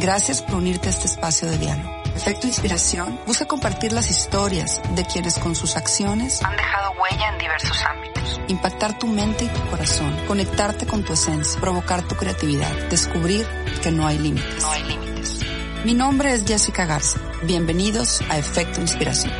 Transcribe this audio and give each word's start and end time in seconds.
Gracias 0.00 0.40
por 0.40 0.54
unirte 0.54 0.88
a 0.88 0.92
este 0.92 1.08
espacio 1.08 1.46
de 1.50 1.58
diálogo. 1.58 1.90
Efecto 2.16 2.46
Inspiración 2.46 3.20
busca 3.26 3.44
compartir 3.44 3.92
las 3.92 4.10
historias 4.10 4.80
de 4.96 5.04
quienes 5.04 5.38
con 5.38 5.54
sus 5.54 5.76
acciones 5.76 6.42
han 6.42 6.56
dejado 6.56 6.92
huella 6.92 7.28
en 7.28 7.38
diversos 7.38 7.84
ámbitos. 7.84 8.40
Impactar 8.48 8.98
tu 8.98 9.06
mente 9.06 9.44
y 9.44 9.48
tu 9.48 9.60
corazón, 9.68 10.16
conectarte 10.26 10.86
con 10.86 11.04
tu 11.04 11.12
esencia, 11.12 11.60
provocar 11.60 12.08
tu 12.08 12.14
creatividad, 12.14 12.72
descubrir 12.88 13.46
que 13.82 13.90
no 13.90 14.06
hay 14.06 14.16
límites. 14.16 14.62
No 14.62 14.70
hay 14.70 14.82
límites. 14.84 15.40
Mi 15.84 15.92
nombre 15.92 16.32
es 16.32 16.46
Jessica 16.46 16.86
Garza. 16.86 17.20
Bienvenidos 17.42 18.22
a 18.30 18.38
Efecto 18.38 18.80
Inspiración. 18.80 19.34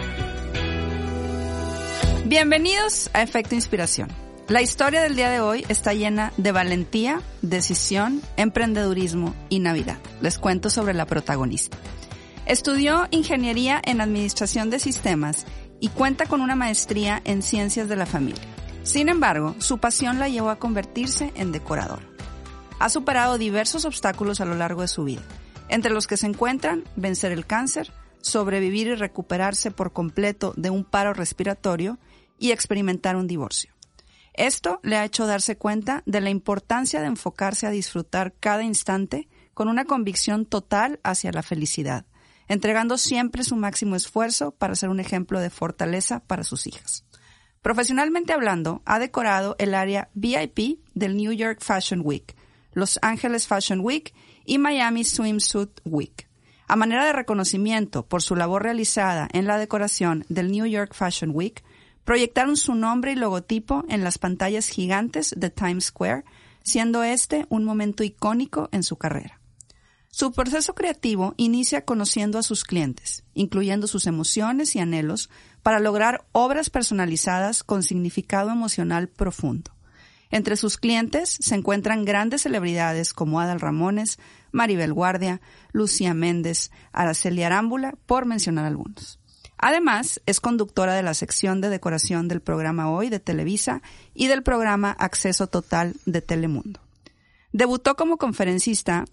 Bienvenidos 2.27 3.09
a 3.15 3.23
Efecto 3.23 3.55
Inspiración. 3.55 4.30
La 4.51 4.63
historia 4.63 5.01
del 5.01 5.15
día 5.15 5.31
de 5.31 5.41
hoy 5.41 5.65
está 5.69 5.95
llena 5.95 6.33
de 6.37 6.51
valentía, 6.51 7.23
decisión, 7.41 8.21
emprendedurismo 8.37 9.33
y 9.49 9.61
Navidad. 9.61 9.99
Les 10.21 10.41
cuento 10.41 10.71
sobre 10.71 10.93
la 10.93 11.07
protagonista. 11.07 11.79
Estudió 12.47 13.07
ingeniería 13.13 13.81
en 13.85 14.01
administración 14.01 14.69
de 14.69 14.81
sistemas 14.81 15.47
y 15.79 15.87
cuenta 15.87 16.27
con 16.27 16.41
una 16.41 16.57
maestría 16.57 17.23
en 17.25 17.43
ciencias 17.43 17.89
de 17.89 17.95
la 17.95 18.07
familia. 18.07 18.43
Sin 18.83 19.09
embargo, 19.09 19.55
su 19.61 19.79
pasión 19.79 20.19
la 20.19 20.29
llevó 20.29 20.51
a 20.51 20.59
convertirse 20.59 21.31
en 21.37 21.53
decorador. 21.53 22.01
Ha 22.81 22.89
superado 22.89 23.39
diversos 23.39 23.85
obstáculos 23.85 24.41
a 24.41 24.47
lo 24.47 24.57
largo 24.57 24.83
de 24.83 24.89
su 24.89 25.05
vida, 25.05 25.23
entre 25.69 25.93
los 25.93 26.09
que 26.09 26.17
se 26.17 26.27
encuentran 26.27 26.83
vencer 26.97 27.31
el 27.31 27.47
cáncer, 27.47 27.93
sobrevivir 28.21 28.89
y 28.89 28.95
recuperarse 28.97 29.71
por 29.71 29.93
completo 29.93 30.55
de 30.57 30.71
un 30.71 30.83
paro 30.83 31.15
respiratorio 31.15 32.01
y 32.37 32.51
experimentar 32.51 33.15
un 33.15 33.29
divorcio. 33.29 33.73
Esto 34.35 34.81
le 34.83 34.97
ha 34.97 35.05
hecho 35.05 35.27
darse 35.27 35.57
cuenta 35.57 36.03
de 36.07 36.21
la 36.21 36.31
importancia 36.31 37.01
de 37.01 37.07
enfocarse 37.07 37.67
a 37.67 37.71
disfrutar 37.71 38.35
cada 38.39 38.63
instante 38.63 39.29
con 39.55 39.69
una 39.69 39.85
convicción 39.85 40.47
total 40.47 41.01
hacia 41.03 41.33
la 41.33 41.43
felicidad, 41.43 42.07
entregando 42.49 42.97
siempre 42.99 43.45
su 43.45 43.57
máximo 43.57 43.97
esfuerzo 43.97 44.53
para 44.53 44.75
ser 44.75 44.89
un 44.89 45.01
ejemplo 45.01 45.41
de 45.41 45.51
fortaleza 45.51 46.21
para 46.21 46.45
sus 46.45 46.67
hijas. 46.67 47.05
Profesionalmente 47.63 48.33
hablando, 48.33 48.81
ha 48.87 48.99
decorado 48.99 49.55
el 49.59 49.75
área 49.75 50.09
VIP 50.15 50.81
del 50.95 51.17
New 51.17 51.33
York 51.33 51.59
Fashion 51.63 52.01
Week, 52.03 52.35
Los 52.73 52.99
Ángeles 53.03 53.47
Fashion 53.47 53.81
Week 53.81 54.15
y 54.47 54.59
Miami 54.59 55.05
Swimsuit 55.05 55.81
Week. 55.85 56.29
A 56.67 56.77
manera 56.77 57.05
de 57.05 57.13
reconocimiento 57.13 58.07
por 58.07 58.23
su 58.23 58.37
labor 58.37 58.63
realizada 58.63 59.29
en 59.33 59.47
la 59.47 59.59
decoración 59.59 60.25
del 60.29 60.51
New 60.51 60.65
York 60.65 60.95
Fashion 60.95 61.33
Week, 61.35 61.63
proyectaron 62.11 62.57
su 62.57 62.75
nombre 62.75 63.13
y 63.13 63.15
logotipo 63.15 63.85
en 63.89 64.03
las 64.03 64.19
pantallas 64.19 64.67
gigantes 64.67 65.33
de 65.37 65.49
Times 65.49 65.85
Square, 65.85 66.25
siendo 66.65 67.05
este 67.05 67.47
un 67.51 67.63
momento 67.63 68.03
icónico 68.03 68.69
en 68.73 68.83
su 68.83 68.97
carrera. 68.97 69.41
Su 70.09 70.33
proceso 70.33 70.75
creativo 70.75 71.35
inicia 71.37 71.85
conociendo 71.85 72.41
a 72.41 72.43
sus 72.43 72.65
clientes, 72.65 73.23
incluyendo 73.33 73.87
sus 73.87 74.09
emociones 74.09 74.75
y 74.75 74.81
anhelos, 74.81 75.31
para 75.63 75.79
lograr 75.79 76.27
obras 76.33 76.69
personalizadas 76.69 77.63
con 77.63 77.85
significado 77.85 78.51
emocional 78.51 79.07
profundo. 79.07 79.71
Entre 80.33 80.57
sus 80.57 80.79
clientes 80.79 81.39
se 81.39 81.55
encuentran 81.55 82.05
grandes 82.05 82.43
celebridades 82.43 83.13
como 83.13 83.39
Adal 83.39 83.61
Ramones, 83.61 84.19
Maribel 84.51 84.93
Guardia, 84.93 85.41
Lucía 85.71 86.13
Méndez, 86.13 86.73
Araceli 86.91 87.45
Arámbula, 87.45 87.95
por 88.07 88.27
mencionar 88.27 88.65
algunos. 88.65 89.20
Además, 89.63 90.23
es 90.25 90.41
conductora 90.41 90.95
de 90.95 91.03
la 91.03 91.13
sección 91.13 91.61
de 91.61 91.69
decoración 91.69 92.29
del 92.29 92.41
programa 92.41 92.91
Hoy 92.91 93.11
de 93.11 93.21
Televisa 93.21 93.83
y 94.15 94.29
del 94.29 94.43
programa 94.43 94.91
Acceso 94.93 95.49
Total 95.49 95.95
de 96.07 96.23
Telemundo. 96.23 96.81
Debutó 97.53 97.95
como 97.95 98.17
conferencista 98.17 99.05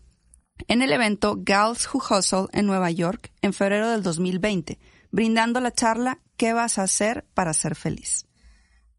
en 0.69 0.81
el 0.81 0.93
evento 0.93 1.35
Gals 1.37 1.89
Who 1.93 2.01
Hustle 2.09 2.47
en 2.53 2.65
Nueva 2.65 2.89
York 2.91 3.33
en 3.41 3.51
febrero 3.51 3.89
del 3.89 4.03
2020, 4.03 4.79
brindando 5.11 5.59
la 5.59 5.73
charla 5.73 6.19
¿Qué 6.37 6.53
vas 6.53 6.77
a 6.77 6.83
hacer 6.83 7.25
para 7.33 7.53
ser 7.53 7.75
feliz? 7.75 8.25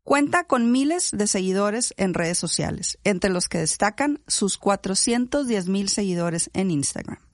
Cuenta 0.02 0.44
con 0.44 0.70
miles 0.70 1.12
de 1.12 1.26
seguidores 1.26 1.94
en 1.96 2.12
redes 2.12 2.36
sociales, 2.36 2.98
entre 3.04 3.30
los 3.30 3.48
que 3.48 3.58
destacan 3.58 4.20
sus 4.26 4.58
410 4.58 5.68
mil 5.68 5.88
seguidores 5.88 6.50
en 6.52 6.70
Instagram. 6.70 7.27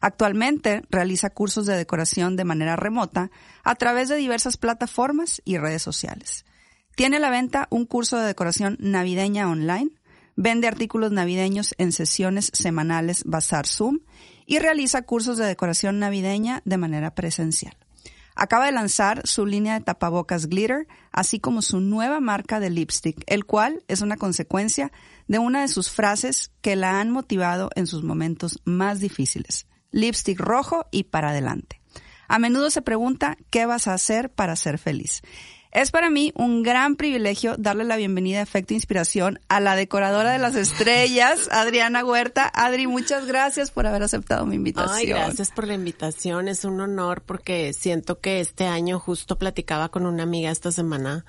Actualmente 0.00 0.82
realiza 0.90 1.30
cursos 1.30 1.66
de 1.66 1.76
decoración 1.76 2.36
de 2.36 2.44
manera 2.44 2.76
remota 2.76 3.30
a 3.64 3.74
través 3.76 4.08
de 4.08 4.16
diversas 4.16 4.56
plataformas 4.56 5.40
y 5.44 5.58
redes 5.58 5.82
sociales. 5.82 6.44
Tiene 6.94 7.16
a 7.16 7.20
la 7.20 7.30
venta 7.30 7.66
un 7.70 7.86
curso 7.86 8.18
de 8.18 8.26
decoración 8.26 8.76
navideña 8.78 9.48
online, 9.48 9.90
vende 10.34 10.68
artículos 10.68 11.12
navideños 11.12 11.74
en 11.78 11.92
sesiones 11.92 12.50
semanales 12.52 13.22
Bazar 13.24 13.66
Zoom 13.66 14.00
y 14.46 14.58
realiza 14.58 15.02
cursos 15.02 15.38
de 15.38 15.46
decoración 15.46 15.98
navideña 15.98 16.62
de 16.64 16.78
manera 16.78 17.14
presencial. 17.14 17.76
Acaba 18.38 18.66
de 18.66 18.72
lanzar 18.72 19.26
su 19.26 19.46
línea 19.46 19.78
de 19.78 19.84
tapabocas 19.84 20.46
Glitter, 20.46 20.86
así 21.10 21.40
como 21.40 21.62
su 21.62 21.80
nueva 21.80 22.20
marca 22.20 22.60
de 22.60 22.68
lipstick, 22.68 23.24
el 23.26 23.46
cual 23.46 23.82
es 23.88 24.02
una 24.02 24.18
consecuencia 24.18 24.92
de 25.26 25.38
una 25.38 25.62
de 25.62 25.68
sus 25.68 25.90
frases 25.90 26.50
que 26.60 26.76
la 26.76 27.00
han 27.00 27.10
motivado 27.10 27.70
en 27.76 27.86
sus 27.86 28.02
momentos 28.02 28.60
más 28.66 29.00
difíciles 29.00 29.66
lipstick 29.96 30.38
rojo 30.38 30.86
y 30.90 31.04
para 31.04 31.30
adelante. 31.30 31.80
A 32.28 32.38
menudo 32.38 32.70
se 32.70 32.82
pregunta 32.82 33.36
qué 33.50 33.66
vas 33.66 33.88
a 33.88 33.94
hacer 33.94 34.30
para 34.30 34.56
ser 34.56 34.78
feliz. 34.78 35.22
Es 35.72 35.90
para 35.90 36.08
mí 36.08 36.32
un 36.36 36.62
gran 36.62 36.96
privilegio 36.96 37.56
darle 37.58 37.84
la 37.84 37.96
bienvenida 37.96 38.38
a 38.38 38.42
Efecto 38.42 38.72
Inspiración 38.72 39.40
a 39.48 39.60
la 39.60 39.76
decoradora 39.76 40.32
de 40.32 40.38
las 40.38 40.54
estrellas, 40.54 41.48
Adriana 41.50 42.04
Huerta. 42.04 42.50
Adri, 42.54 42.86
muchas 42.86 43.26
gracias 43.26 43.70
por 43.70 43.86
haber 43.86 44.02
aceptado 44.02 44.46
mi 44.46 44.56
invitación. 44.56 44.96
Ay, 44.96 45.06
gracias 45.06 45.50
por 45.50 45.66
la 45.66 45.74
invitación. 45.74 46.48
Es 46.48 46.64
un 46.64 46.80
honor 46.80 47.22
porque 47.22 47.72
siento 47.74 48.20
que 48.20 48.40
este 48.40 48.66
año 48.66 48.98
justo 48.98 49.36
platicaba 49.36 49.90
con 49.90 50.06
una 50.06 50.22
amiga 50.22 50.50
esta 50.50 50.72
semana 50.72 51.26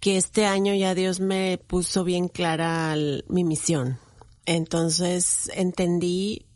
que 0.00 0.18
este 0.18 0.44
año 0.44 0.74
ya 0.74 0.94
Dios 0.94 1.20
me 1.20 1.58
puso 1.58 2.04
bien 2.04 2.28
clara 2.28 2.94
mi 3.28 3.44
misión. 3.44 3.98
Entonces 4.44 5.50
entendí 5.54 6.46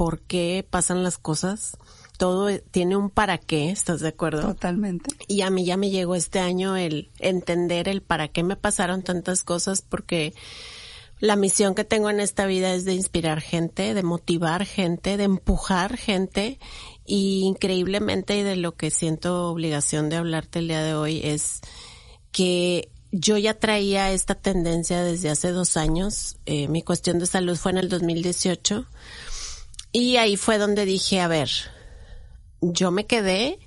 por 0.00 0.22
qué 0.22 0.66
pasan 0.70 1.02
las 1.02 1.18
cosas. 1.18 1.76
Todo 2.16 2.48
tiene 2.70 2.96
un 2.96 3.10
para 3.10 3.36
qué, 3.36 3.68
¿estás 3.68 4.00
de 4.00 4.08
acuerdo? 4.08 4.40
Totalmente. 4.40 5.10
Y 5.28 5.42
a 5.42 5.50
mí 5.50 5.66
ya 5.66 5.76
me 5.76 5.90
llegó 5.90 6.14
este 6.14 6.38
año 6.38 6.74
el 6.74 7.10
entender 7.18 7.86
el 7.86 8.00
para 8.00 8.28
qué 8.28 8.42
me 8.42 8.56
pasaron 8.56 9.02
tantas 9.02 9.44
cosas 9.44 9.82
porque 9.82 10.32
la 11.18 11.36
misión 11.36 11.74
que 11.74 11.84
tengo 11.84 12.08
en 12.08 12.20
esta 12.20 12.46
vida 12.46 12.72
es 12.72 12.86
de 12.86 12.94
inspirar 12.94 13.42
gente, 13.42 13.92
de 13.92 14.02
motivar 14.02 14.64
gente, 14.64 15.18
de 15.18 15.24
empujar 15.24 15.98
gente 15.98 16.58
y 17.04 17.42
increíblemente 17.42 18.38
y 18.38 18.42
de 18.42 18.56
lo 18.56 18.76
que 18.76 18.90
siento 18.90 19.50
obligación 19.50 20.08
de 20.08 20.16
hablarte 20.16 20.60
el 20.60 20.68
día 20.68 20.82
de 20.82 20.94
hoy 20.94 21.20
es 21.22 21.60
que 22.32 22.88
yo 23.12 23.36
ya 23.36 23.58
traía 23.58 24.12
esta 24.12 24.34
tendencia 24.34 25.02
desde 25.02 25.28
hace 25.28 25.50
dos 25.50 25.76
años. 25.76 26.38
Eh, 26.46 26.68
mi 26.68 26.80
cuestión 26.80 27.18
de 27.18 27.26
salud 27.26 27.56
fue 27.56 27.72
en 27.72 27.78
el 27.78 27.90
2018 27.90 28.86
y 29.92 30.16
ahí 30.16 30.36
fue 30.36 30.58
donde 30.58 30.84
dije, 30.84 31.20
a 31.20 31.28
ver, 31.28 31.50
yo 32.60 32.90
me 32.90 33.06
quedé 33.06 33.58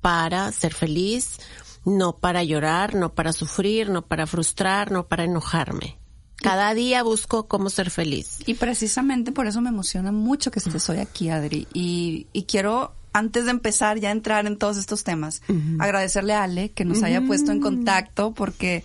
para 0.00 0.50
ser 0.52 0.74
feliz, 0.74 1.38
no 1.84 2.18
para 2.18 2.42
llorar, 2.42 2.94
no 2.94 3.14
para 3.14 3.32
sufrir, 3.32 3.88
no 3.90 4.02
para 4.02 4.26
frustrar, 4.26 4.90
no 4.90 5.06
para 5.06 5.24
enojarme. 5.24 5.98
Cada 6.36 6.74
día 6.74 7.04
busco 7.04 7.46
cómo 7.46 7.70
ser 7.70 7.90
feliz. 7.90 8.38
Y 8.46 8.54
precisamente 8.54 9.30
por 9.30 9.46
eso 9.46 9.60
me 9.60 9.68
emociona 9.68 10.10
mucho 10.10 10.50
que 10.50 10.58
estés 10.58 10.88
hoy 10.90 10.98
aquí, 10.98 11.30
Adri. 11.30 11.68
Y, 11.72 12.26
y 12.32 12.44
quiero, 12.44 12.96
antes 13.12 13.44
de 13.44 13.52
empezar 13.52 14.00
ya 14.00 14.08
a 14.08 14.12
entrar 14.12 14.46
en 14.46 14.58
todos 14.58 14.76
estos 14.76 15.04
temas, 15.04 15.42
agradecerle 15.78 16.34
a 16.34 16.42
Ale 16.42 16.72
que 16.72 16.84
nos 16.84 17.04
haya 17.04 17.20
puesto 17.20 17.52
en 17.52 17.60
contacto, 17.60 18.34
porque 18.34 18.82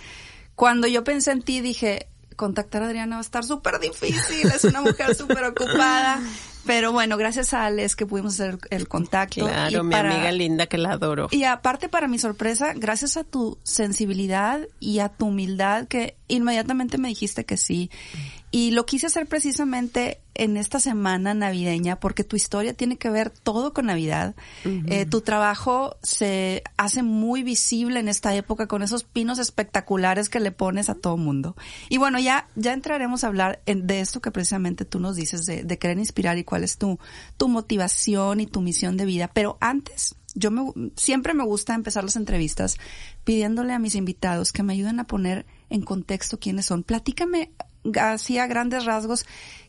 cuando 0.53 0.85
yo 0.85 1.03
pensé 1.03 1.31
en 1.31 1.41
ti 1.41 1.61
dije, 1.61 2.07
contactar 2.35 2.83
a 2.83 2.85
Adriana 2.85 3.15
va 3.15 3.21
a 3.21 3.25
estar 3.25 3.43
súper 3.43 3.79
difícil, 3.79 4.47
es 4.53 4.63
una 4.63 4.81
mujer 4.81 5.15
súper 5.15 5.43
ocupada. 5.45 6.21
Pero 6.67 6.91
bueno, 6.91 7.17
gracias 7.17 7.53
a 7.53 7.65
Alex 7.65 7.95
que 7.95 8.05
pudimos 8.05 8.33
hacer 8.33 8.59
el 8.69 8.87
contacto. 8.87 9.47
Claro, 9.47 9.83
mi 9.83 9.95
amiga 9.95 10.31
linda 10.31 10.67
que 10.67 10.77
la 10.77 10.91
adoro. 10.91 11.29
Y 11.31 11.45
aparte, 11.45 11.89
para 11.89 12.07
mi 12.07 12.19
sorpresa, 12.19 12.73
gracias 12.75 13.17
a 13.17 13.23
tu 13.23 13.57
sensibilidad 13.63 14.59
y 14.79 14.99
a 14.99 15.09
tu 15.09 15.27
humildad, 15.27 15.87
que 15.87 16.15
inmediatamente 16.27 16.97
me 16.97 17.07
dijiste 17.07 17.45
que 17.45 17.57
sí. 17.57 17.89
Y 18.49 18.71
lo 18.71 18.85
quise 18.85 19.07
hacer 19.07 19.27
precisamente 19.27 20.21
en 20.33 20.55
esta 20.55 20.79
semana 20.79 21.33
navideña 21.33 21.99
porque 21.99 22.23
tu 22.23 22.37
historia 22.37 22.73
tiene 22.73 22.97
que 22.97 23.09
ver 23.09 23.29
todo 23.29 23.73
con 23.73 23.87
Navidad. 23.87 24.35
Eh, 24.63 25.05
tu 25.05 25.19
trabajo 25.21 25.97
se 26.01 26.63
hace 26.77 27.03
muy 27.03 27.43
visible 27.43 27.99
en 27.99 28.07
esta 28.07 28.33
época 28.35 28.67
con 28.67 28.83
esos 28.83 29.03
pinos 29.03 29.39
espectaculares 29.39 30.29
que 30.29 30.39
le 30.39 30.51
pones 30.51 30.89
a 30.89 30.95
todo 30.95 31.17
mundo. 31.17 31.57
Y 31.89 31.97
bueno, 31.97 32.19
ya, 32.19 32.47
ya 32.55 32.71
entraremos 32.71 33.23
a 33.23 33.27
hablar 33.27 33.61
de 33.65 33.99
esto 33.99 34.21
que 34.21 34.31
precisamente 34.31 34.85
tú 34.85 34.99
nos 34.99 35.17
dices 35.17 35.45
de, 35.45 35.63
de 35.63 35.77
querer 35.77 35.99
inspirar 35.99 36.37
y 36.37 36.45
cuál 36.45 36.63
es 36.63 36.77
tu, 36.77 36.99
tu 37.35 37.49
motivación 37.49 38.39
y 38.39 38.47
tu 38.47 38.61
misión 38.61 38.95
de 38.95 39.05
vida. 39.05 39.29
Pero 39.33 39.57
antes, 39.59 40.15
yo 40.35 40.51
me, 40.51 40.91
siempre 40.95 41.33
me 41.33 41.43
gusta 41.43 41.73
empezar 41.73 42.03
las 42.03 42.15
entrevistas 42.15 42.77
pidiéndole 43.23 43.73
a 43.73 43.79
mis 43.79 43.95
invitados 43.95 44.53
que 44.53 44.63
me 44.63 44.73
ayuden 44.73 44.99
a 44.99 45.07
poner 45.07 45.45
en 45.69 45.81
contexto 45.81 46.39
quiénes 46.39 46.67
son. 46.67 46.83
Platícame 46.83 47.51
así 47.95 48.37
a 48.37 48.47
grandes 48.47 48.85
rasgos 48.85 49.25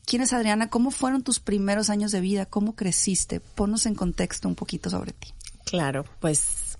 quién 0.08 0.22
es 0.22 0.32
Adriana, 0.32 0.70
cómo 0.70 0.90
fueron 0.90 1.22
tus 1.22 1.38
primeros 1.38 1.90
años 1.90 2.12
de 2.12 2.20
vida, 2.20 2.46
cómo 2.46 2.74
creciste. 2.74 3.40
Ponnos 3.40 3.84
en 3.84 3.94
contexto 3.94 4.48
un 4.48 4.54
poquito 4.54 4.88
sobre 4.88 5.12
ti. 5.12 5.34
Claro, 5.66 6.06
pues 6.18 6.78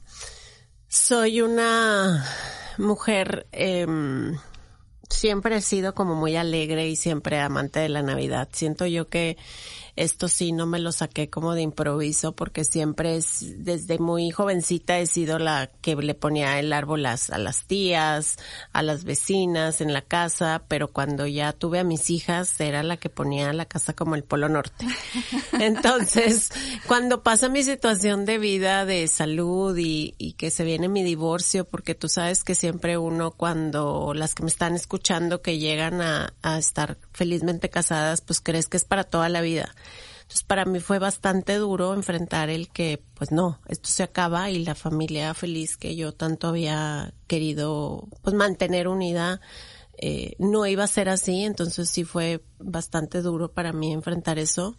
soy 0.89 1.43
una 1.43 2.25
mujer, 2.79 3.47
eh, 3.53 3.87
siempre 5.11 5.57
he 5.57 5.61
sido 5.61 5.95
como 5.95 6.15
muy 6.15 6.37
alegre 6.37 6.89
y 6.89 6.97
siempre 6.97 7.39
amante 7.39 7.81
de 7.81 7.91
la 7.91 8.03
Navidad. 8.03 8.49
Siento 8.53 8.87
yo 8.87 9.09
que 9.09 9.37
esto 9.99 10.29
sí 10.29 10.53
no 10.53 10.67
me 10.67 10.79
lo 10.79 10.93
saqué 10.93 11.29
como 11.29 11.55
de 11.55 11.63
improviso 11.63 12.33
porque 12.33 12.65
siempre 12.65 13.17
es, 13.17 13.65
desde 13.65 13.99
muy 13.99 14.31
jovencita 14.31 14.99
he 14.99 15.07
sido 15.07 15.39
la 15.39 15.71
que 15.81 15.97
le 15.97 16.15
ponía 16.15 16.59
el 16.59 16.73
árbol 16.73 17.05
a, 17.07 17.17
a 17.31 17.39
las 17.39 17.65
tías, 17.65 18.37
a 18.73 18.83
las 18.83 19.05
vecinas 19.05 19.81
en 19.81 19.93
la 19.93 20.03
casa, 20.03 20.63
pero 20.69 20.89
cuando 20.89 21.27
ya 21.27 21.53
tuve 21.53 21.81
a 21.81 21.85
mis 21.85 22.11
hijas 22.11 22.61
era 22.61 22.83
la 22.83 22.97
que 22.97 23.11
ponía 23.11 23.53
la 23.53 23.65
casa 23.65 23.93
como 23.93 24.15
el 24.15 24.23
Polo 24.23 24.49
Norte. 24.49 24.87
Entonces, 25.59 26.51
cuando 26.87 27.23
pasa 27.23 27.49
mi 27.49 27.63
situación 27.63 28.25
de 28.25 28.39
vida, 28.39 28.85
de 28.85 29.07
salud 29.09 29.77
y, 29.77 30.15
y 30.19 30.35
que 30.35 30.51
se 30.51 30.65
viene 30.65 30.89
mi 30.89 31.03
divorcio, 31.03 31.65
porque 31.65 31.95
tú 31.95 32.09
sabes 32.09 32.45
que 32.45 32.55
siempre 32.55 32.99
uno 32.99 33.33
cuando 33.33 34.13
las 34.15 34.35
que 34.35 34.45
me 34.45 34.49
están 34.49 34.75
escuchando 34.75 35.43
que 35.43 35.59
llegan 35.59 36.01
a, 36.01 36.35
a 36.43 36.59
estar 36.59 36.99
felizmente 37.13 37.69
casadas, 37.69 38.21
pues 38.21 38.41
crees 38.41 38.69
que 38.69 38.77
es 38.77 38.85
para 38.85 39.05
toda 39.05 39.29
la 39.29 39.41
vida. 39.41 39.75
Entonces 40.29 40.45
para 40.45 40.67
mí 40.67 40.79
fue 40.79 40.99
bastante 40.99 41.55
duro 41.55 41.95
enfrentar 41.95 42.51
el 42.51 42.69
que, 42.69 43.03
pues 43.15 43.33
no, 43.33 43.61
esto 43.67 43.89
se 43.89 44.03
acaba 44.03 44.51
y 44.51 44.63
la 44.63 44.75
familia 44.75 45.33
feliz 45.33 45.79
que 45.79 45.97
yo 45.97 46.13
tanto 46.13 46.49
había 46.49 47.15
querido, 47.27 48.07
pues 48.21 48.37
mantener 48.37 48.89
unida, 48.89 49.41
eh, 49.97 50.35
no 50.39 50.67
iba 50.67 50.85
a 50.85 50.87
ser 50.87 51.09
así. 51.09 51.45
Entonces 51.45 51.89
sí 51.89 52.05
fue 52.05 52.45
bastante 52.59 53.23
duro 53.23 53.53
para 53.53 53.73
mí 53.73 53.91
enfrentar 53.91 54.39
eso. 54.39 54.77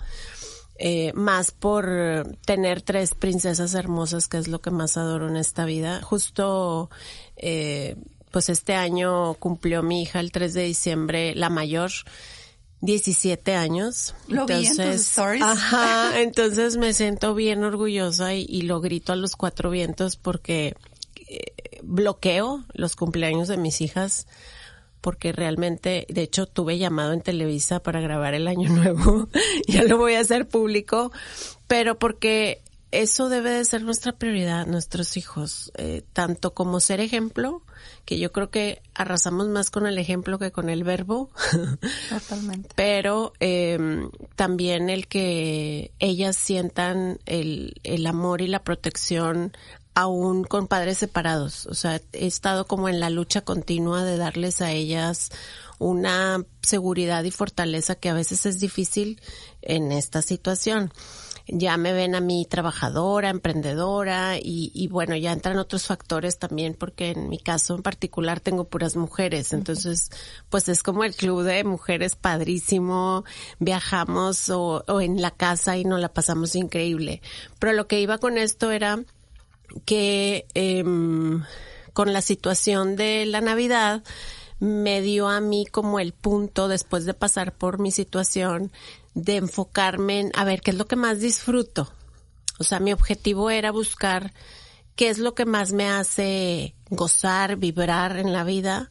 Eh, 0.76 1.14
más 1.16 1.50
por 1.50 2.38
tener 2.46 2.84
tres 2.84 3.16
princesas 3.16 3.74
hermosas, 3.74 4.28
que 4.28 4.38
es 4.38 4.48
lo 4.48 4.62
que 4.62 4.70
más 4.70 4.98
adoro 4.98 5.30
en 5.30 5.36
esta 5.36 5.66
vida. 5.66 6.04
Justo, 6.04 6.92
eh, 7.38 7.96
pues 8.30 8.50
este 8.50 8.76
año 8.76 9.34
cumplió 9.34 9.82
mi 9.82 10.04
hija 10.04 10.20
el 10.20 10.32
3 10.32 10.54
de 10.54 10.62
diciembre, 10.62 11.34
la 11.34 11.50
mayor, 11.50 11.90
17 12.82 13.56
años. 13.56 14.16
Lo 14.28 14.42
entonces, 14.42 14.78
vi 14.78 14.84
en 14.84 14.92
tus 14.92 15.02
stories. 15.02 15.44
Ajá, 15.44 16.20
entonces 16.22 16.78
me 16.78 16.94
siento 16.94 17.36
bien 17.36 17.64
orgullosa 17.64 18.34
y, 18.34 18.46
y, 18.48 18.62
lo 18.64 18.82
grito 18.82 19.14
a 19.14 19.16
los 19.16 19.36
cuatro 19.36 19.70
vientos 19.70 20.16
porque 20.16 20.76
eh, 21.28 21.54
bloqueo 21.84 22.64
los 22.74 22.96
cumpleaños 22.96 23.48
de 23.48 23.58
mis 23.58 23.82
hijas 23.82 24.28
porque 25.02 25.32
realmente, 25.32 26.06
de 26.10 26.22
hecho, 26.22 26.46
tuve 26.46 26.78
llamado 26.78 27.14
en 27.14 27.22
Televisa 27.22 27.82
para 27.82 28.02
grabar 28.02 28.34
el 28.34 28.48
año 28.48 28.70
nuevo, 28.74 29.30
ya 29.68 29.84
lo 29.84 29.98
voy 29.98 30.16
a 30.16 30.20
hacer 30.20 30.48
público, 30.48 31.12
pero 31.68 31.98
porque 31.98 32.62
eso 32.92 33.30
debe 33.30 33.52
de 33.52 33.66
ser 33.66 33.84
nuestra 33.84 34.14
prioridad, 34.14 34.66
nuestros 34.66 35.16
hijos, 35.16 35.72
eh, 35.78 36.04
tanto 36.14 36.54
como 36.54 36.80
ser 36.80 37.00
ejemplo, 37.00 37.62
que 38.06 38.18
yo 38.18 38.32
creo 38.32 38.50
que 38.50 38.82
arrasamos 38.96 39.48
más 39.48 39.70
con 39.70 39.86
el 39.86 39.98
ejemplo 39.98 40.40
que 40.40 40.52
con 40.52 40.70
el 40.70 40.84
verbo. 40.84 41.30
Totalmente. 42.10 42.70
Pero 42.76 43.34
eh, 43.40 43.78
también 44.36 44.90
el 44.90 45.08
que 45.08 45.92
ellas 46.00 46.36
sientan 46.36 47.20
el, 47.26 47.76
el 47.84 48.08
amor 48.08 48.42
y 48.42 48.48
la 48.48 48.64
protección 48.64 49.54
aún 49.94 50.44
con 50.44 50.68
padres 50.68 50.98
separados. 50.98 51.68
O 51.68 51.74
sea, 51.74 52.02
he 52.14 52.26
estado 52.26 52.66
como 52.66 52.90
en 52.90 53.00
la 53.00 53.10
lucha 53.10 53.42
continua 53.42 54.04
de 54.04 54.18
darles 54.18 54.62
a 54.62 54.72
ellas 54.72 55.30
una 55.78 56.44
seguridad 56.62 57.24
y 57.24 57.32
fortaleza 57.32 57.96
que 57.96 58.10
a 58.10 58.14
veces 58.14 58.46
es 58.46 58.60
difícil 58.60 59.22
en 59.62 59.92
esta 59.92 60.22
situación 60.22 60.92
ya 61.52 61.78
me 61.78 61.94
ven 61.94 62.16
a 62.16 62.22
mí 62.22 62.46
trabajadora, 62.50 63.30
emprendedora 63.30 64.38
y, 64.38 64.72
y, 64.74 64.88
bueno, 64.88 65.16
ya 65.16 65.32
entran 65.32 65.58
otros 65.58 65.88
factores 65.88 66.40
también 66.40 66.74
porque 66.74 67.12
en 67.12 67.30
mi 67.30 67.40
caso 67.40 67.76
en 67.76 67.84
particular 67.84 68.40
tengo 68.40 68.66
puras 68.66 68.96
mujeres, 68.96 69.54
entonces 69.54 70.10
pues 70.50 70.70
es 70.70 70.84
como 70.84 71.04
el 71.04 71.16
club 71.16 71.44
de 71.44 71.64
mujeres 71.64 72.16
padrísimo, 72.16 73.24
viajamos 73.60 74.50
o, 74.50 74.84
o 74.88 75.02
en 75.02 75.22
la 75.22 75.32
casa 75.32 75.78
y 75.78 75.86
nos 75.86 76.00
la 76.00 76.10
pasamos 76.10 76.56
increíble. 76.56 77.22
Pero 77.60 77.74
lo 77.74 77.88
que 77.88 78.00
iba 78.02 78.18
con 78.18 78.38
esto 78.38 78.72
era 78.72 79.00
que 79.86 80.48
eh, 80.54 80.84
con 81.94 82.14
la 82.14 82.22
situación 82.22 82.96
de 82.96 83.26
la 83.26 83.42
Navidad, 83.42 84.04
me 84.60 85.02
dio 85.02 85.30
a 85.30 85.40
mí 85.40 85.66
como 85.66 86.00
el 86.00 86.14
punto 86.14 86.68
después 86.68 87.06
de 87.06 87.14
pasar 87.14 87.54
por 87.54 87.80
mi 87.80 87.92
situación 87.92 88.72
de 89.14 89.38
enfocarme 89.38 90.20
en 90.20 90.32
a 90.36 90.44
ver 90.44 90.62
qué 90.62 90.72
es 90.72 90.78
lo 90.78 90.86
que 90.86 90.96
más 90.96 91.20
disfruto. 91.20 91.92
O 92.60 92.64
sea, 92.64 92.80
mi 92.80 92.92
objetivo 92.92 93.50
era 93.50 93.72
buscar 93.72 94.34
qué 94.96 95.10
es 95.10 95.18
lo 95.18 95.34
que 95.34 95.46
más 95.46 95.72
me 95.72 95.90
hace 95.90 96.76
gozar, 96.90 97.56
vibrar 97.56 98.18
en 98.18 98.34
la 98.34 98.44
vida 98.44 98.90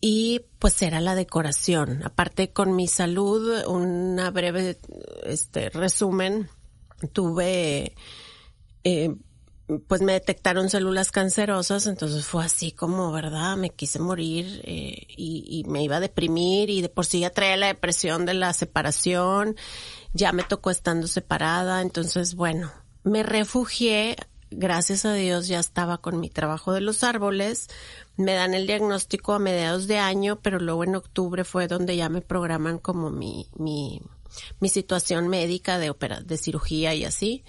y 0.00 0.42
pues 0.58 0.82
era 0.82 1.00
la 1.00 1.14
decoración. 1.14 2.02
Aparte 2.04 2.52
con 2.52 2.74
mi 2.74 2.88
salud, 2.88 3.64
una 3.66 4.30
breve 4.30 4.78
este 5.24 5.70
resumen, 5.70 6.48
tuve 7.12 7.94
eh, 8.82 9.14
pues 9.78 10.02
me 10.02 10.12
detectaron 10.12 10.70
células 10.70 11.10
cancerosas, 11.10 11.86
entonces 11.86 12.26
fue 12.26 12.44
así 12.44 12.72
como, 12.72 13.12
¿verdad? 13.12 13.56
Me 13.56 13.70
quise 13.70 13.98
morir 13.98 14.62
eh, 14.64 15.06
y, 15.16 15.44
y, 15.46 15.64
me 15.70 15.82
iba 15.82 15.96
a 15.96 16.00
deprimir 16.00 16.70
y 16.70 16.82
de 16.82 16.88
por 16.88 17.06
sí 17.06 17.20
ya 17.20 17.30
traía 17.30 17.56
la 17.56 17.68
depresión 17.68 18.26
de 18.26 18.34
la 18.34 18.52
separación, 18.52 19.56
ya 20.12 20.32
me 20.32 20.42
tocó 20.42 20.70
estando 20.70 21.06
separada, 21.06 21.82
entonces 21.82 22.34
bueno, 22.34 22.72
me 23.04 23.22
refugié, 23.22 24.16
gracias 24.50 25.04
a 25.04 25.14
Dios 25.14 25.48
ya 25.48 25.60
estaba 25.60 25.98
con 25.98 26.20
mi 26.20 26.28
trabajo 26.30 26.72
de 26.72 26.80
los 26.80 27.04
árboles, 27.04 27.68
me 28.16 28.34
dan 28.34 28.54
el 28.54 28.66
diagnóstico 28.66 29.32
a 29.32 29.38
mediados 29.38 29.86
de 29.86 29.98
año, 29.98 30.40
pero 30.40 30.58
luego 30.58 30.84
en 30.84 30.96
octubre 30.96 31.44
fue 31.44 31.68
donde 31.68 31.96
ya 31.96 32.08
me 32.08 32.20
programan 32.20 32.78
como 32.78 33.10
mi, 33.10 33.48
mi, 33.56 34.00
mi 34.58 34.68
situación 34.68 35.28
médica 35.28 35.78
de 35.78 35.90
opera, 35.90 36.20
de 36.20 36.36
cirugía 36.36 36.94
y 36.94 37.04
así. 37.04 37.44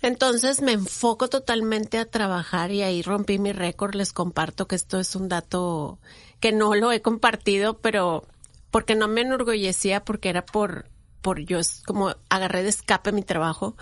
Entonces 0.00 0.62
me 0.62 0.72
enfoco 0.72 1.28
totalmente 1.28 1.98
a 1.98 2.04
trabajar 2.04 2.70
y 2.70 2.82
ahí 2.82 3.02
rompí 3.02 3.38
mi 3.38 3.52
récord. 3.52 3.94
Les 3.94 4.12
comparto 4.12 4.68
que 4.68 4.76
esto 4.76 5.00
es 5.00 5.16
un 5.16 5.28
dato 5.28 5.98
que 6.40 6.52
no 6.52 6.74
lo 6.74 6.92
he 6.92 7.02
compartido, 7.02 7.78
pero 7.78 8.24
porque 8.70 8.94
no 8.94 9.08
me 9.08 9.22
enorgullecía, 9.22 10.04
porque 10.04 10.28
era 10.28 10.44
por, 10.46 10.86
por 11.20 11.40
yo 11.40 11.58
es 11.58 11.82
como 11.84 12.14
agarré 12.28 12.62
de 12.62 12.68
escape 12.68 13.12
mi 13.12 13.22
trabajo, 13.22 13.76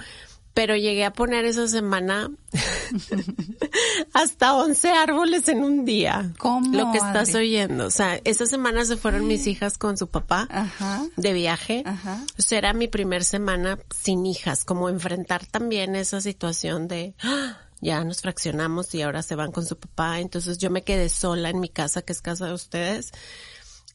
pero 0.57 0.75
llegué 0.75 1.05
a 1.05 1.13
poner 1.13 1.45
esa 1.45 1.69
semana 1.69 2.31
hasta 4.15 4.55
11 4.55 4.89
árboles 4.89 5.51
en 5.51 5.63
un 5.63 5.85
día. 5.85 6.33
¿Cómo? 6.39 6.75
Lo 6.75 6.93
que 6.93 6.97
estás 6.97 7.29
Adri? 7.35 7.49
oyendo. 7.49 7.85
O 7.85 7.91
sea, 7.91 8.19
esa 8.25 8.47
semana 8.47 8.87
se 8.87 8.97
fueron 8.97 9.27
mis 9.27 9.47
hijas 9.47 9.77
con 9.77 9.99
su 9.99 10.09
papá 10.09 10.49
Ajá. 10.51 11.05
de 11.19 11.35
viaje. 11.35 11.83
Ajá. 11.85 12.25
O 12.39 12.43
sea, 12.43 12.57
era 12.57 12.73
mi 12.73 12.89
primer 12.89 13.25
semana 13.25 13.79
sin 13.95 14.25
hijas, 14.25 14.65
como 14.65 14.89
enfrentar 14.89 15.45
también 15.45 15.95
esa 15.95 16.23
situación 16.23 16.89
de 16.89 17.15
¡ah! 17.23 17.59
ya 17.83 18.03
nos 18.03 18.23
fraccionamos 18.23 18.95
y 18.95 19.03
ahora 19.03 19.23
se 19.23 19.35
van 19.35 19.53
con 19.53 19.67
su 19.67 19.77
papá. 19.77 20.21
Entonces 20.21 20.57
yo 20.57 20.71
me 20.71 20.85
quedé 20.85 21.11
sola 21.11 21.51
en 21.51 21.61
mi 21.61 21.69
casa, 21.69 22.01
que 22.01 22.15
es 22.15 22.23
casa 22.23 22.47
de 22.47 22.55
ustedes. 22.55 23.13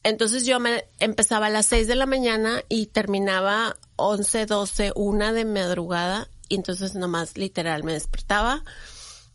Entonces 0.04 0.46
yo 0.46 0.60
me 0.60 0.84
empezaba 1.00 1.46
a 1.46 1.50
las 1.50 1.66
6 1.66 1.88
de 1.88 1.96
la 1.96 2.06
mañana 2.06 2.62
y 2.68 2.86
terminaba 2.86 3.76
11, 3.96 4.46
12, 4.46 4.92
una 4.94 5.32
de 5.32 5.44
madrugada 5.44 6.28
y 6.52 6.54
entonces 6.54 6.94
nomás 6.94 7.38
literal 7.38 7.82
me 7.82 7.94
despertaba, 7.94 8.62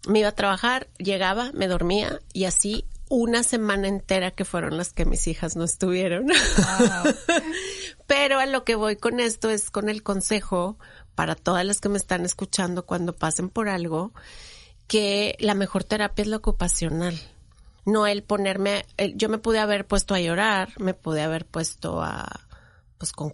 me 0.07 0.19
iba 0.19 0.29
a 0.29 0.35
trabajar, 0.35 0.87
llegaba, 0.99 1.49
me 1.51 1.67
dormía 1.67 2.19
y 2.31 2.45
así 2.45 2.85
una 3.09 3.41
semana 3.41 3.87
entera 3.87 4.29
que 4.29 4.45
fueron 4.45 4.77
las 4.77 4.93
que 4.93 5.05
mis 5.05 5.25
hijas 5.25 5.55
no 5.55 5.63
estuvieron. 5.63 6.27
Wow. 6.27 7.15
Pero 8.07 8.37
a 8.37 8.45
lo 8.45 8.63
que 8.63 8.75
voy 8.75 8.97
con 8.97 9.19
esto 9.19 9.49
es 9.49 9.71
con 9.71 9.89
el 9.89 10.03
consejo 10.03 10.77
para 11.15 11.33
todas 11.33 11.65
las 11.65 11.81
que 11.81 11.89
me 11.89 11.97
están 11.97 12.23
escuchando 12.23 12.85
cuando 12.85 13.15
pasen 13.15 13.49
por 13.49 13.67
algo, 13.67 14.13
que 14.85 15.35
la 15.39 15.55
mejor 15.55 15.85
terapia 15.85 16.21
es 16.21 16.27
la 16.27 16.37
ocupacional. 16.37 17.19
no 17.83 18.05
el 18.05 18.21
ponerme, 18.21 18.85
yo 19.15 19.27
me 19.27 19.39
pude 19.39 19.57
haber 19.57 19.87
puesto 19.87 20.13
a 20.13 20.19
llorar, 20.19 20.69
me 20.79 20.93
pude 20.93 21.23
haber 21.23 21.47
puesto 21.47 22.03
a, 22.03 22.27
pues 22.99 23.11
con 23.11 23.33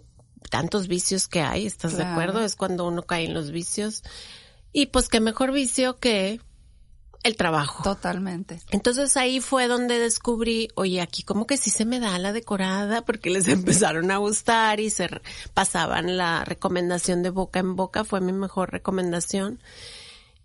tantos 0.50 0.88
vicios 0.88 1.28
que 1.28 1.40
hay, 1.40 1.66
¿estás 1.66 1.96
de 1.96 2.04
acuerdo? 2.04 2.42
Es 2.42 2.56
cuando 2.56 2.86
uno 2.86 3.02
cae 3.02 3.24
en 3.24 3.34
los 3.34 3.50
vicios. 3.50 4.02
Y 4.72 4.86
pues 4.86 5.08
qué 5.08 5.20
mejor 5.20 5.52
vicio 5.52 5.98
que 5.98 6.40
el 7.24 7.36
trabajo. 7.36 7.82
Totalmente. 7.82 8.60
Entonces 8.70 9.16
ahí 9.16 9.40
fue 9.40 9.66
donde 9.66 9.98
descubrí, 9.98 10.68
oye, 10.74 11.00
aquí 11.00 11.22
como 11.22 11.46
que 11.46 11.56
sí 11.56 11.70
se 11.70 11.84
me 11.84 11.98
da 11.98 12.18
la 12.18 12.32
decorada 12.32 13.02
porque 13.02 13.30
les 13.30 13.48
empezaron 13.48 14.10
a 14.10 14.18
gustar 14.18 14.78
y 14.78 14.90
se 14.90 15.08
pasaban 15.54 16.16
la 16.16 16.44
recomendación 16.44 17.22
de 17.22 17.30
boca 17.30 17.58
en 17.60 17.76
boca, 17.76 18.04
fue 18.04 18.20
mi 18.20 18.32
mejor 18.32 18.70
recomendación. 18.70 19.60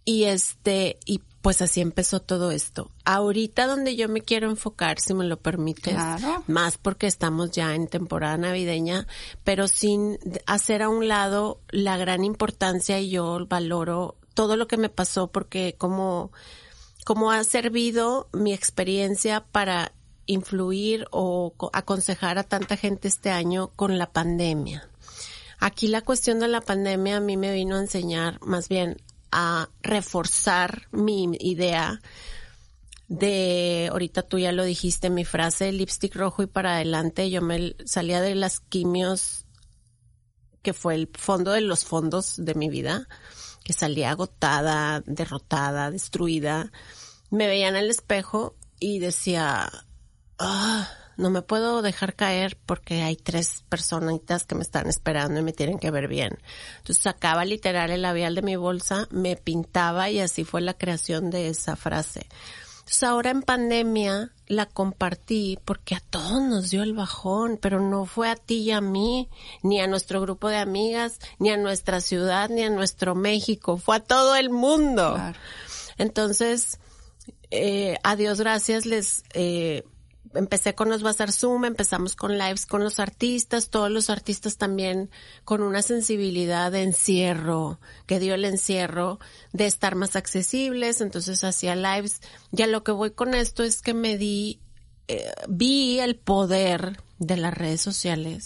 Y 0.06 0.26
este, 0.26 0.98
y 1.06 1.22
pues 1.42 1.62
así 1.62 1.82
empezó 1.82 2.20
todo 2.20 2.52
esto. 2.52 2.92
Ahorita 3.06 3.68
donde 3.68 3.96
yo 3.96 4.10
me 4.10 4.22
quiero 4.22 4.50
enfocar, 4.50 5.00
si 5.00 5.14
me 5.14 5.26
lo 5.26 5.38
permites, 5.38 5.96
más 6.48 6.78
porque 6.78 7.08
estamos 7.08 7.52
ya 7.52 7.76
en 7.76 7.88
temporada 7.88 8.38
navideña, 8.38 9.08
pero 9.44 9.68
sin 9.68 10.20
hacer 10.46 10.82
a 10.82 10.90
un 10.90 11.08
lado 11.08 11.62
la 11.70 11.98
gran 11.98 12.24
importancia 12.24 13.00
y 13.00 13.10
yo 13.10 13.46
valoro 13.48 14.18
todo 14.34 14.58
lo 14.58 14.68
que 14.68 14.78
me 14.78 14.90
pasó 14.90 15.28
porque 15.28 15.76
como, 15.78 16.32
como 17.06 17.32
ha 17.32 17.44
servido 17.44 18.28
mi 18.34 18.54
experiencia 18.54 19.46
para 19.52 19.94
influir 20.26 21.08
o 21.12 21.54
aconsejar 21.74 22.38
a 22.38 22.44
tanta 22.44 22.78
gente 22.78 23.08
este 23.08 23.32
año 23.32 23.72
con 23.76 23.98
la 23.98 24.12
pandemia. 24.12 24.90
Aquí 25.60 25.88
la 25.88 26.02
cuestión 26.02 26.40
de 26.40 26.48
la 26.48 26.62
pandemia 26.62 27.18
a 27.18 27.20
mí 27.20 27.36
me 27.36 27.52
vino 27.52 27.76
a 27.76 27.82
enseñar 27.82 28.40
más 28.42 28.70
bien 28.70 29.02
a 29.32 29.70
reforzar 29.82 30.88
mi 30.92 31.30
idea 31.40 32.02
de, 33.10 33.90
ahorita 33.92 34.22
tú 34.22 34.38
ya 34.38 34.52
lo 34.52 34.64
dijiste, 34.64 35.10
mi 35.10 35.26
frase, 35.26 35.72
lipstick 35.72 36.16
rojo 36.16 36.44
y 36.44 36.48
para 36.48 36.76
adelante, 36.76 37.30
yo 37.30 37.42
me 37.42 37.76
salía 37.86 38.22
de 38.22 38.36
las 38.36 38.60
quimios, 38.60 39.46
que 40.62 40.74
fue 40.74 40.96
el 40.96 41.10
fondo 41.14 41.52
de 41.52 41.62
los 41.62 41.86
fondos 41.86 42.36
de 42.38 42.54
mi 42.54 42.70
vida, 42.70 43.08
que 43.64 43.74
salía 43.74 44.12
agotada, 44.12 45.02
derrotada, 45.06 45.90
destruida. 45.90 46.72
Me 47.32 47.48
veía 47.48 47.68
en 47.68 47.76
el 47.76 47.90
espejo 47.90 48.56
y 48.80 49.00
decía, 49.00 49.72
ah, 50.38 50.90
no 51.20 51.30
me 51.30 51.42
puedo 51.42 51.82
dejar 51.82 52.16
caer 52.16 52.58
porque 52.66 53.02
hay 53.02 53.18
tres 53.18 53.64
personitas 53.68 54.46
que 54.46 54.56
me 54.56 54.62
están 54.62 54.88
esperando 54.88 55.40
y 55.40 55.44
me 55.44 55.52
tienen 55.52 55.78
que 55.78 55.92
ver 55.92 56.08
bien. 56.08 56.38
Entonces 56.78 57.04
sacaba 57.04 57.44
literal 57.44 57.92
el 57.92 58.02
labial 58.02 58.36
de 58.36 58.42
mi 58.42 58.56
bolsa, 58.56 59.08
me 59.12 59.36
pintaba 59.36 60.10
y 60.10 60.22
así 60.22 60.46
fue 60.46 60.62
la 60.62 60.74
creación 60.74 61.30
de 61.30 61.50
esa 61.50 61.76
frase. 61.76 62.26
Entonces 62.80 63.04
ahora 63.04 63.32
en 63.32 63.42
pandemia 63.42 64.32
la 64.48 64.66
compartí 64.66 65.60
porque 65.66 65.94
a 65.94 66.00
todos 66.00 66.42
nos 66.42 66.70
dio 66.70 66.84
el 66.84 66.94
bajón, 66.94 67.60
pero 67.62 67.82
no 67.82 68.06
fue 68.06 68.30
a 68.30 68.36
ti 68.38 68.60
y 68.62 68.72
a 68.72 68.80
mí, 68.80 69.30
ni 69.62 69.82
a 69.82 69.88
nuestro 69.88 70.22
grupo 70.22 70.48
de 70.48 70.58
amigas, 70.58 71.20
ni 71.38 71.52
a 71.52 71.58
nuestra 71.58 72.00
ciudad, 72.00 72.50
ni 72.50 72.64
a 72.64 72.70
nuestro 72.70 73.14
México, 73.14 73.78
fue 73.78 73.98
a 73.98 74.00
todo 74.00 74.38
el 74.38 74.50
mundo. 74.50 75.20
Entonces, 75.98 76.80
eh, 77.52 77.98
a 78.04 78.16
Dios 78.16 78.40
gracias 78.40 78.86
les 78.86 79.24
eh, 79.34 79.84
empecé 80.36 80.76
con 80.76 80.90
los 80.90 81.04
Bazar 81.04 81.32
Zoom, 81.32 81.66
empezamos 81.66 82.16
con 82.16 82.38
lives 82.38 82.66
con 82.66 82.84
los 82.84 83.00
artistas, 83.00 83.70
todos 83.70 83.90
los 83.90 84.10
artistas 84.10 84.58
también 84.58 85.10
con 85.44 85.62
una 85.62 85.82
sensibilidad 85.82 86.72
de 86.72 86.84
encierro, 86.84 87.80
que 88.06 88.20
dio 88.20 88.34
el 88.34 88.46
encierro 88.46 89.20
de 89.54 89.66
estar 89.66 89.96
más 89.96 90.16
accesibles, 90.16 91.02
entonces 91.02 91.44
hacía 91.44 91.76
lives. 91.76 92.22
Ya 92.52 92.68
lo 92.68 92.84
que 92.84 92.92
voy 92.92 93.12
con 93.12 93.34
esto 93.34 93.64
es 93.64 93.82
que 93.82 93.94
me 93.94 94.18
di, 94.18 94.60
eh, 95.08 95.32
vi 95.48 96.00
el 96.00 96.16
poder 96.16 97.02
de 97.20 97.36
las 97.36 97.54
redes 97.54 97.82
sociales, 97.82 98.46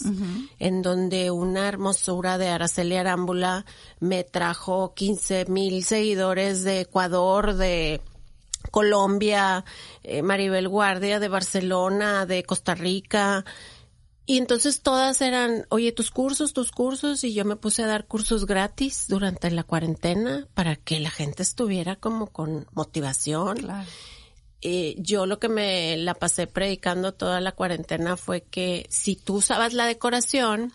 en 0.58 0.82
donde 0.82 1.30
una 1.30 1.68
hermosura 1.68 2.38
de 2.38 2.48
Araceli 2.48 2.96
Arámbula 2.96 3.64
me 4.00 4.24
trajo 4.24 4.94
15 4.94 5.44
mil 5.46 5.84
seguidores 5.84 6.64
de 6.64 6.80
Ecuador, 6.80 7.54
de 7.54 8.00
Colombia, 8.74 9.64
eh, 10.02 10.22
Maribel 10.22 10.68
Guardia 10.68 11.20
de 11.20 11.28
Barcelona, 11.28 12.26
de 12.26 12.42
Costa 12.42 12.74
Rica. 12.74 13.44
Y 14.26 14.36
entonces 14.38 14.82
todas 14.82 15.20
eran, 15.20 15.64
oye, 15.68 15.92
tus 15.92 16.10
cursos, 16.10 16.54
tus 16.54 16.72
cursos, 16.72 17.22
y 17.22 17.34
yo 17.34 17.44
me 17.44 17.54
puse 17.54 17.84
a 17.84 17.86
dar 17.86 18.08
cursos 18.08 18.46
gratis 18.46 19.04
durante 19.06 19.48
la 19.52 19.62
cuarentena 19.62 20.48
para 20.54 20.74
que 20.74 20.98
la 20.98 21.10
gente 21.10 21.44
estuviera 21.44 21.94
como 21.94 22.26
con 22.26 22.66
motivación. 22.72 23.58
Claro. 23.58 23.88
Eh, 24.60 24.96
yo 24.98 25.26
lo 25.26 25.38
que 25.38 25.48
me 25.48 25.96
la 25.96 26.14
pasé 26.14 26.48
predicando 26.48 27.14
toda 27.14 27.40
la 27.40 27.52
cuarentena 27.52 28.16
fue 28.16 28.42
que 28.42 28.86
si 28.90 29.14
tú 29.14 29.36
usabas 29.36 29.72
la 29.72 29.86
decoración, 29.86 30.72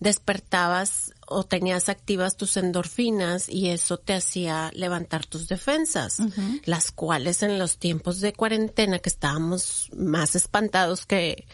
despertabas 0.00 1.12
o 1.28 1.44
tenías 1.44 1.88
activas 1.88 2.36
tus 2.36 2.56
endorfinas 2.56 3.48
y 3.48 3.68
eso 3.68 3.98
te 3.98 4.14
hacía 4.14 4.70
levantar 4.74 5.26
tus 5.26 5.48
defensas, 5.48 6.18
las 6.64 6.90
cuales 6.92 7.42
en 7.42 7.58
los 7.58 7.78
tiempos 7.78 8.20
de 8.20 8.32
cuarentena 8.32 8.98
que 8.98 9.08
estábamos 9.08 9.90
más 9.94 10.34
espantados 10.34 11.06
que 11.06 11.46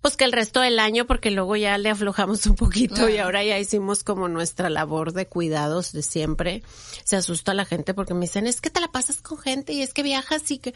pues 0.00 0.16
que 0.16 0.24
el 0.24 0.32
resto 0.32 0.60
del 0.60 0.78
año 0.78 1.06
porque 1.06 1.30
luego 1.30 1.56
ya 1.56 1.76
le 1.76 1.90
aflojamos 1.90 2.46
un 2.46 2.54
poquito 2.54 3.08
y 3.08 3.18
ahora 3.18 3.42
ya 3.42 3.58
hicimos 3.58 4.04
como 4.04 4.28
nuestra 4.28 4.70
labor 4.70 5.12
de 5.12 5.26
cuidados 5.26 5.92
de 5.92 6.02
siempre. 6.02 6.62
Se 7.04 7.16
asusta 7.16 7.52
la 7.52 7.64
gente 7.64 7.94
porque 7.94 8.14
me 8.14 8.22
dicen, 8.22 8.46
"Es 8.46 8.60
que 8.60 8.70
te 8.70 8.80
la 8.80 8.92
pasas 8.92 9.20
con 9.20 9.38
gente 9.38 9.72
y 9.72 9.82
es 9.82 9.92
que 9.92 10.04
viajas 10.04 10.48
y 10.52 10.58
que 10.58 10.74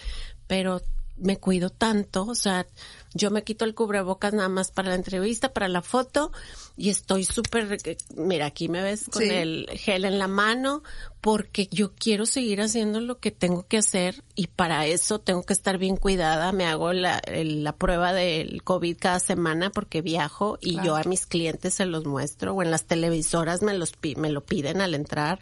pero 0.48 0.82
me 1.16 1.36
cuido 1.36 1.70
tanto, 1.70 2.26
o 2.26 2.34
sea, 2.34 2.66
yo 3.14 3.30
me 3.30 3.44
quito 3.44 3.64
el 3.64 3.74
cubrebocas 3.74 4.32
nada 4.32 4.48
más 4.48 4.70
para 4.70 4.88
la 4.88 4.94
entrevista, 4.94 5.52
para 5.52 5.68
la 5.68 5.82
foto 5.82 6.32
y 6.76 6.88
estoy 6.88 7.24
súper, 7.24 7.78
mira, 8.16 8.46
aquí 8.46 8.68
me 8.68 8.82
ves 8.82 9.08
con 9.10 9.22
el 9.22 9.68
gel 9.74 10.04
en 10.04 10.18
la 10.18 10.28
mano 10.28 10.82
porque 11.20 11.68
yo 11.70 11.92
quiero 11.94 12.26
seguir 12.26 12.60
haciendo 12.60 13.00
lo 13.00 13.18
que 13.18 13.30
tengo 13.30 13.66
que 13.66 13.78
hacer 13.78 14.24
y 14.34 14.48
para 14.48 14.86
eso 14.86 15.20
tengo 15.20 15.44
que 15.44 15.52
estar 15.52 15.78
bien 15.78 15.96
cuidada. 15.96 16.50
Me 16.52 16.66
hago 16.66 16.92
la, 16.92 17.22
la 17.28 17.76
prueba 17.76 18.12
del 18.12 18.62
COVID 18.64 18.96
cada 18.98 19.20
semana 19.20 19.70
porque 19.70 20.02
viajo 20.02 20.58
y 20.60 20.82
yo 20.82 20.96
a 20.96 21.04
mis 21.04 21.26
clientes 21.26 21.74
se 21.74 21.86
los 21.86 22.06
muestro 22.06 22.54
o 22.54 22.62
en 22.62 22.70
las 22.70 22.86
televisoras 22.86 23.62
me, 23.62 23.74
los, 23.74 23.92
me 24.16 24.30
lo 24.30 24.44
piden 24.44 24.80
al 24.80 24.94
entrar 24.94 25.40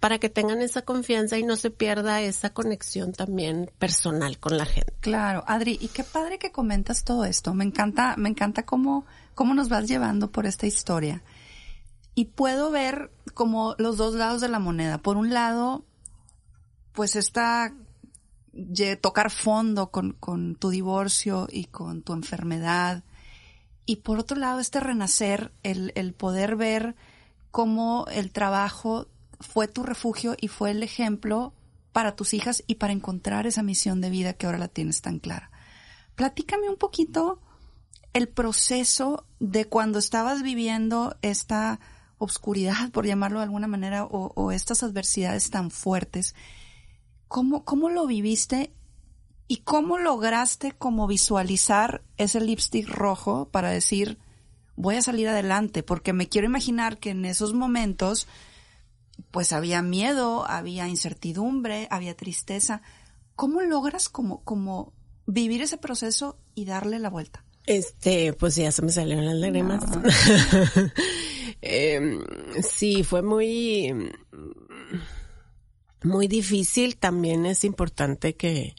para 0.00 0.18
que 0.18 0.28
tengan 0.28 0.60
esa 0.60 0.82
confianza 0.82 1.38
y 1.38 1.42
no 1.42 1.56
se 1.56 1.70
pierda 1.70 2.20
esa 2.20 2.50
conexión 2.50 3.12
también 3.12 3.70
personal 3.78 4.38
con 4.38 4.56
la 4.58 4.66
gente. 4.66 4.92
Claro, 5.00 5.44
Adri, 5.46 5.78
y 5.80 5.88
qué 5.88 6.04
padre 6.04 6.38
que 6.38 6.52
comentas 6.52 7.04
todo 7.04 7.24
esto. 7.24 7.54
Me 7.54 7.64
encanta, 7.64 8.14
me 8.16 8.28
encanta 8.28 8.64
cómo, 8.64 9.06
cómo 9.34 9.54
nos 9.54 9.68
vas 9.68 9.88
llevando 9.88 10.30
por 10.30 10.46
esta 10.46 10.66
historia. 10.66 11.22
Y 12.14 12.26
puedo 12.26 12.70
ver 12.70 13.10
como 13.34 13.74
los 13.78 13.96
dos 13.96 14.14
lados 14.14 14.40
de 14.40 14.48
la 14.48 14.58
moneda. 14.58 14.98
Por 14.98 15.16
un 15.16 15.32
lado, 15.32 15.84
pues 16.92 17.16
esta 17.16 17.72
tocar 19.00 19.30
fondo 19.30 19.90
con, 19.90 20.12
con 20.12 20.56
tu 20.56 20.70
divorcio 20.70 21.46
y 21.50 21.64
con 21.64 22.02
tu 22.02 22.12
enfermedad. 22.12 23.04
Y 23.84 23.96
por 23.96 24.18
otro 24.18 24.36
lado, 24.36 24.60
este 24.60 24.80
renacer, 24.80 25.52
el, 25.62 25.92
el 25.94 26.12
poder 26.12 26.56
ver 26.56 26.96
cómo 27.50 28.06
el 28.10 28.32
trabajo 28.32 29.08
fue 29.40 29.68
tu 29.68 29.82
refugio 29.82 30.36
y 30.40 30.48
fue 30.48 30.70
el 30.70 30.82
ejemplo 30.82 31.54
para 31.92 32.14
tus 32.14 32.34
hijas 32.34 32.62
y 32.66 32.74
para 32.74 32.92
encontrar 32.92 33.46
esa 33.46 33.62
misión 33.62 34.00
de 34.00 34.10
vida 34.10 34.34
que 34.34 34.46
ahora 34.46 34.58
la 34.58 34.68
tienes 34.68 35.00
tan 35.00 35.18
clara. 35.18 35.50
Platícame 36.14 36.68
un 36.68 36.76
poquito 36.76 37.40
el 38.12 38.28
proceso 38.28 39.26
de 39.40 39.66
cuando 39.66 39.98
estabas 39.98 40.42
viviendo 40.42 41.16
esta 41.22 41.80
obscuridad, 42.18 42.90
por 42.90 43.06
llamarlo 43.06 43.40
de 43.40 43.44
alguna 43.44 43.66
manera, 43.66 44.04
o, 44.04 44.52
estas 44.52 44.82
adversidades 44.82 45.50
tan 45.50 45.70
fuertes. 45.70 46.34
¿Cómo, 47.28 47.64
¿Cómo 47.64 47.90
lo 47.90 48.06
viviste 48.06 48.72
y 49.48 49.58
cómo 49.58 49.98
lograste 49.98 50.72
como 50.72 51.06
visualizar 51.06 52.02
ese 52.16 52.40
lipstick 52.40 52.88
rojo 52.88 53.48
para 53.50 53.70
decir, 53.70 54.18
voy 54.76 54.96
a 54.96 55.02
salir 55.02 55.28
adelante? 55.28 55.82
Porque 55.82 56.12
me 56.12 56.28
quiero 56.28 56.46
imaginar 56.46 56.98
que 56.98 57.10
en 57.10 57.24
esos 57.24 57.52
momentos 57.52 58.26
pues 59.30 59.52
había 59.52 59.82
miedo, 59.82 60.48
había 60.48 60.88
incertidumbre, 60.88 61.88
había 61.90 62.16
tristeza. 62.16 62.82
¿Cómo 63.34 63.60
logras 63.62 64.08
como, 64.08 64.42
como 64.44 64.92
vivir 65.26 65.62
ese 65.62 65.76
proceso 65.76 66.38
y 66.54 66.64
darle 66.64 66.98
la 66.98 67.10
vuelta? 67.10 67.44
Este, 67.66 68.32
pues 68.32 68.56
ya 68.56 68.70
se 68.70 68.82
me 68.82 68.92
salieron 68.92 69.26
las 69.26 69.36
lágrimas. 69.36 69.84
Em, 71.62 72.22
sí, 72.62 73.02
fue 73.02 73.22
muy, 73.22 73.92
muy 76.04 76.28
difícil. 76.28 76.96
También 76.96 77.44
es 77.44 77.64
importante 77.64 78.36
que, 78.36 78.76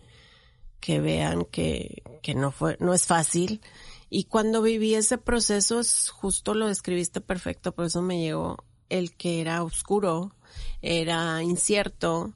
que 0.79 1.01
vean 1.01 1.45
que, 1.45 2.03
que 2.21 2.33
no 2.33 2.51
fue, 2.51 2.77
no 2.79 2.93
es 2.93 3.05
fácil. 3.05 3.61
Y 4.09 4.25
cuando 4.25 4.61
viví 4.61 4.95
ese 4.95 5.17
proceso, 5.17 5.81
justo 6.13 6.53
lo 6.53 6.67
describiste 6.67 7.19
perfecto, 7.19 7.73
por 7.73 7.85
eso 7.85 8.01
me 8.01 8.21
llegó 8.21 8.63
el 8.89 9.15
que 9.15 9.41
era 9.41 9.63
oscuro, 9.63 10.31
era 10.81 11.41
incierto, 11.43 12.33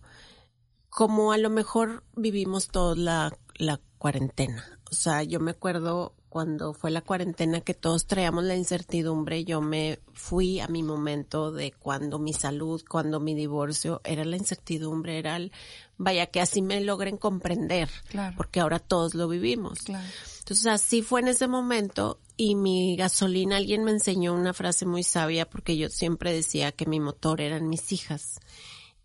como 0.89 1.31
a 1.31 1.37
lo 1.37 1.49
mejor 1.49 2.03
vivimos 2.15 2.67
toda 2.67 2.95
la, 2.95 3.37
la 3.55 3.79
cuarentena. 3.97 4.79
O 4.91 4.95
sea, 4.95 5.23
yo 5.23 5.39
me 5.39 5.51
acuerdo 5.51 6.13
cuando 6.31 6.73
fue 6.73 6.91
la 6.91 7.01
cuarentena 7.01 7.59
que 7.59 7.73
todos 7.73 8.05
traíamos 8.07 8.45
la 8.45 8.55
incertidumbre, 8.55 9.43
yo 9.43 9.59
me 9.59 9.99
fui 10.13 10.61
a 10.61 10.69
mi 10.69 10.81
momento 10.81 11.51
de 11.51 11.73
cuando 11.73 12.19
mi 12.19 12.31
salud, 12.31 12.81
cuando 12.87 13.19
mi 13.19 13.35
divorcio, 13.35 13.99
era 14.05 14.23
la 14.23 14.37
incertidumbre, 14.37 15.19
era 15.19 15.35
el, 15.35 15.51
vaya 15.97 16.27
que 16.27 16.39
así 16.39 16.61
me 16.61 16.79
logren 16.79 17.17
comprender, 17.17 17.89
porque 18.37 18.61
ahora 18.61 18.79
todos 18.79 19.13
lo 19.13 19.27
vivimos. 19.27 19.79
Entonces 19.89 20.67
así 20.67 21.01
fue 21.01 21.19
en 21.19 21.27
ese 21.27 21.49
momento 21.49 22.21
y 22.37 22.55
mi 22.55 22.95
gasolina, 22.95 23.57
alguien 23.57 23.83
me 23.83 23.91
enseñó 23.91 24.33
una 24.33 24.53
frase 24.53 24.85
muy 24.85 25.03
sabia 25.03 25.49
porque 25.49 25.75
yo 25.75 25.89
siempre 25.89 26.31
decía 26.31 26.71
que 26.71 26.85
mi 26.85 27.01
motor 27.01 27.41
eran 27.41 27.67
mis 27.67 27.91
hijas 27.91 28.39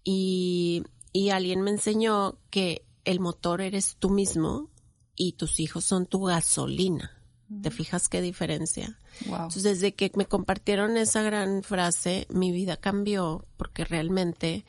y, 0.05 0.85
y 1.13 1.31
alguien 1.31 1.61
me 1.63 1.73
enseñó 1.73 2.39
que 2.51 2.85
el 3.05 3.19
motor 3.19 3.63
eres 3.63 3.97
tú 3.99 4.11
mismo 4.11 4.71
y 5.17 5.33
tus 5.33 5.59
hijos 5.59 5.85
son 5.85 6.07
tu 6.07 6.23
gasolina. 6.23 7.16
¿Te 7.63 7.71
fijas 7.71 8.09
qué 8.09 8.21
diferencia? 8.21 8.99
Entonces, 9.21 9.63
desde 9.63 9.95
que 9.95 10.11
me 10.17 10.27
compartieron 10.27 10.97
esa 10.97 11.23
gran 11.23 11.63
frase, 11.63 12.27
mi 12.29 12.51
vida 12.51 12.77
cambió 12.77 13.45
porque 13.57 13.85
realmente 13.85 14.65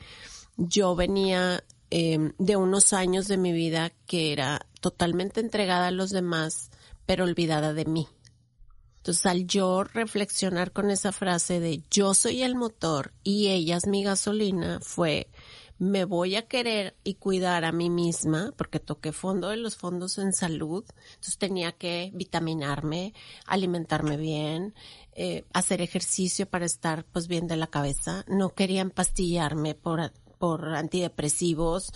yo 0.56 0.94
venía 0.94 1.64
em, 1.90 2.32
de 2.38 2.56
unos 2.56 2.92
años 2.92 3.26
de 3.26 3.36
mi 3.36 3.52
vida 3.52 3.90
que 4.06 4.32
era 4.32 4.66
totalmente 4.80 5.40
entregada 5.40 5.88
a 5.88 5.92
los 5.92 6.10
demás, 6.10 6.70
pero 7.04 7.24
olvidada 7.24 7.74
de 7.74 7.84
mí. 7.84 8.06
Entonces, 8.98 9.26
al 9.26 9.46
yo 9.46 9.84
reflexionar 9.84 10.70
con 10.70 10.90
esa 10.90 11.12
frase 11.12 11.60
de 11.60 11.82
yo 11.90 12.14
soy 12.14 12.42
el 12.42 12.54
motor 12.54 13.12
y 13.24 13.48
ella 13.48 13.76
es 13.76 13.86
mi 13.86 14.04
gasolina, 14.04 14.78
fue 14.82 15.28
me 15.78 16.04
voy 16.04 16.34
a 16.34 16.48
querer 16.48 16.96
y 17.04 17.14
cuidar 17.14 17.64
a 17.64 17.72
mí 17.72 17.88
misma, 17.88 18.52
porque 18.56 18.80
toqué 18.80 19.12
fondo 19.12 19.48
de 19.48 19.56
los 19.56 19.76
fondos 19.76 20.18
en 20.18 20.32
salud, 20.32 20.84
entonces 21.10 21.38
tenía 21.38 21.72
que 21.72 22.10
vitaminarme, 22.14 23.14
alimentarme 23.46 24.16
bien, 24.16 24.74
eh, 25.12 25.44
hacer 25.52 25.80
ejercicio 25.80 26.46
para 26.46 26.66
estar 26.66 27.04
pues 27.04 27.28
bien 27.28 27.46
de 27.46 27.56
la 27.56 27.68
cabeza, 27.68 28.24
no 28.28 28.54
quería 28.54 28.80
empastillarme 28.80 29.74
por, 29.74 30.12
por 30.38 30.74
antidepresivos, 30.74 31.92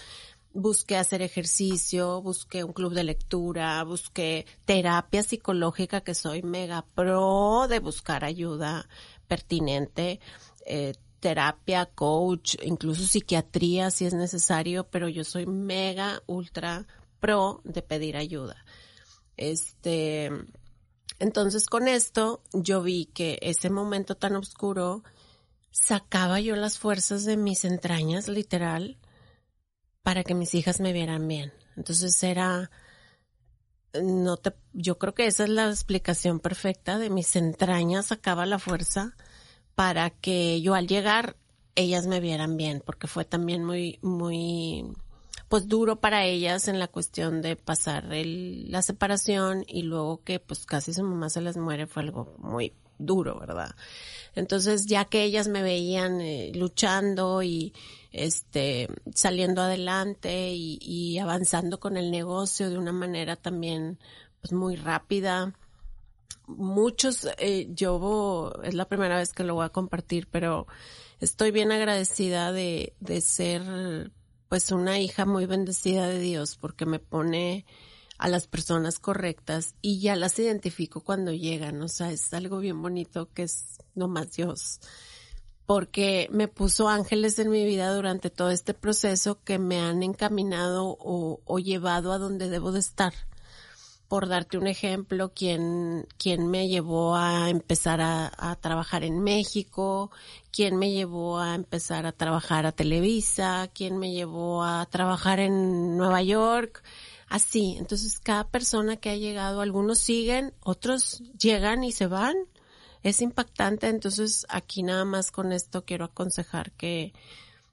busqué 0.54 0.96
hacer 0.96 1.22
ejercicio, 1.22 2.22
busqué 2.22 2.62
un 2.62 2.72
club 2.72 2.94
de 2.94 3.04
lectura, 3.04 3.82
busqué 3.84 4.46
terapia 4.64 5.22
psicológica, 5.22 6.02
que 6.02 6.14
soy 6.14 6.42
mega 6.42 6.84
pro 6.94 7.66
de 7.68 7.80
buscar 7.80 8.24
ayuda 8.24 8.88
pertinente, 9.26 10.20
eh, 10.66 10.92
terapia, 11.23 11.87
coach, 11.87 12.57
incluso 12.64 13.07
psiquiatría 13.07 13.93
si 13.93 14.07
es 14.07 14.12
necesario, 14.12 14.91
pero 14.91 15.09
yo 15.09 15.23
soy 15.23 15.47
mega, 15.47 16.21
ultra 16.26 16.85
pro 17.21 17.61
de 17.62 17.81
pedir 17.81 18.17
ayuda. 18.17 18.57
Este, 19.37 20.33
entonces 21.21 21.67
con 21.67 21.87
esto 21.87 22.43
yo 22.52 22.83
vi 22.83 23.07
que 23.07 23.38
ese 23.41 23.71
momento 23.71 24.17
tan 24.17 24.35
oscuro 24.35 25.05
sacaba 25.71 26.41
yo 26.41 26.57
las 26.57 26.79
fuerzas 26.79 27.25
de 27.25 27.37
mis 27.37 27.64
entrañas, 27.64 28.26
literal, 28.26 28.99
para 30.02 30.25
que 30.25 30.35
mis 30.35 30.57
hijas 30.57 30.81
me 30.81 30.93
vieran 30.93 31.29
bien. 31.29 31.52
Entonces 31.76 32.21
era, 32.25 32.73
no 34.02 34.37
te, 34.38 34.55
yo 34.73 34.99
creo 34.99 35.14
que 35.14 35.29
esa 35.29 35.45
es 35.45 35.50
la 35.50 35.69
explicación 35.69 36.41
perfecta 36.41 36.99
de 36.99 37.11
mis 37.11 37.37
entrañas 37.37 38.07
sacaba 38.07 38.45
la 38.45 38.59
fuerza 38.59 39.14
para 39.75 40.11
que 40.11 40.61
yo 40.61 40.75
al 40.75 40.87
llegar 40.87 41.37
ellas 41.75 42.07
me 42.07 42.21
vieran 42.21 42.57
bien, 42.57 42.83
porque 42.85 43.07
fue 43.07 43.25
también 43.25 43.64
muy, 43.64 43.99
muy, 44.02 44.85
pues 45.49 45.69
duro 45.69 46.00
para 46.00 46.25
ellas 46.25 46.69
en 46.69 46.79
la 46.79 46.88
cuestión 46.88 47.43
de 47.43 47.57
pasar 47.57 48.12
el, 48.12 48.71
la 48.71 48.83
separación 48.83 49.64
y 49.67 49.83
luego 49.83 50.23
que 50.23 50.38
pues 50.38 50.67
casi 50.67 50.93
su 50.93 51.02
mamá 51.02 51.31
se 51.31 51.41
les 51.41 51.57
muere 51.57 51.87
fue 51.87 52.02
algo 52.02 52.35
muy 52.38 52.75
duro, 52.99 53.38
¿verdad? 53.41 53.75
Entonces 54.35 54.87
ya 54.87 55.07
que 55.07 55.25
ellas 55.25 55.49
me 55.49 55.62
veían 55.62 56.21
eh, 56.21 56.52
luchando 56.55 57.43
y 57.43 57.73
este 58.13 58.89
saliendo 59.15 59.63
adelante 59.63 60.52
y, 60.52 60.78
y 60.80 61.19
avanzando 61.19 61.80
con 61.80 61.97
el 61.97 62.11
negocio 62.11 62.71
de 62.71 62.78
una 62.78 62.93
manera 62.93 63.37
también 63.37 63.99
pues 64.41 64.52
muy 64.52 64.76
rápida, 64.76 65.54
muchos, 66.56 67.28
eh, 67.38 67.69
yo 67.71 68.52
es 68.62 68.75
la 68.75 68.88
primera 68.88 69.17
vez 69.17 69.32
que 69.32 69.45
lo 69.45 69.54
voy 69.54 69.65
a 69.65 69.71
compartir, 69.71 70.28
pero 70.30 70.67
estoy 71.21 71.50
bien 71.50 71.73
agradecida 71.73 72.52
de, 72.52 72.95
de 73.00 73.21
ser 73.21 74.12
pues 74.49 74.71
una 74.71 74.99
hija 74.99 75.25
muy 75.25 75.47
bendecida 75.47 76.06
de 76.06 76.19
Dios 76.19 76.56
porque 76.56 76.84
me 76.84 76.99
pone 76.99 77.65
a 78.19 78.28
las 78.28 78.47
personas 78.47 78.99
correctas 78.99 79.75
y 79.80 80.00
ya 80.00 80.15
las 80.15 80.38
identifico 80.38 81.00
cuando 81.00 81.32
llegan, 81.32 81.82
o 81.82 81.88
sea, 81.88 82.12
es 82.12 82.32
algo 82.34 82.58
bien 82.58 82.80
bonito 82.80 83.32
que 83.32 83.43
es 83.45 83.78
nomás 83.95 84.32
Dios. 84.32 84.80
Porque 85.67 86.28
me 86.30 86.49
puso 86.49 86.88
ángeles 86.88 87.38
en 87.38 87.50
mi 87.50 87.65
vida 87.65 87.93
durante 87.95 88.30
todo 88.30 88.50
este 88.50 88.75
proceso 88.75 89.43
que 89.43 89.58
me 89.58 89.80
han 89.80 90.02
encaminado 90.02 90.97
o, 91.00 91.41
o 91.45 91.58
llevado 91.58 92.12
a 92.12 92.19
donde 92.19 92.49
debo 92.49 92.73
de 92.73 92.80
estar 92.80 93.12
por 94.12 94.28
darte 94.28 94.58
un 94.58 94.66
ejemplo, 94.66 95.32
quien, 95.32 96.06
quien 96.18 96.46
me 96.46 96.68
llevó 96.68 97.16
a 97.16 97.48
empezar 97.48 98.02
a, 98.02 98.58
trabajar 98.60 99.04
en 99.04 99.20
México, 99.22 100.10
quien 100.50 100.76
me 100.76 100.92
llevó 100.92 101.38
a 101.38 101.54
empezar 101.54 102.04
a 102.04 102.12
trabajar 102.12 102.66
a 102.66 102.72
Televisa, 102.72 103.70
quien 103.72 103.96
me 103.96 104.12
llevó 104.12 104.64
a 104.64 104.84
trabajar 104.84 105.40
en 105.40 105.96
Nueva 105.96 106.20
York, 106.20 106.84
así. 107.26 107.76
Entonces, 107.78 108.18
cada 108.18 108.46
persona 108.50 108.98
que 108.98 109.08
ha 109.08 109.16
llegado, 109.16 109.62
algunos 109.62 110.00
siguen, 110.00 110.52
otros 110.60 111.22
llegan 111.40 111.82
y 111.82 111.90
se 111.90 112.06
van. 112.06 112.36
Es 113.02 113.22
impactante. 113.22 113.88
Entonces, 113.88 114.44
aquí 114.50 114.82
nada 114.82 115.06
más 115.06 115.30
con 115.30 115.52
esto 115.52 115.86
quiero 115.86 116.04
aconsejar 116.04 116.72
que, 116.72 117.14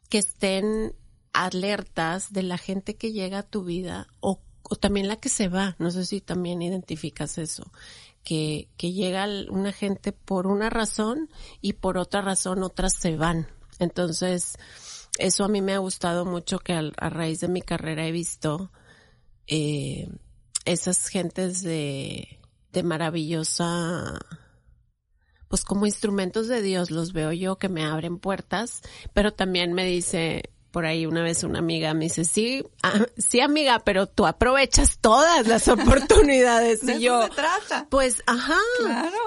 que 0.07 0.19
estén 0.19 0.95
alertas 1.33 2.31
de 2.31 2.43
la 2.43 2.57
gente 2.57 2.95
que 2.95 3.11
llega 3.11 3.39
a 3.39 3.43
tu 3.43 3.65
vida 3.65 4.07
o 4.21 4.39
o 4.69 4.75
también 4.75 5.07
la 5.07 5.17
que 5.17 5.29
se 5.29 5.47
va, 5.47 5.75
no 5.79 5.91
sé 5.91 6.05
si 6.05 6.21
también 6.21 6.61
identificas 6.61 7.37
eso, 7.37 7.71
que, 8.23 8.69
que 8.77 8.93
llega 8.93 9.27
una 9.49 9.71
gente 9.73 10.11
por 10.11 10.47
una 10.47 10.69
razón 10.69 11.29
y 11.61 11.73
por 11.73 11.97
otra 11.97 12.21
razón 12.21 12.63
otras 12.63 12.93
se 12.93 13.15
van. 13.17 13.47
Entonces, 13.79 14.57
eso 15.17 15.43
a 15.43 15.47
mí 15.47 15.61
me 15.61 15.73
ha 15.73 15.79
gustado 15.79 16.25
mucho 16.25 16.59
que 16.59 16.73
a, 16.73 17.09
raíz 17.09 17.39
de 17.39 17.47
mi 17.47 17.61
carrera 17.61 18.05
he 18.05 18.11
visto 18.11 18.71
eh, 19.47 20.07
esas 20.65 21.07
gentes 21.07 21.61
de, 21.61 22.39
de 22.71 22.83
maravillosa 22.83 24.19
pues 25.49 25.63
como 25.63 25.87
instrumentos 25.87 26.47
de 26.47 26.61
Dios 26.61 26.91
los 26.91 27.11
veo 27.11 27.33
yo 27.33 27.57
que 27.57 27.69
me 27.69 27.83
abren 27.83 28.19
puertas, 28.19 28.83
pero 29.13 29.33
también 29.33 29.73
me 29.73 29.83
dice, 29.83 30.51
por 30.71 30.85
ahí 30.85 31.05
una 31.05 31.23
vez 31.23 31.43
una 31.43 31.59
amiga 31.59 31.93
me 31.93 32.05
dice, 32.05 32.25
sí, 32.25 32.63
ah, 32.83 33.05
sí 33.17 33.41
amiga, 33.41 33.79
pero 33.79 34.07
tú 34.07 34.25
aprovechas 34.25 34.99
todas 34.99 35.47
las 35.47 35.67
oportunidades. 35.67 36.81
y 36.83 36.99
yo, 36.99 37.27
pues, 37.89 38.21
ajá, 38.27 38.57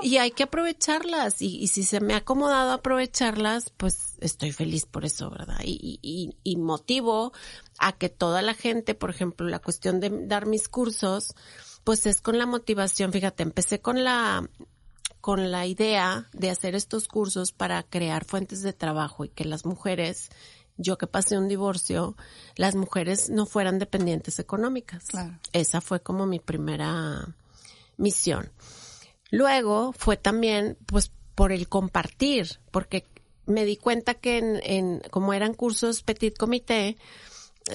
y 0.03 0.19
hay 0.19 0.31
que 0.31 0.45
aprovecharlas. 0.45 1.43
Y, 1.43 1.59
y, 1.59 1.69
si 1.69 1.83
se 1.83 2.01
me 2.01 2.15
ha 2.15 2.19
acomodado 2.19 2.73
aprovecharlas, 2.73 3.71
pues 3.71 4.17
estoy 4.21 4.53
feliz 4.53 4.87
por 4.87 5.05
eso, 5.05 5.31
¿verdad? 5.31 5.61
Y, 5.65 5.99
y, 6.03 6.37
y 6.45 6.57
motivo 6.57 7.33
a 7.79 7.93
que 7.93 8.09
toda 8.09 8.43
la 8.43 8.55
gente, 8.55 8.95
por 8.95 9.11
ejemplo, 9.11 9.49
la 9.49 9.59
cuestión 9.59 10.01
de 10.01 10.11
dar 10.27 10.47
mis 10.47 10.69
cursos, 10.69 11.35
pues 11.85 12.07
es 12.07 12.21
con 12.21 12.39
la 12.39 12.47
motivación. 12.47 13.13
Fíjate, 13.13 13.43
empecé 13.43 13.81
con 13.81 14.05
la 14.05 14.49
con 15.21 15.53
la 15.53 15.67
idea 15.67 16.29
de 16.33 16.51
hacer 16.51 16.75
estos 16.75 17.07
cursos 17.07 17.53
para 17.53 17.85
crear 17.85 18.25
fuentes 18.25 18.61
de 18.63 18.73
trabajo 18.73 19.25
y 19.25 19.29
que 19.29 19.45
las 19.45 19.65
mujeres 19.65 20.31
yo 20.83 20.99
que 20.99 21.07
pasé 21.07 21.38
un 21.38 21.49
divorcio, 21.49 22.16
las 22.57 22.75
mujeres 22.75 23.31
no 23.31 23.47
fueran 23.47 23.79
dependientes 23.79 24.38
económicas. 24.38 25.05
Esa 25.53 25.81
fue 25.81 26.01
como 26.01 26.27
mi 26.27 26.38
primera 26.38 27.35
misión. 27.97 28.51
Luego 29.31 29.92
fue 29.92 30.16
también, 30.16 30.77
pues, 30.87 31.11
por 31.35 31.53
el 31.53 31.68
compartir, 31.68 32.61
porque 32.71 33.07
me 33.47 33.64
di 33.64 33.77
cuenta 33.77 34.14
que 34.14 34.38
en, 34.38 34.61
en 34.62 35.03
como 35.11 35.33
eran 35.33 35.55
cursos 35.55 36.03
petit 36.03 36.37
comité, 36.37 36.97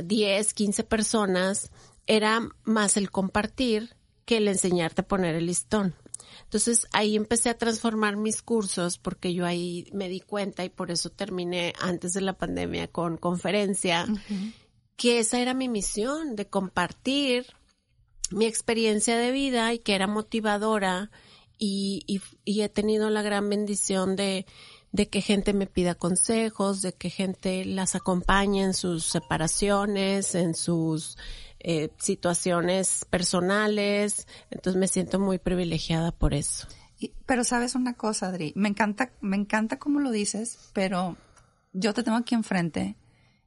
10, 0.03 0.53
15 0.53 0.83
personas, 0.83 1.71
era 2.05 2.47
más 2.63 2.97
el 2.97 3.11
compartir 3.11 3.95
que 4.25 4.37
el 4.37 4.47
enseñarte 4.47 5.01
a 5.01 5.07
poner 5.07 5.35
el 5.35 5.47
listón. 5.47 5.95
Entonces 6.43 6.87
ahí 6.91 7.15
empecé 7.15 7.49
a 7.49 7.57
transformar 7.57 8.17
mis 8.17 8.41
cursos 8.41 8.97
porque 8.97 9.33
yo 9.33 9.45
ahí 9.45 9.87
me 9.93 10.09
di 10.09 10.19
cuenta 10.19 10.63
y 10.63 10.69
por 10.69 10.91
eso 10.91 11.09
terminé 11.09 11.73
antes 11.79 12.13
de 12.13 12.21
la 12.21 12.33
pandemia 12.33 12.87
con 12.87 13.17
conferencia, 13.17 14.07
que 14.95 15.19
esa 15.19 15.39
era 15.39 15.53
mi 15.53 15.69
misión, 15.69 16.35
de 16.35 16.47
compartir 16.47 17.47
mi 18.31 18.45
experiencia 18.45 19.17
de 19.17 19.31
vida 19.31 19.73
y 19.73 19.79
que 19.79 19.95
era 19.95 20.07
motivadora 20.07 21.11
y, 21.57 22.03
y, 22.07 22.21
y 22.45 22.61
he 22.61 22.69
tenido 22.69 23.09
la 23.09 23.21
gran 23.21 23.49
bendición 23.49 24.15
de, 24.15 24.45
de 24.91 25.09
que 25.09 25.21
gente 25.21 25.53
me 25.53 25.67
pida 25.67 25.95
consejos, 25.95 26.81
de 26.81 26.93
que 26.93 27.09
gente 27.09 27.65
las 27.65 27.95
acompañe 27.95 28.63
en 28.63 28.73
sus 28.73 29.05
separaciones, 29.05 30.35
en 30.35 30.55
sus 30.55 31.17
eh, 31.59 31.89
situaciones 31.97 33.05
personales, 33.09 34.27
entonces 34.49 34.79
me 34.79 34.87
siento 34.87 35.19
muy 35.19 35.39
privilegiada 35.39 36.11
por 36.11 36.33
eso. 36.33 36.67
pero 37.25 37.43
sabes 37.43 37.75
una 37.75 37.93
cosa, 37.93 38.27
Adri, 38.27 38.53
me 38.55 38.69
encanta, 38.69 39.11
me 39.21 39.37
encanta 39.37 39.79
cómo 39.79 39.99
lo 39.99 40.11
dices, 40.11 40.69
pero 40.73 41.17
yo 41.73 41.93
te 41.93 42.03
tengo 42.03 42.17
aquí 42.17 42.35
enfrente 42.35 42.95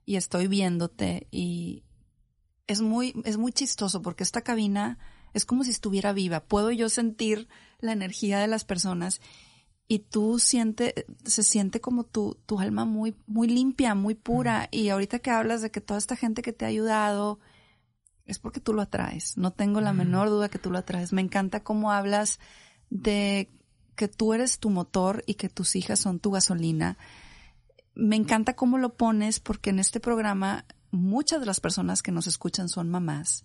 y 0.05 0.17
estoy 0.17 0.47
viéndote 0.49 1.27
y 1.31 1.85
es 2.67 2.81
muy, 2.81 3.15
es 3.25 3.37
muy 3.37 3.53
chistoso 3.53 4.03
porque 4.03 4.23
esta 4.23 4.43
cabina 4.43 4.99
es 5.35 5.45
como 5.45 5.65
si 5.65 5.71
estuviera 5.71 6.13
viva. 6.13 6.41
Puedo 6.41 6.71
yo 6.71 6.89
sentir 6.89 7.49
la 7.81 7.93
energía 7.93 8.39
de 8.39 8.47
las 8.47 8.65
personas 8.65 9.21
y 9.89 10.01
tú 10.01 10.39
siente, 10.39 11.07
se 11.25 11.43
siente 11.43 11.81
como 11.81 12.05
tu, 12.05 12.37
tu 12.47 12.61
alma 12.61 12.85
muy, 12.85 13.17
muy 13.27 13.49
limpia, 13.49 13.97
muy 13.97 14.15
pura. 14.15 14.69
Y 14.71 14.89
ahorita 14.89 15.19
que 15.19 15.31
hablas 15.31 15.63
de 15.63 15.73
que 15.73 15.81
toda 15.81 15.99
esta 15.99 16.15
gente 16.15 16.43
que 16.43 16.53
te 16.53 16.65
ha 16.65 16.69
ayudado, 16.69 17.41
es 18.31 18.39
porque 18.39 18.61
tú 18.61 18.73
lo 18.73 18.83
atraes. 18.83 19.37
No 19.37 19.53
tengo 19.53 19.81
la 19.81 19.93
menor 19.93 20.29
duda 20.29 20.49
que 20.49 20.59
tú 20.59 20.71
lo 20.71 20.79
atraes. 20.79 21.13
Me 21.13 21.21
encanta 21.21 21.63
cómo 21.63 21.91
hablas 21.91 22.39
de 22.89 23.51
que 23.97 24.09
tú 24.09 24.33
eres 24.33 24.59
tu 24.59 24.71
motor 24.71 25.23
y 25.27 25.35
que 25.35 25.49
tus 25.49 25.77
hijas 25.77 25.99
son 25.99 26.21
tu 26.21 26.31
gasolina. 26.31 26.97
Me 27.95 28.17
encanta 28.17 28.55
cómo 28.55 28.79
lo 28.79 28.97
pones 28.97 29.41
porque 29.41 29.71
en 29.71 29.79
este 29.79 30.01
programa 30.01 30.65
muchas 30.91 31.41
de 31.41 31.47
las 31.47 31.61
personas 31.61 32.03
que 32.03 32.13
nos 32.13 32.27
escuchan 32.27 32.69
son 32.69 32.89
mamás 32.89 33.45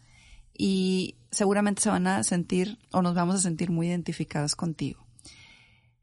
y 0.54 1.18
seguramente 1.32 1.82
se 1.82 1.90
van 1.90 2.08
a 2.08 2.24
sentir 2.24 2.80
o 2.92 3.02
nos 3.02 3.16
vamos 3.16 3.36
a 3.36 3.40
sentir 3.40 3.72
muy 3.72 3.88
identificadas 3.88 4.56
contigo. 4.56 5.06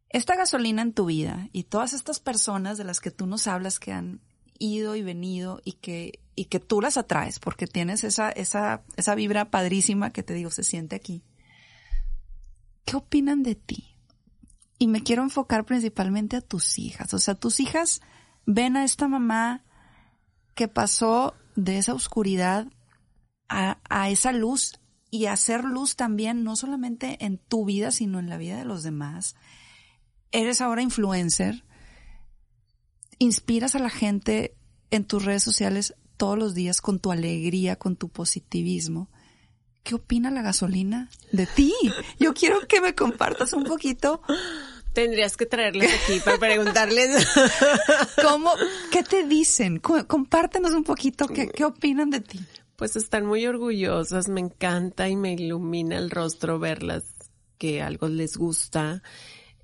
Esta 0.08 0.36
gasolina 0.36 0.82
en 0.82 0.92
tu 0.92 1.06
vida 1.06 1.48
y 1.52 1.64
todas 1.64 1.94
estas 1.94 2.20
personas 2.20 2.76
de 2.76 2.84
las 2.84 3.00
que 3.00 3.10
tú 3.10 3.26
nos 3.26 3.46
hablas 3.46 3.78
que 3.78 3.92
han 3.92 4.20
ido 4.58 4.94
y 4.94 5.02
venido 5.02 5.60
y 5.64 5.72
que, 5.72 6.20
y 6.34 6.46
que 6.46 6.60
tú 6.60 6.80
las 6.80 6.96
atraes 6.96 7.38
porque 7.38 7.66
tienes 7.66 8.04
esa, 8.04 8.30
esa, 8.30 8.84
esa 8.96 9.14
vibra 9.14 9.50
padrísima 9.50 10.10
que 10.10 10.22
te 10.22 10.34
digo, 10.34 10.50
se 10.50 10.64
siente 10.64 10.96
aquí. 10.96 11.22
¿Qué 12.84 12.96
opinan 12.96 13.42
de 13.42 13.54
ti? 13.54 13.96
Y 14.78 14.88
me 14.88 15.02
quiero 15.02 15.22
enfocar 15.22 15.64
principalmente 15.64 16.36
a 16.36 16.40
tus 16.40 16.78
hijas. 16.78 17.14
O 17.14 17.18
sea, 17.18 17.34
tus 17.34 17.60
hijas 17.60 18.00
ven 18.46 18.76
a 18.76 18.84
esta 18.84 19.06
mamá 19.06 19.64
que 20.54 20.68
pasó 20.68 21.34
de 21.54 21.78
esa 21.78 21.94
oscuridad 21.94 22.66
a, 23.48 23.78
a 23.88 24.10
esa 24.10 24.32
luz 24.32 24.80
y 25.10 25.26
hacer 25.26 25.64
luz 25.64 25.94
también, 25.94 26.42
no 26.42 26.56
solamente 26.56 27.24
en 27.24 27.38
tu 27.38 27.64
vida, 27.64 27.90
sino 27.90 28.18
en 28.18 28.28
la 28.28 28.38
vida 28.38 28.56
de 28.56 28.64
los 28.64 28.82
demás 28.82 29.36
eres 30.32 30.60
ahora 30.60 30.82
influencer, 30.82 31.64
inspiras 33.18 33.74
a 33.74 33.78
la 33.78 33.90
gente 33.90 34.56
en 34.90 35.04
tus 35.04 35.24
redes 35.24 35.42
sociales 35.42 35.94
todos 36.22 36.38
los 36.38 36.54
días 36.54 36.80
con 36.80 37.00
tu 37.00 37.10
alegría, 37.10 37.74
con 37.74 37.96
tu 37.96 38.08
positivismo. 38.08 39.10
¿Qué 39.82 39.96
opina 39.96 40.30
la 40.30 40.40
gasolina 40.40 41.10
de 41.32 41.46
ti? 41.46 41.74
Yo 42.20 42.32
quiero 42.32 42.60
que 42.68 42.80
me 42.80 42.94
compartas 42.94 43.52
un 43.54 43.64
poquito. 43.64 44.22
Tendrías 44.92 45.36
que 45.36 45.46
traerles 45.46 45.90
aquí 45.92 46.20
para 46.20 46.38
preguntarles. 46.38 47.26
¿Cómo? 48.22 48.52
¿Qué 48.92 49.02
te 49.02 49.26
dicen? 49.26 49.80
Compártenos 49.80 50.74
un 50.74 50.84
poquito. 50.84 51.26
¿Qué, 51.26 51.48
qué 51.48 51.64
opinan 51.64 52.10
de 52.10 52.20
ti? 52.20 52.38
Pues 52.76 52.94
están 52.94 53.26
muy 53.26 53.44
orgullosas. 53.44 54.28
Me 54.28 54.38
encanta 54.38 55.08
y 55.08 55.16
me 55.16 55.32
ilumina 55.32 55.98
el 55.98 56.08
rostro 56.08 56.60
verlas 56.60 57.02
que 57.58 57.82
algo 57.82 58.06
les 58.06 58.36
gusta 58.36 59.02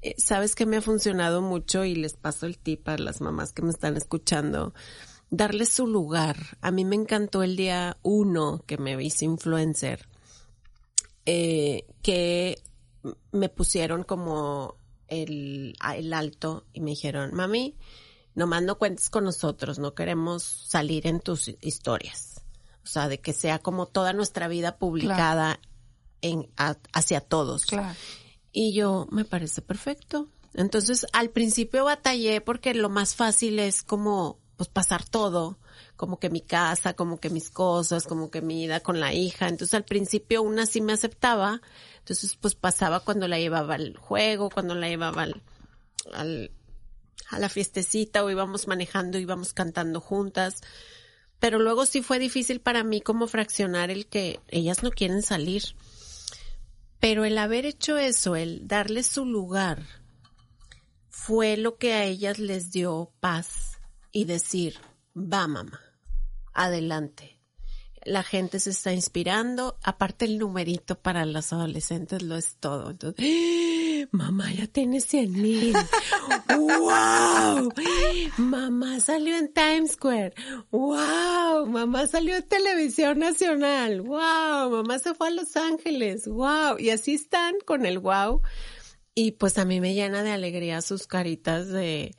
eh, 0.01 0.15
sabes 0.17 0.55
que 0.55 0.65
me 0.65 0.77
ha 0.77 0.81
funcionado 0.81 1.43
mucho 1.43 1.85
y 1.85 1.97
les 1.97 2.15
paso 2.15 2.47
el 2.47 2.57
tip 2.59 2.89
a 2.89 2.97
las 2.99 3.21
mamás 3.21 3.53
que 3.53 3.63
me 3.63 3.71
están 3.71 3.97
escuchando, 3.97 4.73
darles 5.31 5.71
su 5.71 5.87
lugar. 5.87 6.59
A 6.61 6.71
mí 6.71 6.85
me 6.85 6.97
encantó 6.97 7.43
el 7.43 7.57
día 7.57 7.97
uno 8.03 8.63
que 8.67 8.79
me 8.79 9.03
hice 9.03 9.25
influencer, 9.25 10.09
eh, 11.27 11.87
que 12.03 12.61
me 13.33 13.49
pusieron 13.49 14.03
como 14.05 14.77
el, 15.07 15.77
el 15.97 16.13
alto 16.13 16.65
y 16.73 16.81
me 16.81 16.91
dijeron, 16.91 17.35
mami, 17.35 17.77
nomás 18.35 18.63
no 18.63 18.79
cuentes 18.79 19.11
con 19.11 19.25
nosotros, 19.25 19.79
no 19.79 19.95
queremos 19.95 20.43
salir 20.43 21.07
en 21.07 21.21
tus 21.21 21.49
historias. 21.61 22.43
O 22.85 22.87
sea, 22.87 23.09
de 23.09 23.21
que 23.21 23.33
sea 23.33 23.59
como 23.59 23.87
toda 23.87 24.13
nuestra 24.13 24.49
vida 24.49 24.79
publicada 24.79 25.61
en, 26.23 26.49
hacia 26.57 27.21
todos. 27.21 27.67
Claro. 27.67 27.95
Y 28.53 28.73
yo, 28.73 29.07
me 29.11 29.25
parece 29.25 29.61
perfecto. 29.61 30.29
Entonces, 30.55 31.07
al 31.13 31.31
principio 31.31 31.85
batallé 31.85 32.41
porque 32.41 32.73
lo 32.75 32.89
más 32.89 33.15
fácil 33.15 33.59
es 33.59 33.83
como, 33.83 34.39
pues 34.59 34.69
pasar 34.69 35.09
todo, 35.09 35.57
como 35.97 36.19
que 36.19 36.31
mi 36.31 36.41
casa, 36.41 36.95
como 36.95 37.21
que 37.21 37.31
mis 37.31 37.49
cosas, 37.49 38.07
como 38.09 38.29
que 38.29 38.43
mi 38.43 38.57
vida 38.57 38.81
con 38.81 38.99
la 38.99 39.15
hija. 39.15 39.47
Entonces, 39.49 39.73
al 39.75 39.85
principio 39.85 40.43
una 40.43 40.67
sí 40.67 40.81
me 40.81 40.93
aceptaba. 40.93 41.63
Entonces, 42.01 42.37
pues 42.37 42.57
pasaba 42.57 42.99
cuando 43.01 43.29
la 43.29 43.39
llevaba 43.39 43.77
al 43.77 43.97
juego, 43.97 44.51
cuando 44.51 44.75
la 44.75 44.89
llevaba 44.89 45.23
al, 45.23 45.43
al 46.13 46.51
a 47.31 47.39
la 47.39 47.49
fiestecita 47.49 48.25
o 48.25 48.31
íbamos 48.31 48.67
manejando, 48.67 49.19
íbamos 49.19 49.53
cantando 49.53 50.01
juntas. 50.01 50.61
Pero 51.39 51.61
luego 51.61 51.87
sí 51.87 52.03
fue 52.03 52.19
difícil 52.19 52.61
para 52.61 52.83
mí 52.83 53.01
como 53.01 53.29
fraccionar 53.29 53.93
el 53.93 54.07
que 54.07 54.41
ellas 54.49 54.83
no 54.83 54.91
quieren 54.91 55.23
salir. 55.23 55.63
Pero 56.99 57.25
el 57.25 57.39
haber 57.39 57.65
hecho 57.65 57.97
eso, 57.97 58.35
el 58.35 58.67
darles 58.67 59.07
su 59.07 59.25
lugar, 59.25 59.87
fue 61.11 61.57
lo 61.57 61.77
que 61.77 61.93
a 61.93 62.05
ellas 62.05 62.41
les 62.41 62.73
dio 62.73 63.13
paz 63.21 63.68
y 64.13 64.25
decir, 64.25 64.77
va 65.15 65.47
mamá, 65.47 65.81
adelante. 66.55 67.39
La 68.05 68.23
gente 68.23 68.59
se 68.61 68.71
está 68.71 68.93
inspirando, 68.93 69.77
aparte 69.83 70.25
el 70.25 70.39
numerito 70.39 70.99
para 70.99 71.27
los 71.27 71.53
adolescentes 71.53 72.23
lo 72.23 72.37
es 72.37 72.57
todo. 72.59 72.91
Entonces, 72.91 74.09
mamá 74.13 74.51
ya 74.53 74.67
tiene 74.67 75.01
100 75.01 75.33
mil. 75.33 75.77
¡Wow! 76.49 77.71
Mamá 78.39 79.01
salió 79.01 79.37
en 79.37 79.53
Times 79.53 79.93
Square. 79.93 80.33
¡Wow! 80.71 81.67
Mamá 81.67 82.07
salió 82.07 82.37
en 82.37 82.49
Televisión 82.49 83.19
Nacional. 83.19 84.01
¡Wow! 84.01 84.71
Mamá 84.71 84.99
se 85.01 85.15
fue 85.15 85.29
a 85.29 85.33
Los 85.33 85.57
Ángeles. 85.57 86.27
¡Wow! 86.27 86.79
Y 86.79 86.91
así 86.91 87.15
están 87.15 87.57
con 87.67 87.85
el 87.85 87.99
wow. 87.99 88.41
Y 89.15 89.33
pues 89.33 89.59
a 89.59 89.65
mí 89.65 89.81
me 89.81 89.95
llena 89.95 90.23
de 90.23 90.31
alegría 90.31 90.81
sus 90.81 91.07
caritas 91.07 91.69
de, 91.69 92.15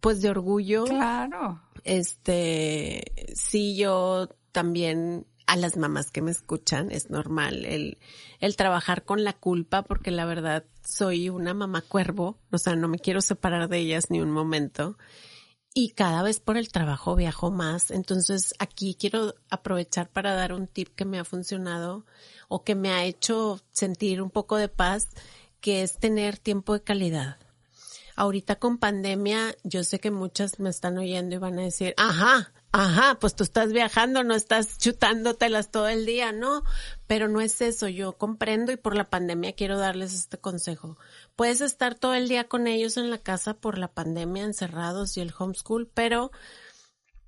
pues 0.00 0.22
de 0.22 0.30
orgullo. 0.30 0.84
Claro. 0.84 1.62
Este, 1.84 3.34
sí, 3.34 3.76
yo 3.76 4.28
también 4.52 5.26
a 5.46 5.56
las 5.56 5.76
mamás 5.76 6.10
que 6.10 6.22
me 6.22 6.30
escuchan 6.30 6.90
es 6.90 7.10
normal 7.10 7.66
el, 7.66 7.98
el 8.40 8.56
trabajar 8.56 9.04
con 9.04 9.24
la 9.24 9.32
culpa 9.32 9.82
porque 9.82 10.10
la 10.10 10.24
verdad 10.24 10.64
soy 10.84 11.28
una 11.28 11.54
mamá 11.54 11.82
cuervo, 11.82 12.38
o 12.50 12.58
sea, 12.58 12.76
no 12.76 12.88
me 12.88 12.98
quiero 12.98 13.20
separar 13.20 13.68
de 13.68 13.78
ellas 13.78 14.06
ni 14.10 14.20
un 14.20 14.30
momento. 14.30 14.96
Y 15.74 15.90
cada 15.90 16.22
vez 16.22 16.38
por 16.38 16.58
el 16.58 16.68
trabajo 16.68 17.16
viajo 17.16 17.50
más. 17.50 17.90
Entonces 17.90 18.54
aquí 18.58 18.94
quiero 18.94 19.34
aprovechar 19.48 20.10
para 20.10 20.34
dar 20.34 20.52
un 20.52 20.66
tip 20.66 20.88
que 20.94 21.06
me 21.06 21.18
ha 21.18 21.24
funcionado 21.24 22.04
o 22.48 22.62
que 22.62 22.74
me 22.74 22.90
ha 22.90 23.04
hecho 23.04 23.60
sentir 23.70 24.20
un 24.20 24.28
poco 24.28 24.56
de 24.56 24.68
paz, 24.68 25.08
que 25.60 25.82
es 25.82 25.98
tener 25.98 26.36
tiempo 26.36 26.74
de 26.74 26.82
calidad. 26.82 27.38
Ahorita 28.22 28.54
con 28.54 28.78
pandemia, 28.78 29.56
yo 29.64 29.82
sé 29.82 29.98
que 29.98 30.12
muchas 30.12 30.60
me 30.60 30.70
están 30.70 30.96
oyendo 30.96 31.34
y 31.34 31.38
van 31.38 31.58
a 31.58 31.62
decir, 31.62 31.92
ajá, 31.96 32.52
Ajá, 32.70 33.18
pues 33.20 33.34
tú 33.34 33.42
estás 33.42 33.72
viajando, 33.72 34.22
no 34.22 34.34
estás 34.34 34.78
chutándotelas 34.78 35.72
todo 35.72 35.88
el 35.88 36.06
día, 36.06 36.30
¿no? 36.30 36.62
Pero 37.08 37.26
no 37.26 37.40
es 37.40 37.60
eso, 37.60 37.88
yo 37.88 38.16
comprendo 38.16 38.70
y 38.70 38.76
por 38.76 38.94
la 38.94 39.10
pandemia 39.10 39.54
quiero 39.54 39.76
darles 39.76 40.14
este 40.14 40.38
consejo. 40.38 40.96
Puedes 41.34 41.62
estar 41.62 41.96
todo 41.96 42.14
el 42.14 42.28
día 42.28 42.44
con 42.44 42.68
ellos 42.68 42.96
en 42.96 43.10
la 43.10 43.18
casa 43.18 43.54
por 43.54 43.76
la 43.76 43.88
pandemia, 43.88 44.44
encerrados 44.44 45.16
y 45.16 45.20
el 45.20 45.34
homeschool, 45.36 45.90
pero 45.92 46.30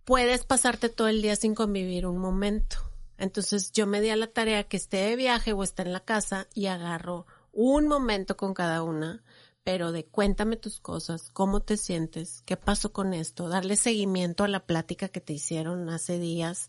puedes 0.05 0.45
pasarte 0.45 0.91
todo 0.91 1.09
el 1.09 1.23
día 1.23 1.35
sin 1.35 1.57
convivir 1.57 2.07
un 2.07 2.19
momento. 2.19 2.77
Entonces 3.19 3.73
yo 3.73 3.89
me 3.89 4.01
di 4.01 4.11
a 4.11 4.17
la 4.17 4.29
tarea 4.29 4.63
que 4.63 4.77
esté 4.77 4.99
de 4.99 5.17
viaje 5.17 5.53
o 5.53 5.65
esté 5.65 5.83
en 5.83 5.93
la 5.93 6.05
casa 6.05 6.47
y 6.55 6.67
agarro 6.67 7.27
un 7.53 7.89
momento 7.89 8.37
con 8.37 8.55
cada 8.55 8.85
una 8.85 9.25
pero 9.65 9.93
de 9.93 10.05
cuéntame 10.05 10.57
tus 10.57 10.79
cosas, 10.79 11.31
cómo 11.33 11.61
te 11.61 11.79
sientes, 11.79 12.43
qué 12.45 12.57
pasó 12.59 12.93
con 12.93 13.15
esto, 13.15 13.49
darle 13.49 13.77
seguimiento 13.77 14.45
a 14.45 14.49
la 14.49 14.67
plática 14.67 15.09
que 15.09 15.23
te 15.23 15.33
hicieron 15.33 15.89
hace 15.89 16.19
días, 16.19 16.69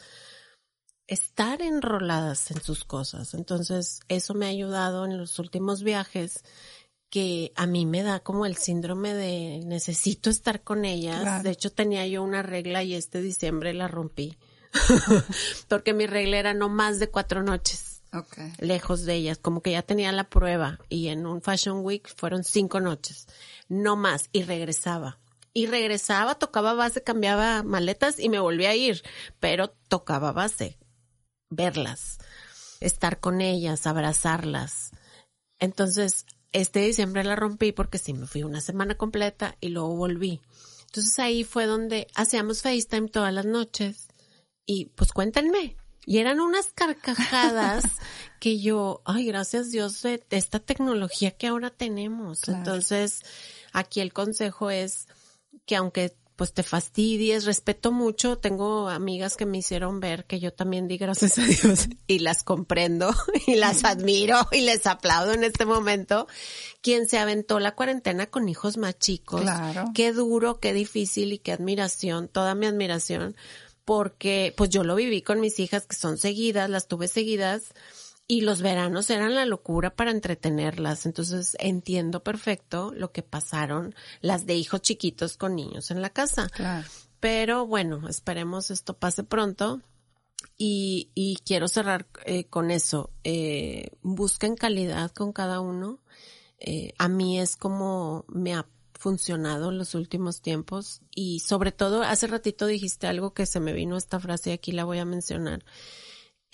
estar 1.05 1.61
enroladas 1.61 2.49
en 2.51 2.61
sus 2.61 2.85
cosas. 2.85 3.33
Entonces, 3.33 3.99
eso 4.07 4.33
me 4.33 4.45
ha 4.45 4.49
ayudado 4.49 5.05
en 5.05 5.17
los 5.17 5.37
últimos 5.39 5.83
viajes 5.83 6.43
que 7.09 7.51
a 7.55 7.67
mí 7.67 7.85
me 7.85 8.01
da 8.01 8.21
como 8.21 8.45
el 8.45 8.55
síndrome 8.55 9.13
de 9.13 9.61
necesito 9.65 10.29
estar 10.29 10.63
con 10.63 10.85
ellas. 10.85 11.43
De 11.43 11.51
hecho, 11.51 11.71
tenía 11.71 12.07
yo 12.07 12.23
una 12.23 12.43
regla 12.43 12.81
y 12.83 12.95
este 12.95 13.21
diciembre 13.21 13.73
la 13.73 13.89
rompí. 13.89 14.37
Porque 15.67 15.93
mi 15.93 16.07
regla 16.07 16.37
era 16.37 16.53
no 16.53 16.69
más 16.69 16.99
de 16.99 17.09
cuatro 17.09 17.43
noches 17.43 17.84
lejos 18.59 19.03
de 19.05 19.15
ellas, 19.15 19.37
como 19.37 19.61
que 19.61 19.71
ya 19.71 19.81
tenía 19.81 20.11
la 20.11 20.29
prueba 20.29 20.79
y 20.89 21.07
en 21.07 21.25
un 21.25 21.41
Fashion 21.41 21.79
Week 21.83 22.07
fueron 22.15 22.43
cinco 22.43 22.79
noches, 22.79 23.27
no 23.67 23.95
más, 23.95 24.29
y 24.31 24.43
regresaba. 24.43 25.19
Y 25.53 25.67
regresaba, 25.67 26.35
tocaba 26.35 26.73
base, 26.73 27.01
cambiaba 27.01 27.63
maletas 27.63 28.19
y 28.19 28.29
me 28.29 28.39
volvía 28.39 28.71
a 28.71 28.75
ir, 28.75 29.03
pero 29.39 29.69
tocaba 29.87 30.31
base. 30.31 30.77
verlas, 31.49 32.17
estar 32.81 33.19
con 33.19 33.39
ellas, 33.39 33.87
abrazarlas. 33.87 34.91
Entonces, 35.59 36.25
este 36.51 36.79
diciembre 36.79 37.23
la 37.23 37.35
rompí 37.35 37.71
porque 37.71 37.97
sí 37.97 38.13
me 38.13 38.27
fui 38.27 38.43
una 38.43 38.61
semana 38.61 38.95
completa 38.95 39.55
y 39.61 39.69
luego 39.69 39.95
volví. 39.95 40.41
Entonces 40.87 41.19
ahí 41.19 41.43
fue 41.43 41.65
donde 41.65 42.07
hacíamos 42.15 42.61
FaceTime 42.61 43.09
todas 43.09 43.33
las 43.33 43.45
noches 43.45 44.07
y 44.65 44.85
pues 44.95 45.11
cuéntenme. 45.11 45.75
Y 46.05 46.19
eran 46.19 46.39
unas 46.39 46.67
carcajadas 46.67 47.83
que 48.39 48.59
yo, 48.59 49.01
ay, 49.05 49.25
gracias 49.25 49.71
Dios 49.71 50.01
de, 50.01 50.23
esta 50.29 50.59
tecnología 50.59 51.31
que 51.31 51.47
ahora 51.47 51.69
tenemos. 51.69 52.47
Entonces, 52.47 53.21
aquí 53.73 54.01
el 54.01 54.13
consejo 54.13 54.69
es 54.69 55.07
que 55.65 55.75
aunque 55.75 56.15
pues 56.35 56.53
te 56.53 56.63
fastidies, 56.63 57.45
respeto 57.45 57.91
mucho, 57.93 58.37
tengo 58.37 58.89
amigas 58.89 59.37
que 59.37 59.45
me 59.45 59.59
hicieron 59.59 60.01
ver 60.01 60.25
que 60.25 60.39
yo 60.39 60.51
también 60.51 60.87
di 60.87 60.97
gracias 60.97 61.37
a 61.37 61.43
Dios 61.43 61.87
y 62.07 62.19
las 62.19 62.43
comprendo 62.43 63.13
y 63.47 63.55
las 63.55 63.85
admiro 63.85 64.37
y 64.51 64.61
les 64.61 64.85
aplaudo 64.85 65.31
en 65.31 65.45
este 65.45 65.65
momento, 65.65 66.27
quien 66.81 67.07
se 67.07 67.19
aventó 67.19 67.59
la 67.59 67.73
cuarentena 67.73 68.27
con 68.27 68.49
hijos 68.49 68.77
más 68.77 68.99
chicos. 68.99 69.41
Claro. 69.41 69.85
Qué 69.93 70.11
duro, 70.11 70.59
qué 70.59 70.73
difícil 70.73 71.31
y 71.31 71.39
qué 71.39 71.53
admiración, 71.53 72.27
toda 72.27 72.53
mi 72.53 72.65
admiración, 72.65 73.35
porque 73.85 74.53
pues 74.57 74.71
yo 74.71 74.83
lo 74.83 74.95
viví 74.95 75.21
con 75.21 75.39
mis 75.39 75.59
hijas 75.59 75.85
que 75.85 75.95
son 75.95 76.17
seguidas, 76.17 76.69
las 76.69 76.87
tuve 76.87 77.07
seguidas 77.07 77.73
y 78.27 78.41
los 78.41 78.61
veranos 78.61 79.09
eran 79.11 79.35
la 79.35 79.45
locura 79.45 79.95
para 79.95 80.11
entretenerlas. 80.11 81.05
Entonces 81.05 81.55
entiendo 81.59 82.23
perfecto 82.23 82.91
lo 82.95 83.11
que 83.11 83.21
pasaron 83.21 83.93
las 84.21 84.47
de 84.47 84.55
hijos 84.55 84.81
chiquitos 84.81 85.37
con 85.37 85.55
niños 85.55 85.91
en 85.91 86.01
la 86.01 86.09
casa. 86.09 86.49
Claro. 86.49 86.87
Pero 87.19 87.67
bueno, 87.67 88.09
esperemos 88.09 88.71
esto 88.71 88.97
pase 88.97 89.23
pronto. 89.23 89.81
Y, 90.57 91.11
y 91.15 91.37
quiero 91.45 91.67
cerrar 91.67 92.07
eh, 92.25 92.45
con 92.45 92.71
eso. 92.71 93.11
Eh, 93.23 93.89
busquen 94.01 94.55
calidad 94.55 95.11
con 95.11 95.33
cada 95.33 95.59
uno. 95.59 95.99
Eh, 96.59 96.93
a 96.97 97.09
mí 97.09 97.39
es 97.39 97.57
como 97.57 98.25
me 98.27 98.53
ha 98.53 98.65
funcionado 98.97 99.69
en 99.69 99.77
los 99.77 99.93
últimos 99.95 100.41
tiempos 100.41 101.01
y 101.13 101.39
sobre 101.41 101.71
todo 101.71 102.01
hace 102.01 102.27
ratito 102.27 102.65
dijiste 102.65 103.07
algo 103.07 103.33
que 103.33 103.45
se 103.45 103.59
me 103.59 103.73
vino 103.73 103.97
esta 103.97 104.19
frase 104.19 104.49
y 104.49 104.53
aquí 104.53 104.71
la 104.71 104.85
voy 104.85 104.99
a 104.99 105.05
mencionar 105.05 105.63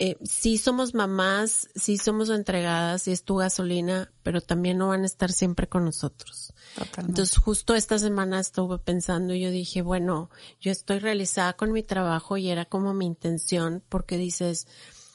eh, 0.04 0.18
sí 0.24 0.58
somos 0.58 0.96
mamás, 0.96 1.70
sí 1.76 1.96
somos 1.98 2.32
entregadas, 2.32 3.04
sí 3.04 3.12
es 3.12 3.24
tu 3.24 3.36
gasolina, 3.36 4.12
pero 4.24 4.42
también 4.42 4.80
no 4.80 4.88
van 4.88 5.04
a 5.04 5.06
estar 5.06 5.32
siempre 5.32 5.68
con 5.68 5.86
nosotros. 5.86 6.54
Entonces, 6.98 7.38
justo 7.38 7.76
esta 7.76 8.00
semana 8.00 8.40
estuve 8.40 8.80
pensando 8.80 9.36
y 9.36 9.42
yo 9.42 9.52
dije, 9.52 9.84
bueno, 9.84 10.32
yo 10.60 10.72
estoy 10.72 10.98
realizada 10.98 11.54
con 11.54 11.72
mi 11.72 11.84
trabajo 11.84 12.38
y 12.38 12.50
era 12.50 12.66
como 12.66 12.96
mi 12.96 13.06
intención, 13.06 13.84
porque 13.90 14.18
dices, 14.18 14.66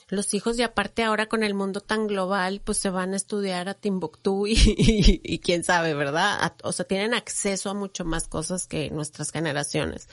los 0.09 0.35
hijos 0.35 0.59
y 0.59 0.63
aparte 0.63 1.03
ahora 1.03 1.27
con 1.27 1.43
el 1.43 1.55
mundo 1.55 1.81
tan 1.81 2.07
global, 2.07 2.61
pues 2.65 2.79
se 2.79 2.91
van 2.91 3.13
a 3.13 3.17
estudiar 3.17 3.69
a 3.69 3.75
Timbuktu 3.75 4.47
y, 4.47 5.21
y 5.23 5.39
quién 5.41 5.65
sabe, 5.65 5.95
¿verdad? 5.95 6.55
o 6.63 6.73
sea, 6.73 6.87
tienen 6.87 7.15
acceso 7.15 7.71
a 7.71 7.75
mucho 7.75 8.05
más 8.05 8.29
cosas 8.29 8.67
que 8.67 8.91
nuestras 8.91 9.33
generaciones. 9.33 10.09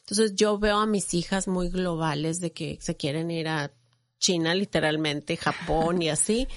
Entonces 0.00 0.34
yo 0.34 0.58
veo 0.58 0.78
a 0.78 0.86
mis 0.86 1.12
hijas 1.12 1.48
muy 1.48 1.68
globales 1.68 2.40
de 2.40 2.52
que 2.52 2.78
se 2.80 2.96
quieren 2.96 3.30
ir 3.30 3.48
a 3.48 3.72
China 4.18 4.54
literalmente, 4.54 5.36
Japón 5.36 6.00
y 6.00 6.08
así. 6.08 6.48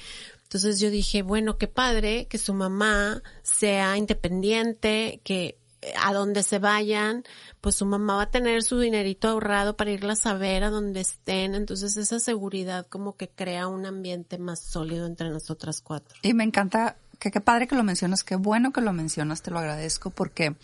Entonces 0.43 0.79
yo 0.79 0.89
dije, 0.89 1.21
bueno, 1.21 1.57
qué 1.57 1.67
padre 1.67 2.27
que 2.27 2.37
su 2.37 2.53
mamá 2.53 3.21
sea 3.41 3.97
independiente, 3.97 5.21
que 5.23 5.60
a 5.99 6.13
donde 6.13 6.43
se 6.43 6.59
vayan, 6.59 7.23
pues 7.59 7.75
su 7.75 7.85
mamá 7.85 8.17
va 8.17 8.23
a 8.23 8.31
tener 8.31 8.63
su 8.63 8.79
dinerito 8.79 9.27
ahorrado 9.27 9.75
para 9.75 9.91
irlas 9.91 10.25
a 10.25 10.33
ver 10.35 10.63
a 10.63 10.69
donde 10.69 11.01
estén. 11.01 11.55
Entonces 11.55 11.97
esa 11.97 12.19
seguridad 12.19 12.87
como 12.87 13.15
que 13.15 13.29
crea 13.29 13.67
un 13.67 13.85
ambiente 13.85 14.37
más 14.37 14.61
sólido 14.61 15.05
entre 15.05 15.29
nosotras 15.29 15.81
cuatro. 15.81 16.17
Y 16.21 16.33
me 16.33 16.43
encanta, 16.43 16.97
que 17.19 17.31
qué 17.31 17.41
padre 17.41 17.67
que 17.67 17.75
lo 17.75 17.83
mencionas, 17.83 18.23
qué 18.23 18.35
bueno 18.35 18.71
que 18.71 18.81
lo 18.81 18.93
mencionas, 18.93 19.41
te 19.41 19.51
lo 19.51 19.59
agradezco 19.59 20.09
porque 20.09 20.55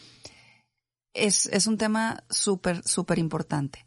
es, 1.14 1.48
es 1.48 1.68
un 1.68 1.78
tema 1.78 2.24
súper, 2.30 2.84
súper 2.88 3.20
importante. 3.20 3.86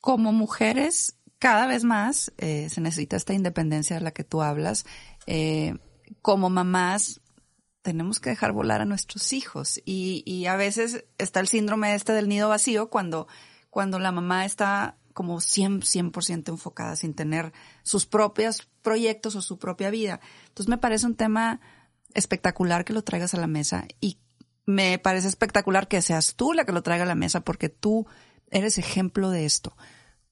Como 0.00 0.32
mujeres 0.32 1.16
cada 1.38 1.66
vez 1.66 1.84
más 1.84 2.32
eh, 2.38 2.68
se 2.68 2.80
necesita 2.80 3.16
esta 3.16 3.32
independencia 3.32 3.96
de 3.96 4.02
la 4.02 4.12
que 4.12 4.24
tú 4.24 4.42
hablas. 4.42 4.86
Eh, 5.26 5.74
como 6.22 6.50
mamás 6.50 7.20
tenemos 7.82 8.20
que 8.20 8.30
dejar 8.30 8.52
volar 8.52 8.80
a 8.80 8.84
nuestros 8.84 9.32
hijos 9.32 9.80
y, 9.84 10.46
a 10.46 10.56
veces 10.56 11.04
está 11.18 11.40
el 11.40 11.48
síndrome 11.48 11.94
este 11.94 12.12
del 12.12 12.28
nido 12.28 12.48
vacío 12.48 12.90
cuando, 12.90 13.28
cuando 13.70 13.98
la 13.98 14.12
mamá 14.12 14.44
está 14.44 14.96
como 15.14 15.38
100%, 15.38 16.20
100 16.20 16.44
enfocada 16.48 16.96
sin 16.96 17.14
tener 17.14 17.52
sus 17.82 18.06
propios 18.06 18.68
proyectos 18.82 19.34
o 19.36 19.42
su 19.42 19.58
propia 19.58 19.90
vida. 19.90 20.20
Entonces 20.48 20.68
me 20.68 20.78
parece 20.78 21.06
un 21.06 21.16
tema 21.16 21.60
espectacular 22.14 22.84
que 22.84 22.92
lo 22.92 23.02
traigas 23.02 23.34
a 23.34 23.40
la 23.40 23.46
mesa 23.46 23.86
y 24.00 24.18
me 24.64 24.98
parece 24.98 25.28
espectacular 25.28 25.88
que 25.88 26.02
seas 26.02 26.34
tú 26.34 26.52
la 26.52 26.64
que 26.64 26.72
lo 26.72 26.82
traiga 26.82 27.04
a 27.04 27.08
la 27.08 27.14
mesa 27.14 27.40
porque 27.40 27.68
tú 27.68 28.06
eres 28.50 28.78
ejemplo 28.78 29.30
de 29.30 29.44
esto. 29.44 29.76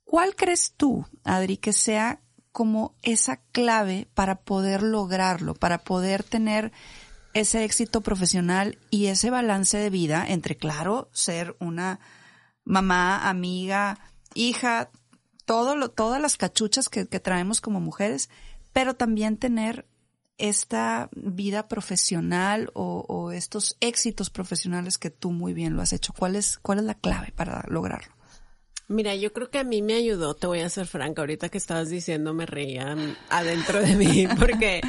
¿Cuál 0.04 0.36
crees 0.36 0.74
tú, 0.76 1.06
Adri, 1.24 1.56
que 1.56 1.72
sea 1.72 2.20
como 2.52 2.94
esa 3.02 3.42
clave 3.52 4.08
para 4.14 4.40
poder 4.40 4.82
lograrlo, 4.82 5.54
para 5.54 5.78
poder 5.78 6.22
tener 6.22 6.72
ese 7.36 7.64
éxito 7.64 8.00
profesional 8.00 8.78
y 8.88 9.06
ese 9.06 9.28
balance 9.28 9.76
de 9.76 9.90
vida 9.90 10.24
entre, 10.26 10.56
claro, 10.56 11.10
ser 11.12 11.54
una 11.60 12.00
mamá, 12.64 13.28
amiga, 13.28 13.98
hija, 14.32 14.90
todo 15.44 15.76
lo, 15.76 15.90
todas 15.90 16.20
las 16.20 16.38
cachuchas 16.38 16.88
que, 16.88 17.04
traemos 17.04 17.60
como 17.60 17.78
mujeres, 17.78 18.30
pero 18.72 18.94
también 18.94 19.36
tener 19.36 19.86
esta 20.38 21.10
vida 21.12 21.68
profesional 21.68 22.70
o, 22.72 23.04
o, 23.06 23.32
estos 23.32 23.76
éxitos 23.80 24.30
profesionales 24.30 24.96
que 24.96 25.10
tú 25.10 25.30
muy 25.30 25.52
bien 25.52 25.76
lo 25.76 25.82
has 25.82 25.92
hecho. 25.92 26.14
¿Cuál 26.16 26.36
es, 26.36 26.58
cuál 26.62 26.78
es 26.78 26.84
la 26.84 26.94
clave 26.94 27.34
para 27.36 27.66
lograrlo? 27.68 28.14
Mira, 28.88 29.14
yo 29.14 29.34
creo 29.34 29.50
que 29.50 29.58
a 29.58 29.64
mí 29.64 29.82
me 29.82 29.94
ayudó, 29.94 30.34
te 30.34 30.46
voy 30.46 30.60
a 30.60 30.70
ser 30.70 30.86
franca, 30.86 31.20
ahorita 31.20 31.50
que 31.50 31.58
estabas 31.58 31.90
diciendo 31.90 32.32
me 32.32 32.46
reía 32.46 32.96
adentro 33.28 33.80
de 33.80 33.94
mí, 33.94 34.26
porque 34.38 34.80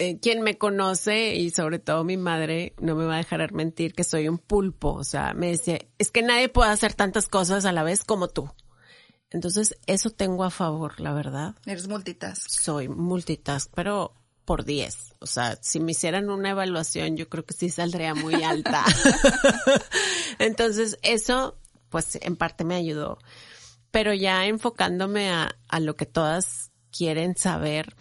eh, 0.00 0.18
quien 0.18 0.40
me 0.40 0.56
conoce 0.56 1.34
y 1.34 1.50
sobre 1.50 1.78
todo 1.78 2.04
mi 2.04 2.16
madre 2.16 2.74
no 2.80 2.94
me 2.94 3.04
va 3.04 3.16
a 3.16 3.18
dejar 3.18 3.52
mentir 3.52 3.94
que 3.94 4.02
soy 4.02 4.28
un 4.28 4.38
pulpo, 4.38 4.94
o 4.94 5.04
sea, 5.04 5.34
me 5.34 5.48
decía, 5.48 5.78
es 5.98 6.10
que 6.10 6.22
nadie 6.22 6.48
puede 6.48 6.70
hacer 6.70 6.94
tantas 6.94 7.28
cosas 7.28 7.66
a 7.66 7.72
la 7.72 7.82
vez 7.82 8.02
como 8.02 8.28
tú. 8.28 8.50
Entonces, 9.28 9.76
eso 9.86 10.08
tengo 10.08 10.44
a 10.44 10.50
favor, 10.50 10.98
la 11.00 11.12
verdad. 11.12 11.54
Eres 11.66 11.86
multitask. 11.86 12.48
Soy 12.48 12.88
multitask, 12.88 13.70
pero 13.74 14.14
por 14.46 14.64
10. 14.64 15.16
O 15.20 15.26
sea, 15.26 15.58
si 15.60 15.80
me 15.80 15.92
hicieran 15.92 16.30
una 16.30 16.48
evaluación, 16.48 17.18
yo 17.18 17.28
creo 17.28 17.44
que 17.44 17.52
sí 17.52 17.68
saldría 17.68 18.14
muy 18.14 18.34
alta. 18.42 18.82
Entonces, 20.38 20.98
eso 21.02 21.58
pues 21.90 22.18
en 22.22 22.36
parte 22.36 22.64
me 22.64 22.74
ayudó. 22.74 23.18
Pero 23.90 24.14
ya 24.14 24.46
enfocándome 24.46 25.28
a, 25.28 25.58
a 25.68 25.78
lo 25.78 25.94
que 25.94 26.06
todas 26.06 26.70
quieren 26.90 27.36
saber, 27.36 27.94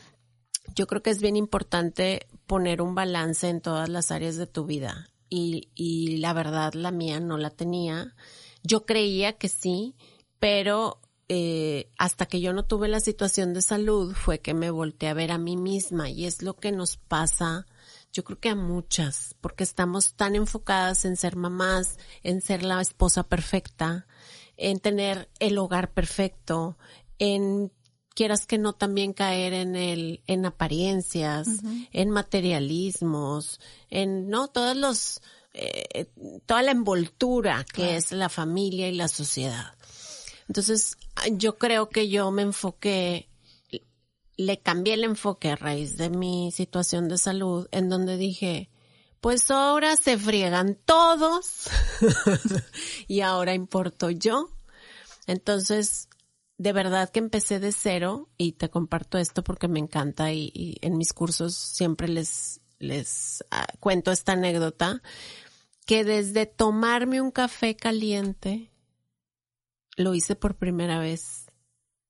yo 0.75 0.87
creo 0.87 1.01
que 1.01 1.09
es 1.09 1.21
bien 1.21 1.35
importante 1.35 2.27
poner 2.47 2.81
un 2.81 2.95
balance 2.95 3.47
en 3.47 3.61
todas 3.61 3.89
las 3.89 4.11
áreas 4.11 4.35
de 4.37 4.47
tu 4.47 4.65
vida. 4.65 5.09
Y, 5.29 5.69
y 5.75 6.17
la 6.17 6.33
verdad, 6.33 6.73
la 6.73 6.91
mía 6.91 7.19
no 7.19 7.37
la 7.37 7.49
tenía. 7.51 8.15
Yo 8.63 8.85
creía 8.85 9.33
que 9.33 9.47
sí, 9.47 9.95
pero 10.39 10.99
eh, 11.27 11.91
hasta 11.97 12.25
que 12.25 12.41
yo 12.41 12.53
no 12.53 12.65
tuve 12.65 12.87
la 12.87 12.99
situación 12.99 13.53
de 13.53 13.61
salud 13.61 14.13
fue 14.15 14.39
que 14.39 14.53
me 14.53 14.71
volteé 14.71 15.09
a 15.09 15.13
ver 15.13 15.31
a 15.31 15.37
mí 15.37 15.57
misma 15.57 16.09
y 16.09 16.25
es 16.25 16.41
lo 16.41 16.55
que 16.55 16.71
nos 16.71 16.97
pasa 16.97 17.67
yo 18.11 18.23
creo 18.23 18.39
que 18.39 18.49
a 18.49 18.55
muchas, 18.55 19.35
porque 19.39 19.63
estamos 19.63 20.13
tan 20.13 20.35
enfocadas 20.35 21.05
en 21.05 21.15
ser 21.15 21.35
mamás, 21.35 21.97
en 22.23 22.41
ser 22.41 22.63
la 22.63 22.81
esposa 22.81 23.23
perfecta, 23.23 24.07
en 24.57 24.79
tener 24.79 25.29
el 25.39 25.57
hogar 25.57 25.93
perfecto, 25.93 26.77
en 27.19 27.71
quieras 28.15 28.45
que 28.45 28.57
no 28.57 28.73
también 28.73 29.13
caer 29.13 29.53
en 29.53 29.75
el, 29.75 30.21
en 30.27 30.45
apariencias, 30.45 31.47
en 31.91 32.09
materialismos, 32.09 33.59
en, 33.89 34.29
no, 34.29 34.47
todos 34.47 34.75
los, 34.75 35.21
eh, 35.53 36.07
toda 36.45 36.61
la 36.63 36.71
envoltura 36.71 37.65
que 37.73 37.95
es 37.95 38.11
la 38.11 38.29
familia 38.29 38.89
y 38.89 38.95
la 38.95 39.07
sociedad. 39.07 39.73
Entonces, 40.47 40.97
yo 41.31 41.57
creo 41.57 41.89
que 41.89 42.09
yo 42.09 42.31
me 42.31 42.41
enfoqué 42.41 43.29
le 44.39 44.57
cambié 44.61 44.93
el 44.93 45.03
enfoque 45.03 45.51
a 45.51 45.57
raíz 45.57 45.97
de 45.97 46.09
mi 46.09 46.53
situación 46.53 47.09
de 47.09 47.17
salud, 47.17 47.67
en 47.71 47.89
donde 47.89 48.15
dije, 48.15 48.69
pues 49.19 49.51
ahora 49.51 49.97
se 49.97 50.17
friegan 50.17 50.77
todos 50.85 51.69
y 53.09 53.19
ahora 53.19 53.53
importo 53.53 54.09
yo. 54.09 54.49
Entonces, 55.27 56.07
de 56.59 56.73
verdad 56.73 57.09
que 57.09 57.19
empecé 57.19 57.61
de 57.61 57.71
cero 57.71 58.27
y 58.37 58.51
te 58.51 58.69
comparto 58.69 59.17
esto 59.17 59.43
porque 59.45 59.69
me 59.69 59.79
encanta 59.79 60.33
y, 60.33 60.77
en 60.81 60.97
mis 60.97 61.13
cursos 61.13 61.55
siempre 61.55 62.09
les, 62.09 62.59
les 62.79 63.45
ah, 63.49 63.65
cuento 63.79 64.11
esta 64.11 64.33
anécdota, 64.33 65.01
que 65.85 66.03
desde 66.03 66.45
tomarme 66.45 67.21
un 67.21 67.31
café 67.31 67.77
caliente, 67.77 68.73
lo 69.95 70.13
hice 70.13 70.35
por 70.35 70.55
primera 70.55 70.99
vez 70.99 71.45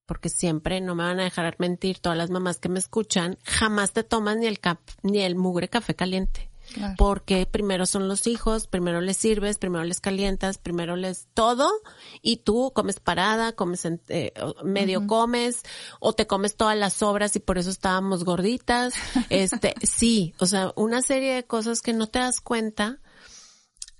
porque 0.08 0.30
siempre 0.30 0.82
no 0.82 0.96
me 0.96 1.04
van 1.04 1.20
a 1.20 1.26
dejar 1.26 1.56
mentir 1.60 2.00
todas 2.00 2.18
las 2.18 2.32
mamás 2.32 2.58
que 2.58 2.70
me 2.70 2.80
escuchan, 2.80 3.38
jamás 3.44 3.94
te 3.94 4.04
toman 4.04 4.40
ni 4.40 4.48
el 4.48 4.60
cap, 4.60 4.80
ni 5.04 5.20
el 5.20 5.36
mugre 5.36 5.70
café 5.70 5.94
caliente. 5.94 6.49
Porque 6.98 7.46
primero 7.46 7.86
son 7.86 8.08
los 8.08 8.28
hijos, 8.28 8.68
primero 8.68 9.02
les 9.02 9.18
sirves, 9.18 9.58
primero 9.58 9.84
les 9.84 10.00
calientas, 10.00 10.58
primero 10.58 10.96
les 10.96 11.28
todo 11.34 11.70
y 12.22 12.38
tú 12.38 12.72
comes 12.74 13.00
parada, 13.00 13.54
comes 13.54 13.86
eh, 13.86 14.34
medio 14.64 15.08
comes 15.08 15.64
o 16.00 16.14
te 16.14 16.28
comes 16.28 16.56
todas 16.56 16.78
las 16.78 16.94
sobras 16.94 17.36
y 17.36 17.40
por 17.40 17.58
eso 17.58 17.70
estábamos 17.70 18.24
gorditas. 18.24 18.94
Este, 19.30 19.76
sí, 19.84 20.34
o 20.40 20.46
sea, 20.46 20.74
una 20.76 21.02
serie 21.02 21.36
de 21.36 21.46
cosas 21.46 21.82
que 21.82 21.94
no 21.94 22.08
te 22.08 22.20
das 22.20 22.42
cuenta 22.42 23.00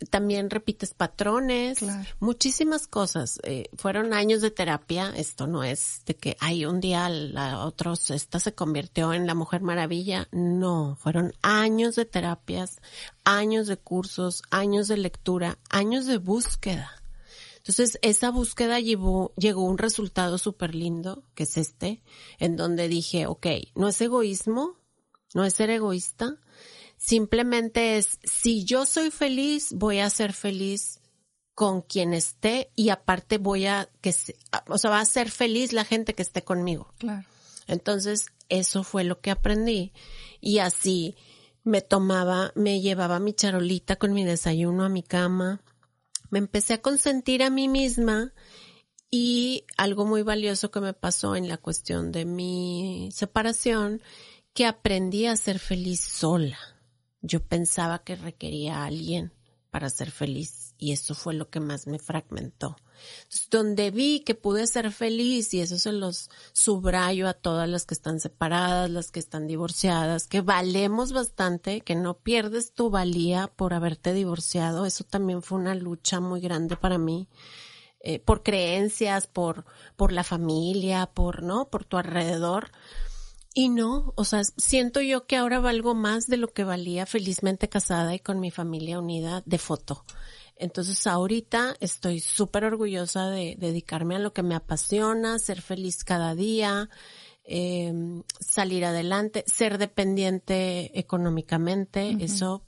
también 0.10 0.50
repites 0.50 0.94
patrones, 0.94 1.80
muchísimas 2.20 2.88
cosas. 2.88 3.40
Eh, 3.44 3.70
fueron 3.76 4.14
años 4.14 4.42
de 4.42 4.52
terapia. 4.52 5.12
Esto 5.16 5.48
no 5.48 5.64
es 5.64 6.04
de 6.06 6.16
que 6.16 6.38
hay 6.40 6.66
un 6.66 6.80
día 6.80 7.10
la 7.10 7.66
otros 7.66 8.10
esta 8.12 8.40
se 8.40 8.54
convirtió 8.54 9.14
en 9.14 9.28
la 9.28 9.36
Mujer 9.36 9.62
Maravilla. 9.62 10.28
No, 10.32 10.98
fueron 11.00 11.34
años 11.42 11.96
de 11.96 12.06
terapias, 12.06 12.82
años 13.24 13.68
de 13.68 13.78
cursos, 13.78 14.44
años 14.50 14.88
de 14.88 14.98
lectura, 14.98 15.58
años 15.70 16.06
de 16.06 16.18
búsqueda. 16.18 16.92
Entonces, 17.58 18.00
esa 18.02 18.32
búsqueda 18.32 18.80
llevó, 18.80 19.34
llegó 19.36 19.64
un 19.64 19.78
resultado 19.78 20.38
súper 20.38 20.74
lindo, 20.74 21.24
que 21.36 21.44
es 21.44 21.58
este, 21.58 22.02
en 22.40 22.56
donde 22.56 22.88
dije, 22.88 23.28
ok, 23.28 23.48
no 23.76 23.90
es 23.90 24.00
egoísmo, 24.02 24.78
no 25.36 25.44
es 25.44 25.54
ser 25.54 25.70
egoísta, 25.70 26.38
Simplemente 27.00 27.98
es, 27.98 28.20
si 28.24 28.66
yo 28.66 28.86
soy 28.86 29.10
feliz, 29.10 29.70
voy 29.72 30.00
a 30.00 30.10
ser 30.10 30.34
feliz 30.34 31.00
con 31.56 31.82
quien 31.82 32.14
esté 32.14 32.72
y 32.76 32.90
aparte 32.90 33.38
voy 33.38 33.68
a 33.68 33.90
que, 34.02 34.14
o 34.68 34.78
sea, 34.78 34.92
va 34.92 35.00
a 35.00 35.06
ser 35.06 35.32
feliz 35.32 35.72
la 35.72 35.86
gente 35.86 36.14
que 36.14 36.22
esté 36.22 36.44
conmigo. 36.44 36.94
Claro. 36.98 37.26
Entonces, 37.68 38.26
eso 38.50 38.84
fue 38.84 39.06
lo 39.06 39.22
que 39.22 39.32
aprendí. 39.32 39.94
Y 40.42 40.60
así 40.60 41.16
me 41.64 41.82
tomaba, 41.82 42.52
me 42.56 42.82
llevaba 42.82 43.20
mi 43.20 43.34
charolita 43.34 43.96
con 43.96 44.12
mi 44.12 44.26
desayuno 44.26 44.84
a 44.84 44.90
mi 44.90 45.02
cama. 45.02 45.62
Me 46.30 46.40
empecé 46.40 46.74
a 46.74 46.82
consentir 46.82 47.44
a 47.44 47.50
mí 47.50 47.70
misma 47.70 48.34
y 49.10 49.66
algo 49.78 50.06
muy 50.06 50.22
valioso 50.22 50.70
que 50.70 50.82
me 50.82 50.94
pasó 50.94 51.38
en 51.38 51.48
la 51.48 51.58
cuestión 51.58 52.12
de 52.12 52.26
mi 52.26 53.10
separación, 53.14 54.02
que 54.54 54.66
aprendí 54.66 55.28
a 55.28 55.38
ser 55.38 55.60
feliz 55.60 56.02
sola. 56.02 56.58
Yo 57.22 57.42
pensaba 57.42 58.00
que 58.00 58.16
requería 58.16 58.78
a 58.78 58.86
alguien 58.86 59.34
para 59.70 59.90
ser 59.90 60.12
feliz 60.12 60.74
y 60.78 60.94
eso 60.94 61.14
fue 61.14 61.34
lo 61.34 61.50
que 61.50 61.60
más 61.60 61.88
me 61.88 62.00
fragmentó. 62.00 62.78
Donde 63.52 63.92
vi 63.92 64.22
que 64.22 64.36
pude 64.36 64.66
ser 64.66 64.92
feliz 64.92 65.54
y 65.54 65.62
eso 65.62 65.78
se 65.78 65.92
los 65.92 66.30
subrayo 66.54 67.28
a 67.28 67.34
todas 67.34 67.68
las 67.68 67.86
que 67.86 67.94
están 67.94 68.20
separadas, 68.20 68.90
las 68.90 69.12
que 69.12 69.20
están 69.20 69.48
divorciadas, 69.48 70.28
que 70.28 70.42
valemos 70.42 71.12
bastante, 71.12 71.82
que 71.82 71.96
no 71.96 72.18
pierdes 72.18 72.74
tu 72.74 72.90
valía 72.90 73.48
por 73.48 73.74
haberte 73.74 74.14
divorciado. 74.14 74.86
Eso 74.86 75.04
también 75.04 75.42
fue 75.42 75.60
una 75.60 75.76
lucha 75.76 76.20
muy 76.20 76.42
grande 76.42 76.78
para 76.78 76.98
mí. 76.98 77.28
Eh, 78.02 78.20
por 78.20 78.44
creencias, 78.44 79.28
por, 79.28 79.66
por 79.98 80.14
la 80.14 80.24
familia, 80.24 81.06
por, 81.14 81.44
¿no? 81.44 81.70
Por 81.70 81.84
tu 81.84 81.98
alrededor. 81.98 82.72
Y 83.54 83.70
no, 83.70 84.14
o 84.16 84.26
sea, 84.26 84.44
siento 84.44 85.02
yo 85.02 85.26
que 85.26 85.36
ahora 85.36 85.60
valgo 85.60 85.96
más 85.96 86.28
de 86.28 86.38
lo 86.38 86.50
que 86.50 86.64
valía 86.64 87.06
felizmente 87.06 87.68
casada 87.68 88.14
y 88.14 88.20
con 88.20 88.40
mi 88.40 88.52
familia 88.52 89.00
unida 89.00 89.42
de 89.46 89.58
foto. 89.58 90.06
Entonces 90.56 91.08
ahorita 91.08 91.76
estoy 91.80 92.20
súper 92.20 92.66
orgullosa 92.66 93.30
de 93.30 93.56
dedicarme 93.58 94.18
a 94.18 94.20
lo 94.20 94.34
que 94.34 94.44
me 94.44 94.56
apasiona, 94.56 95.40
ser 95.40 95.62
feliz 95.62 96.04
cada 96.04 96.36
día, 96.36 96.90
eh, 97.44 97.94
salir 98.40 98.86
adelante, 98.86 99.44
ser 99.48 99.78
dependiente 99.78 101.00
económicamente, 101.00 102.18
eso 102.20 102.64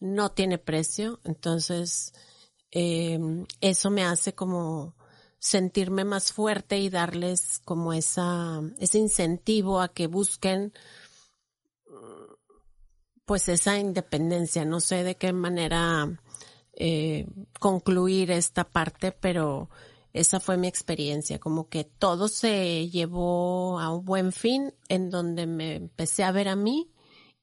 no 0.00 0.30
tiene 0.30 0.58
precio. 0.58 1.20
Entonces, 1.24 2.14
eh, 2.70 3.18
eso 3.60 3.90
me 3.90 4.04
hace 4.04 4.34
como 4.34 4.94
sentirme 5.38 6.04
más 6.04 6.32
fuerte 6.32 6.78
y 6.78 6.90
darles 6.90 7.60
como 7.64 7.92
esa, 7.92 8.60
ese 8.78 8.98
incentivo 8.98 9.80
a 9.80 9.88
que 9.88 10.06
busquen 10.06 10.72
pues 13.28 13.46
esa 13.50 13.78
independencia. 13.78 14.64
No 14.64 14.80
sé 14.80 15.04
de 15.04 15.16
qué 15.16 15.34
manera 15.34 16.18
eh, 16.72 17.26
concluir 17.60 18.30
esta 18.30 18.64
parte, 18.64 19.12
pero 19.12 19.68
esa 20.14 20.40
fue 20.40 20.56
mi 20.56 20.66
experiencia, 20.66 21.38
como 21.38 21.68
que 21.68 21.84
todo 21.84 22.28
se 22.28 22.88
llevó 22.88 23.80
a 23.80 23.92
un 23.92 24.06
buen 24.06 24.32
fin 24.32 24.72
en 24.88 25.10
donde 25.10 25.46
me 25.46 25.76
empecé 25.76 26.24
a 26.24 26.32
ver 26.32 26.48
a 26.48 26.56
mí 26.56 26.90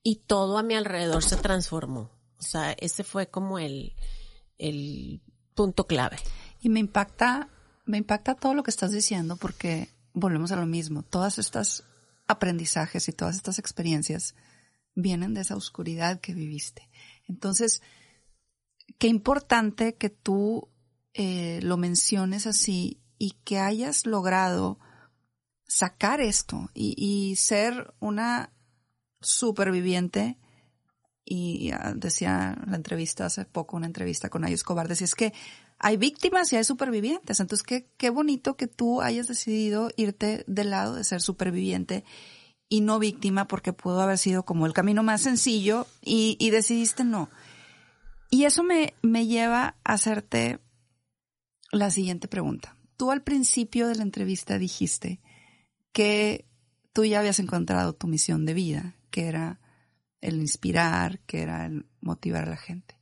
y 0.01 0.15
todo 0.25 0.57
a 0.57 0.63
mi 0.63 0.73
alrededor 0.73 1.23
se 1.23 1.37
transformó. 1.37 2.09
O 2.39 2.41
sea, 2.41 2.71
ese 2.71 3.03
fue 3.03 3.27
como 3.27 3.59
el, 3.59 3.95
el 4.57 5.21
punto 5.53 5.85
clave. 5.85 6.17
Y 6.61 6.69
me 6.69 6.79
impacta 6.79 7.49
me 7.85 7.97
impacta 7.97 8.35
todo 8.35 8.53
lo 8.53 8.63
que 8.63 8.71
estás 8.71 8.91
diciendo 8.91 9.37
porque 9.37 9.89
volvemos 10.13 10.51
a 10.51 10.55
lo 10.55 10.65
mismo. 10.65 11.03
Todas 11.03 11.37
estas 11.37 11.83
aprendizajes 12.27 13.07
y 13.07 13.13
todas 13.13 13.35
estas 13.35 13.59
experiencias 13.59 14.35
vienen 14.95 15.33
de 15.33 15.41
esa 15.41 15.55
oscuridad 15.55 16.19
que 16.19 16.33
viviste. 16.33 16.89
Entonces, 17.27 17.81
qué 18.97 19.07
importante 19.07 19.95
que 19.95 20.09
tú 20.09 20.69
eh, 21.13 21.59
lo 21.61 21.77
menciones 21.77 22.47
así 22.47 23.01
y 23.17 23.31
que 23.43 23.59
hayas 23.59 24.05
logrado 24.05 24.79
sacar 25.67 26.21
esto 26.21 26.69
y, 26.73 27.35
ser 27.37 27.93
una 27.99 28.51
superviviente. 29.21 30.37
Y 31.27 31.71
decía 31.95 32.55
la 32.67 32.75
entrevista 32.75 33.25
hace 33.25 33.45
poco, 33.45 33.77
una 33.77 33.87
entrevista 33.87 34.29
con 34.29 34.43
Ayus 34.43 34.59
Escobar, 34.59 34.87
decía 34.87 35.05
es 35.05 35.15
que 35.15 35.33
hay 35.85 35.97
víctimas 35.97 36.51
y 36.51 36.55
hay 36.55 36.63
supervivientes. 36.63 37.39
Entonces, 37.39 37.63
qué, 37.63 37.87
qué 37.97 38.09
bonito 38.09 38.57
que 38.57 38.65
tú 38.65 39.03
hayas 39.03 39.27
decidido 39.27 39.91
irte 39.97 40.43
del 40.47 40.71
lado 40.71 40.95
de 40.95 41.03
ser 41.03 41.21
superviviente 41.21 42.03
y 42.67 42.81
no 42.81 42.97
víctima 42.97 43.47
porque 43.47 43.71
pudo 43.71 44.01
haber 44.01 44.17
sido 44.17 44.45
como 44.45 44.65
el 44.65 44.73
camino 44.73 45.03
más 45.03 45.21
sencillo 45.21 45.85
y, 46.01 46.37
y 46.39 46.49
decidiste 46.49 47.03
no. 47.03 47.29
Y 48.31 48.45
eso 48.45 48.63
me, 48.63 48.95
me 49.03 49.27
lleva 49.27 49.75
a 49.83 49.93
hacerte 49.93 50.59
la 51.71 51.91
siguiente 51.91 52.27
pregunta. 52.27 52.75
Tú 52.97 53.11
al 53.11 53.21
principio 53.21 53.87
de 53.87 53.93
la 53.93 54.01
entrevista 54.01 54.57
dijiste 54.57 55.21
que 55.91 56.47
tú 56.93 57.05
ya 57.05 57.19
habías 57.19 57.37
encontrado 57.37 57.93
tu 57.93 58.07
misión 58.07 58.47
de 58.47 58.55
vida, 58.55 58.95
que 59.11 59.27
era 59.27 59.61
el 60.21 60.37
inspirar, 60.37 61.19
que 61.27 61.43
era 61.43 61.67
el 61.67 61.85
motivar 62.01 62.45
a 62.45 62.49
la 62.49 62.57
gente. 62.57 62.97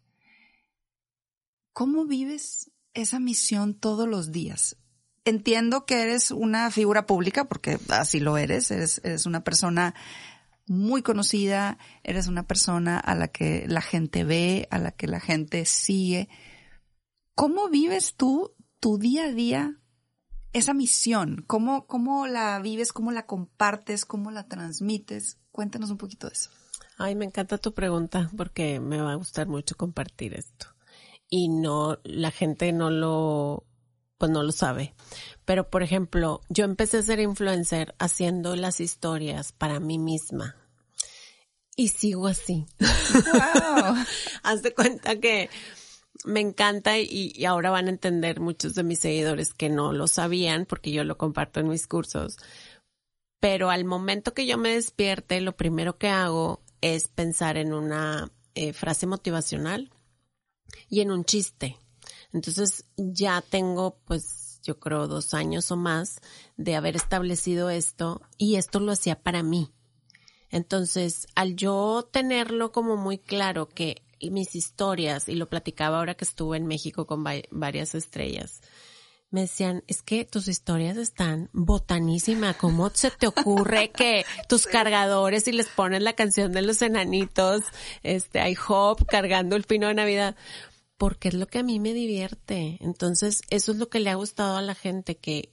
¿Cómo 1.72 2.06
vives 2.06 2.73
esa 2.94 3.20
misión 3.20 3.74
todos 3.74 4.08
los 4.08 4.32
días? 4.32 4.78
Entiendo 5.26 5.86
que 5.86 6.02
eres 6.02 6.32
una 6.32 6.70
figura 6.70 7.06
pública, 7.06 7.46
porque 7.46 7.80
así 7.90 8.20
lo 8.20 8.38
eres, 8.38 8.72
eres, 8.72 9.26
una 9.26 9.44
persona 9.44 9.96
muy 10.68 11.02
conocida, 11.02 11.78
eres 12.04 12.28
una 12.28 12.44
persona 12.44 13.00
a 13.00 13.16
la 13.16 13.30
que 13.30 13.66
la 13.68 13.82
gente 13.82 14.24
ve, 14.26 14.68
a 14.70 14.80
la 14.80 14.92
que 14.92 15.08
la 15.08 15.20
gente 15.20 15.66
sigue. 15.66 16.28
¿Cómo 17.36 17.70
vives 17.70 18.16
tú 18.16 18.54
tu 18.80 18.98
día 18.98 19.26
a 19.26 19.32
día 19.32 19.80
esa 20.52 20.74
misión? 20.74 21.46
¿Cómo, 21.48 21.88
cómo 21.88 22.28
la 22.28 22.60
vives? 22.60 22.92
¿Cómo 22.92 23.12
la 23.12 23.26
compartes? 23.26 24.04
¿Cómo 24.06 24.30
la 24.30 24.48
transmites? 24.48 25.40
Cuéntanos 25.52 25.90
un 25.90 25.98
poquito 25.98 26.28
de 26.28 26.34
eso. 26.34 26.50
Ay, 26.98 27.16
me 27.16 27.26
encanta 27.26 27.58
tu 27.58 27.74
pregunta 27.74 28.30
porque 28.36 28.82
me 28.82 29.02
va 29.02 29.14
a 29.14 29.16
gustar 29.16 29.48
mucho 29.48 29.76
compartir 29.76 30.34
esto 30.34 30.73
y 31.30 31.50
no, 31.50 32.00
la 32.04 32.32
gente 32.32 32.72
no 32.72 32.90
lo, 32.90 33.66
pues 34.18 34.32
no 34.32 34.44
lo 34.44 34.52
sabe. 34.52 34.94
Pero 35.46 35.70
por 35.70 35.84
ejemplo, 35.84 36.42
yo 36.50 36.66
empecé 36.66 36.98
a 36.98 37.04
ser 37.04 37.20
influencer 37.20 37.96
haciendo 38.00 38.56
las 38.56 38.80
historias 38.80 39.52
para 39.52 39.80
mí 39.80 40.00
misma. 40.00 40.56
Y 41.76 41.90
sigo 41.90 42.28
así. 42.28 42.66
Wow. 42.80 43.96
Haz 44.44 44.62
de 44.62 44.74
cuenta 44.74 45.20
que 45.20 45.50
me 46.26 46.40
encanta 46.40 47.00
y, 47.00 47.34
y, 47.36 47.46
ahora 47.46 47.72
van 47.72 47.88
a 47.88 47.90
entender 47.90 48.40
muchos 48.40 48.76
de 48.76 48.84
mis 48.84 49.00
seguidores 49.00 49.54
que 49.54 49.70
no 49.70 49.92
lo 49.92 50.08
sabían 50.08 50.66
porque 50.66 50.92
yo 50.92 51.04
lo 51.04 51.18
comparto 51.18 51.60
en 51.60 51.68
mis 51.68 51.88
cursos. 51.88 52.38
Pero 53.40 53.72
al 53.72 53.84
momento 53.84 54.34
que 54.34 54.46
yo 54.46 54.58
me 54.58 54.76
despierte, 54.76 55.42
lo 55.42 55.58
primero 55.58 55.98
que 55.98 56.08
hago 56.08 56.64
es 56.80 57.08
pensar 57.08 57.58
en 57.58 57.74
una 57.74 58.32
eh, 58.56 58.72
frase 58.72 59.08
motivacional 59.08 59.93
y 60.90 61.02
en 61.02 61.12
un 61.12 61.26
chiste. 61.26 61.78
Entonces 62.32 62.86
ya 62.98 63.42
tengo 63.42 63.98
pues 64.06 64.60
yo 64.64 64.80
creo 64.80 65.08
dos 65.08 65.34
años 65.34 65.72
o 65.72 65.76
más 65.76 66.22
de 66.58 66.76
haber 66.76 66.96
establecido 66.96 67.70
esto 67.70 68.22
y 68.38 68.56
esto 68.56 68.80
lo 68.80 68.92
hacía 68.92 69.22
para 69.22 69.44
mí. 69.44 69.72
Entonces 70.50 71.28
al 71.36 71.56
yo 71.56 72.08
tenerlo 72.12 72.72
como 72.72 72.98
muy 72.98 73.18
claro 73.18 73.68
que 73.68 74.04
mis 74.32 74.56
historias, 74.56 75.28
y 75.28 75.36
lo 75.36 75.50
platicaba 75.50 75.98
ahora 75.98 76.16
que 76.16 76.26
estuve 76.26 76.58
en 76.58 76.68
México 76.68 77.06
con 77.06 77.24
varias 77.52 77.96
estrellas, 77.96 78.62
me 79.34 79.42
decían, 79.42 79.84
es 79.88 80.04
que 80.04 80.26
tus 80.26 80.48
historias 80.48 80.96
están 80.96 81.50
botanísimas. 81.54 82.56
¿Cómo 82.56 82.90
se 82.92 83.10
te 83.10 83.26
ocurre 83.26 83.90
que 83.90 84.26
tus 84.48 84.68
cargadores 84.68 85.48
y 85.48 85.52
les 85.52 85.68
pones 85.68 86.04
la 86.04 86.14
canción 86.14 86.52
de 86.52 86.62
los 86.62 86.82
enanitos, 86.84 87.64
este, 88.04 88.40
hay 88.40 88.56
hop 88.68 89.06
cargando 89.08 89.56
el 89.56 89.64
pino 89.64 89.88
de 89.88 89.96
Navidad? 89.96 90.36
Porque 90.98 91.30
es 91.30 91.34
lo 91.34 91.48
que 91.48 91.60
a 91.60 91.64
mí 91.64 91.80
me 91.80 91.94
divierte. 91.94 92.78
Entonces, 92.80 93.42
eso 93.50 93.72
es 93.72 93.80
lo 93.80 93.90
que 93.90 94.00
le 94.00 94.12
ha 94.12 94.16
gustado 94.16 94.56
a 94.56 94.62
la 94.62 94.76
gente, 94.76 95.18
que 95.18 95.52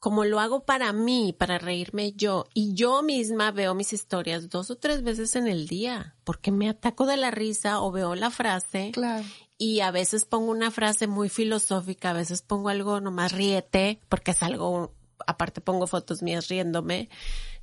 como 0.00 0.24
lo 0.24 0.40
hago 0.40 0.64
para 0.64 0.92
mí, 0.92 1.32
para 1.32 1.58
reírme 1.58 2.14
yo, 2.14 2.46
y 2.52 2.74
yo 2.74 3.04
misma 3.04 3.52
veo 3.52 3.76
mis 3.76 3.92
historias 3.92 4.50
dos 4.50 4.68
o 4.72 4.76
tres 4.76 5.04
veces 5.04 5.36
en 5.36 5.46
el 5.46 5.68
día, 5.68 6.16
porque 6.24 6.50
me 6.50 6.68
ataco 6.68 7.06
de 7.06 7.16
la 7.16 7.30
risa 7.30 7.80
o 7.80 7.92
veo 7.92 8.16
la 8.16 8.30
frase. 8.30 8.90
Claro. 8.92 9.24
Y 9.62 9.78
a 9.78 9.92
veces 9.92 10.24
pongo 10.24 10.50
una 10.50 10.72
frase 10.72 11.06
muy 11.06 11.28
filosófica, 11.28 12.10
a 12.10 12.14
veces 12.14 12.42
pongo 12.42 12.68
algo 12.68 13.00
nomás 13.00 13.30
riete, 13.30 14.00
porque 14.08 14.32
es 14.32 14.42
algo, 14.42 14.92
aparte 15.24 15.60
pongo 15.60 15.86
fotos 15.86 16.20
mías 16.20 16.48
riéndome, 16.48 17.08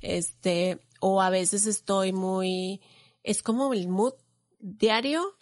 este, 0.00 0.80
o 1.00 1.20
a 1.20 1.28
veces 1.28 1.66
estoy 1.66 2.14
muy, 2.14 2.80
es 3.22 3.42
como 3.42 3.74
el 3.74 3.86
mood 3.88 4.14
diario, 4.60 5.36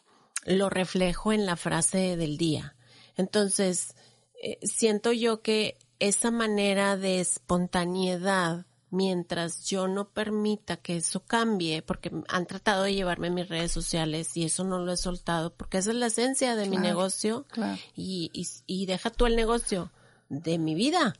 lo 0.46 0.68
reflejo 0.68 1.32
en 1.32 1.46
la 1.46 1.54
frase 1.54 2.16
del 2.16 2.38
día. 2.38 2.74
Entonces, 3.16 3.94
eh, 4.42 4.58
siento 4.66 5.12
yo 5.12 5.42
que 5.42 5.78
esa 6.00 6.32
manera 6.32 6.96
de 6.96 7.20
espontaneidad, 7.20 8.66
mientras 8.90 9.64
yo 9.66 9.88
no 9.88 10.08
permita 10.08 10.76
que 10.76 10.96
eso 10.96 11.20
cambie, 11.20 11.82
porque 11.82 12.10
han 12.28 12.46
tratado 12.46 12.84
de 12.84 12.94
llevarme 12.94 13.30
mis 13.30 13.48
redes 13.48 13.72
sociales 13.72 14.36
y 14.36 14.44
eso 14.44 14.64
no 14.64 14.78
lo 14.78 14.92
he 14.92 14.96
soltado, 14.96 15.52
porque 15.52 15.78
esa 15.78 15.90
es 15.90 15.96
la 15.96 16.06
esencia 16.06 16.56
de 16.56 16.68
mi 16.68 16.76
negocio 16.76 17.46
y, 17.94 18.30
y, 18.32 18.48
y 18.66 18.86
deja 18.86 19.10
tú 19.10 19.26
el 19.26 19.36
negocio 19.36 19.90
de 20.28 20.58
mi 20.58 20.74
vida 20.74 21.14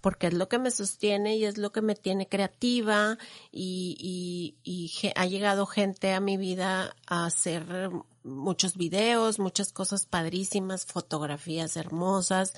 porque 0.00 0.28
es 0.28 0.34
lo 0.34 0.48
que 0.48 0.58
me 0.58 0.70
sostiene 0.70 1.36
y 1.36 1.44
es 1.44 1.58
lo 1.58 1.72
que 1.72 1.82
me 1.82 1.94
tiene 1.94 2.26
creativa 2.26 3.18
y, 3.52 3.96
y, 3.98 4.54
y, 4.64 5.12
ha 5.14 5.26
llegado 5.26 5.66
gente 5.66 6.12
a 6.14 6.20
mi 6.20 6.36
vida 6.36 6.96
a 7.06 7.26
hacer 7.26 7.90
muchos 8.22 8.76
videos, 8.76 9.38
muchas 9.38 9.72
cosas 9.72 10.06
padrísimas, 10.06 10.86
fotografías 10.86 11.76
hermosas, 11.76 12.54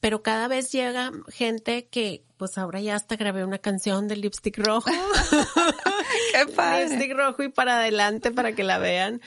pero 0.00 0.22
cada 0.22 0.48
vez 0.48 0.72
llega 0.72 1.12
gente 1.28 1.86
que, 1.86 2.24
pues 2.36 2.56
ahora 2.58 2.80
ya 2.80 2.96
hasta 2.96 3.16
grabé 3.16 3.44
una 3.44 3.58
canción 3.58 4.08
de 4.08 4.16
lipstick 4.16 4.58
rojo. 4.58 4.90
¡Qué 6.32 6.52
padre! 6.52 6.88
Lipstick 6.88 7.16
rojo 7.16 7.42
y 7.42 7.48
para 7.50 7.78
adelante 7.78 8.30
para 8.30 8.52
que 8.54 8.64
la 8.64 8.78
vean. 8.78 9.20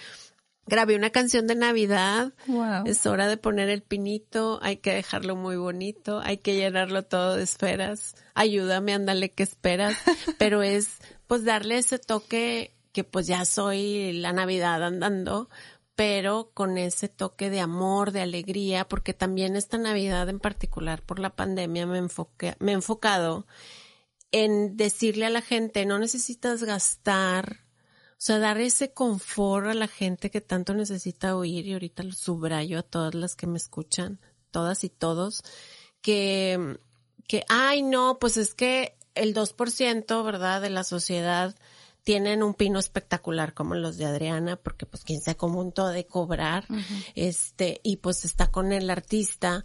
Grabé 0.65 0.95
una 0.95 1.09
canción 1.09 1.45
de 1.45 1.55
Navidad. 1.55 2.33
Wow. 2.47 2.85
Es 2.85 3.05
hora 3.05 3.27
de 3.27 3.37
poner 3.37 3.69
el 3.69 3.83
pinito, 3.83 4.59
hay 4.61 4.77
que 4.77 4.93
dejarlo 4.93 5.35
muy 5.35 5.57
bonito, 5.57 6.21
hay 6.21 6.37
que 6.37 6.55
llenarlo 6.55 7.03
todo 7.03 7.35
de 7.35 7.43
esferas. 7.43 8.15
Ayúdame, 8.33 8.93
ándale, 8.93 9.29
¿qué 9.29 9.43
esperas? 9.43 9.95
Pero 10.39 10.63
es, 10.63 10.99
pues 11.27 11.43
darle 11.43 11.77
ese 11.77 11.99
toque 11.99 12.73
que 12.93 13.03
pues 13.03 13.27
ya 13.27 13.43
soy 13.43 14.13
la 14.13 14.31
Navidad 14.31 14.83
andando, 14.83 15.49
pero 15.95 16.51
con 16.53 16.77
ese 16.77 17.07
toque 17.07 17.49
de 17.49 17.59
amor, 17.59 18.11
de 18.11 18.21
alegría, 18.21 18.87
porque 18.87 19.13
también 19.13 19.55
esta 19.55 19.77
Navidad 19.77 20.27
en 20.29 20.39
particular 20.39 21.03
por 21.03 21.19
la 21.19 21.35
pandemia 21.35 21.85
me, 21.85 21.99
enfoqué, 21.99 22.55
me 22.59 22.71
he 22.71 22.75
enfocado 22.75 23.45
en 24.31 24.75
decirle 24.75 25.27
a 25.27 25.29
la 25.29 25.41
gente, 25.41 25.85
no 25.85 25.99
necesitas 25.99 26.63
gastar, 26.63 27.59
o 28.13 28.15
sea, 28.17 28.39
dar 28.39 28.59
ese 28.59 28.91
confort 28.91 29.67
a 29.67 29.75
la 29.75 29.87
gente 29.87 30.31
que 30.31 30.41
tanto 30.41 30.73
necesita 30.73 31.35
oír, 31.37 31.67
y 31.67 31.73
ahorita 31.73 32.01
lo 32.01 32.13
subrayo 32.13 32.79
a 32.79 32.83
todas 32.83 33.13
las 33.13 33.35
que 33.35 33.45
me 33.45 33.57
escuchan, 33.57 34.19
todas 34.49 34.83
y 34.83 34.89
todos, 34.89 35.43
que, 36.01 36.79
que, 37.27 37.45
ay, 37.47 37.83
no, 37.83 38.17
pues 38.19 38.37
es 38.37 38.55
que 38.55 38.97
el 39.13 39.35
2%, 39.35 40.25
¿verdad?, 40.25 40.61
de 40.61 40.71
la 40.71 40.83
sociedad 40.83 41.55
tienen 42.03 42.43
un 42.43 42.53
pino 42.53 42.79
espectacular 42.79 43.53
como 43.53 43.75
los 43.75 43.97
de 43.97 44.05
Adriana, 44.05 44.57
porque 44.57 44.85
pues 44.85 45.03
quien 45.03 45.21
se 45.21 45.35
todo 45.35 45.89
de 45.89 46.05
cobrar, 46.05 46.65
este, 47.15 47.79
y 47.83 47.97
pues 47.97 48.25
está 48.25 48.51
con 48.51 48.71
el 48.71 48.89
artista. 48.89 49.63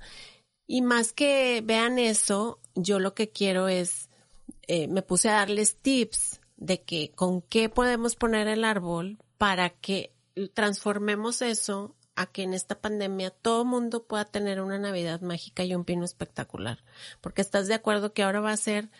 Y 0.66 0.82
más 0.82 1.12
que 1.12 1.62
vean 1.64 1.99
eso, 1.99 2.61
yo 2.74 3.01
lo 3.01 3.14
que 3.14 3.30
quiero 3.30 3.68
es, 3.68 4.09
eh, 4.66 4.86
me 4.86 5.03
puse 5.03 5.28
a 5.28 5.34
darles 5.34 5.76
tips 5.76 6.41
de 6.57 6.82
que 6.82 7.11
con 7.12 7.43
qué 7.43 7.68
podemos 7.68 8.14
poner 8.16 8.49
el 8.49 8.64
árbol 8.64 9.18
para 9.36 9.70
que 9.70 10.12
transformemos 10.55 11.43
eso 11.43 11.97
a 12.14 12.26
que 12.26 12.43
en 12.43 12.53
esta 12.53 12.80
pandemia 12.80 13.30
todo 13.30 13.64
mundo 13.64 14.05
pueda 14.05 14.24
tener 14.24 14.61
una 14.61 14.78
Navidad 14.78 15.20
mágica 15.20 15.64
y 15.64 15.74
un 15.74 15.84
pino 15.84 16.05
espectacular. 16.05 16.84
Porque 17.20 17.43
estás 17.43 17.68
de 17.68 17.74
acuerdo 17.74 18.12
que 18.12 18.24
ahora 18.24 18.41
va 18.41 18.53
a 18.53 18.57
ser 18.57 18.91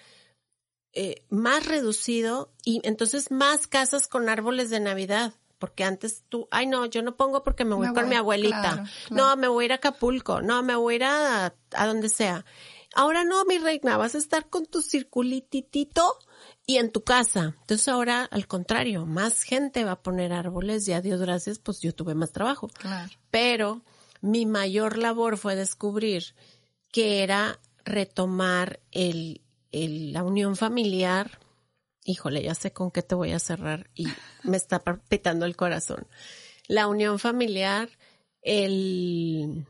eh, 1.01 1.23
más 1.31 1.65
reducido 1.65 2.51
y 2.65 2.81
entonces 2.83 3.31
más 3.31 3.69
casas 3.69 4.09
con 4.09 4.29
árboles 4.29 4.69
de 4.69 4.81
Navidad. 4.81 5.33
Porque 5.61 5.85
antes 5.85 6.25
tú, 6.29 6.49
ay 6.51 6.67
no, 6.67 6.87
yo 6.87 7.03
no 7.03 7.17
pongo 7.17 7.45
porque 7.45 7.65
me 7.65 7.77
voy 7.77 7.93
con 7.93 8.09
mi 8.09 8.17
abuelita. 8.17 8.85
No, 9.09 9.37
me 9.37 9.47
voy 9.47 9.63
a 9.63 9.67
ir 9.67 9.73
a 9.73 9.77
Acapulco. 9.77 10.43
No, 10.43 10.65
me 10.65 10.75
voy 10.75 10.95
a 10.95 10.97
ir 10.97 11.05
a, 11.05 11.55
a 11.73 11.87
donde 11.87 12.09
sea. 12.09 12.45
Ahora 12.97 13.23
no, 13.23 13.45
mi 13.45 13.59
reina, 13.59 13.97
vas 13.97 14.17
a 14.17 14.19
estar 14.19 14.49
con 14.49 14.67
tu 14.67 14.83
circulititito 14.83 16.19
y 16.67 16.79
en 16.79 16.91
tu 16.91 17.05
casa. 17.05 17.55
Entonces 17.61 17.87
ahora, 17.87 18.25
al 18.25 18.49
contrario, 18.49 19.07
más 19.07 19.43
gente 19.43 19.85
va 19.85 19.93
a 19.93 20.03
poner 20.03 20.33
árboles 20.33 20.89
y 20.89 20.95
a 20.95 21.01
Dios 21.01 21.21
gracias, 21.21 21.61
pues 21.61 21.81
yo 21.81 21.95
tuve 21.95 22.17
más 22.17 22.33
trabajo. 22.33 22.69
Claro. 22.75 23.09
Pero 23.31 23.83
mi 24.21 24.47
mayor 24.47 24.99
labor 24.99 25.39
fue 25.39 25.55
descubrir 25.55 26.35
que 26.91 27.23
era 27.23 27.61
retomar 27.85 28.81
el, 28.91 29.43
la 29.73 30.25
unión 30.25 30.57
familiar, 30.57 31.39
híjole, 32.05 32.43
ya 32.43 32.55
sé 32.55 32.73
con 32.73 32.91
qué 32.91 33.03
te 33.03 33.15
voy 33.15 33.33
a 33.33 33.39
cerrar 33.39 33.91
y 33.95 34.07
me 34.43 34.57
está 34.57 34.81
palpitando 34.81 35.47
el 35.47 35.57
corazón. 35.57 36.07
La 36.67 36.87
unión 36.87 37.19
familiar, 37.19 37.89
el, 38.43 39.67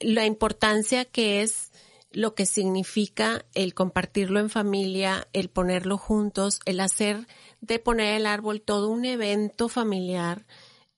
la 0.00 0.26
importancia 0.26 1.04
que 1.04 1.42
es 1.42 1.72
lo 2.10 2.34
que 2.34 2.46
significa 2.46 3.44
el 3.54 3.74
compartirlo 3.74 4.40
en 4.40 4.48
familia, 4.48 5.28
el 5.32 5.50
ponerlo 5.50 5.98
juntos, 5.98 6.60
el 6.64 6.80
hacer 6.80 7.26
de 7.60 7.78
poner 7.78 8.14
el 8.14 8.26
árbol 8.26 8.62
todo 8.62 8.88
un 8.88 9.04
evento 9.04 9.68
familiar 9.68 10.46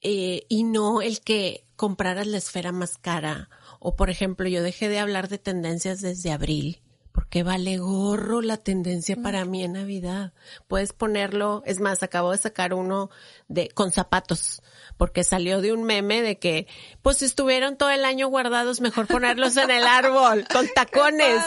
eh, 0.00 0.44
y 0.48 0.62
no 0.62 1.02
el 1.02 1.20
que 1.20 1.66
compraras 1.74 2.26
la 2.26 2.38
esfera 2.38 2.70
más 2.70 2.98
cara. 2.98 3.50
O 3.80 3.96
por 3.96 4.10
ejemplo, 4.10 4.48
yo 4.48 4.62
dejé 4.62 4.88
de 4.88 4.98
hablar 4.98 5.28
de 5.28 5.38
tendencias 5.38 6.00
desde 6.00 6.30
abril 6.30 6.82
porque 7.18 7.42
vale 7.42 7.78
gorro 7.78 8.42
la 8.42 8.58
tendencia 8.58 9.16
mm. 9.16 9.22
para 9.24 9.44
mí 9.44 9.64
en 9.64 9.72
Navidad. 9.72 10.32
Puedes 10.68 10.92
ponerlo, 10.92 11.64
es 11.66 11.80
más, 11.80 12.04
acabo 12.04 12.30
de 12.30 12.38
sacar 12.38 12.74
uno 12.74 13.10
de 13.48 13.70
con 13.70 13.90
zapatos, 13.90 14.62
porque 14.96 15.24
salió 15.24 15.60
de 15.60 15.72
un 15.72 15.82
meme 15.82 16.22
de 16.22 16.38
que, 16.38 16.68
pues 17.02 17.22
estuvieron 17.22 17.76
todo 17.76 17.90
el 17.90 18.04
año 18.04 18.28
guardados, 18.28 18.80
mejor 18.80 19.08
ponerlos 19.08 19.56
en 19.56 19.68
el 19.68 19.82
árbol, 19.82 20.46
con 20.52 20.68
tacones. 20.68 21.42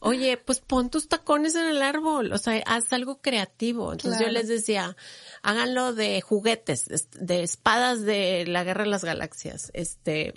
Oye, 0.00 0.38
pues 0.38 0.58
pon 0.58 0.90
tus 0.90 1.06
tacones 1.06 1.54
en 1.54 1.68
el 1.68 1.82
árbol, 1.82 2.32
o 2.32 2.38
sea, 2.38 2.60
haz 2.66 2.92
algo 2.92 3.20
creativo. 3.20 3.92
Entonces 3.92 4.20
yo 4.20 4.28
les 4.28 4.48
decía, 4.48 4.96
háganlo 5.42 5.94
de 5.94 6.20
juguetes, 6.20 6.86
de 7.12 7.44
espadas 7.44 8.02
de 8.02 8.44
la 8.48 8.64
Guerra 8.64 8.82
de 8.82 8.90
las 8.90 9.04
Galaxias. 9.04 9.70
Este, 9.72 10.34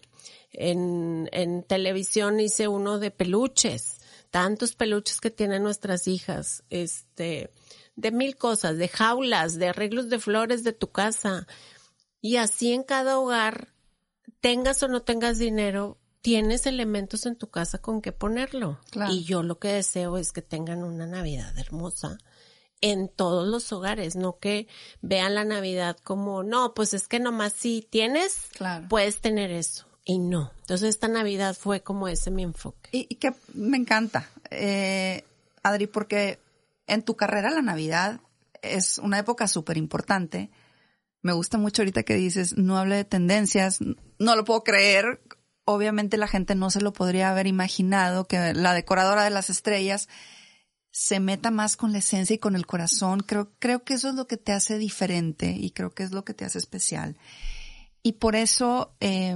en, 0.51 1.27
en 1.31 1.63
televisión 1.63 2.39
hice 2.39 2.67
uno 2.67 2.99
de 2.99 3.09
peluches 3.09 3.94
tantos 4.29 4.75
peluches 4.75 5.21
que 5.21 5.31
tienen 5.31 5.63
nuestras 5.63 6.07
hijas, 6.07 6.63
este, 6.69 7.51
de 7.95 8.11
mil 8.11 8.37
cosas, 8.37 8.77
de 8.77 8.87
jaulas, 8.87 9.55
de 9.55 9.69
arreglos 9.69 10.09
de 10.09 10.19
flores 10.19 10.63
de 10.63 10.73
tu 10.73 10.91
casa. 10.91 11.47
Y 12.21 12.37
así 12.37 12.73
en 12.73 12.83
cada 12.83 13.19
hogar, 13.19 13.73
tengas 14.41 14.81
o 14.83 14.87
no 14.87 15.01
tengas 15.01 15.37
dinero, 15.37 15.97
tienes 16.21 16.65
elementos 16.65 17.25
en 17.25 17.35
tu 17.35 17.49
casa 17.49 17.77
con 17.79 18.01
que 18.01 18.11
ponerlo. 18.11 18.79
Y 19.09 19.23
yo 19.23 19.43
lo 19.43 19.59
que 19.59 19.69
deseo 19.69 20.17
es 20.17 20.31
que 20.31 20.41
tengan 20.41 20.83
una 20.83 21.05
Navidad 21.05 21.57
hermosa 21.57 22.17
en 22.81 23.07
todos 23.09 23.47
los 23.47 23.71
hogares, 23.71 24.15
no 24.15 24.37
que 24.37 24.67
vean 25.01 25.33
la 25.33 25.45
Navidad 25.45 25.97
como, 26.03 26.43
no, 26.43 26.73
pues 26.73 26.93
es 26.93 27.07
que 27.07 27.19
nomás 27.19 27.53
si 27.53 27.81
tienes, 27.81 28.49
puedes 28.89 29.21
tener 29.21 29.51
eso 29.51 29.84
y 30.05 30.19
no. 30.19 30.51
Entonces 30.61 30.89
esta 30.89 31.07
Navidad 31.07 31.57
fue 31.59 31.81
como 31.81 32.07
ese 32.07 32.31
mi 32.31 32.43
enfoque. 32.43 32.89
Y, 32.91 33.15
que 33.15 33.33
me 33.53 33.75
encanta, 33.75 34.29
eh, 34.51 35.25
Adri, 35.63 35.87
porque 35.87 36.39
en 36.87 37.01
tu 37.01 37.15
carrera 37.15 37.49
la 37.49 37.63
Navidad 37.63 38.21
es 38.61 38.99
una 38.99 39.19
época 39.19 39.47
súper 39.47 39.77
importante. 39.77 40.51
Me 41.23 41.33
gusta 41.33 41.57
mucho 41.57 41.81
ahorita 41.81 42.03
que 42.03 42.13
dices, 42.13 42.55
no 42.55 42.77
hable 42.77 42.95
de 42.95 43.05
tendencias, 43.05 43.79
no 43.81 44.35
lo 44.35 44.45
puedo 44.45 44.63
creer. 44.63 45.21
Obviamente 45.65 46.17
la 46.17 46.27
gente 46.27 46.53
no 46.53 46.69
se 46.69 46.81
lo 46.81 46.93
podría 46.93 47.31
haber 47.31 47.47
imaginado 47.47 48.25
que 48.25 48.53
la 48.53 48.75
decoradora 48.75 49.23
de 49.23 49.31
las 49.31 49.49
estrellas 49.49 50.07
se 50.91 51.19
meta 51.19 51.49
más 51.49 51.75
con 51.75 51.91
la 51.91 51.97
esencia 51.97 52.35
y 52.35 52.39
con 52.39 52.55
el 52.55 52.67
corazón. 52.67 53.21
Creo, 53.21 53.51
creo 53.57 53.83
que 53.83 53.95
eso 53.95 54.09
es 54.09 54.15
lo 54.15 54.27
que 54.27 54.37
te 54.37 54.51
hace 54.51 54.77
diferente 54.77 55.49
y 55.49 55.71
creo 55.71 55.89
que 55.89 56.03
es 56.03 56.11
lo 56.11 56.23
que 56.23 56.35
te 56.35 56.45
hace 56.45 56.59
especial. 56.59 57.17
Y 58.03 58.13
por 58.13 58.35
eso 58.35 58.95
eh, 58.99 59.35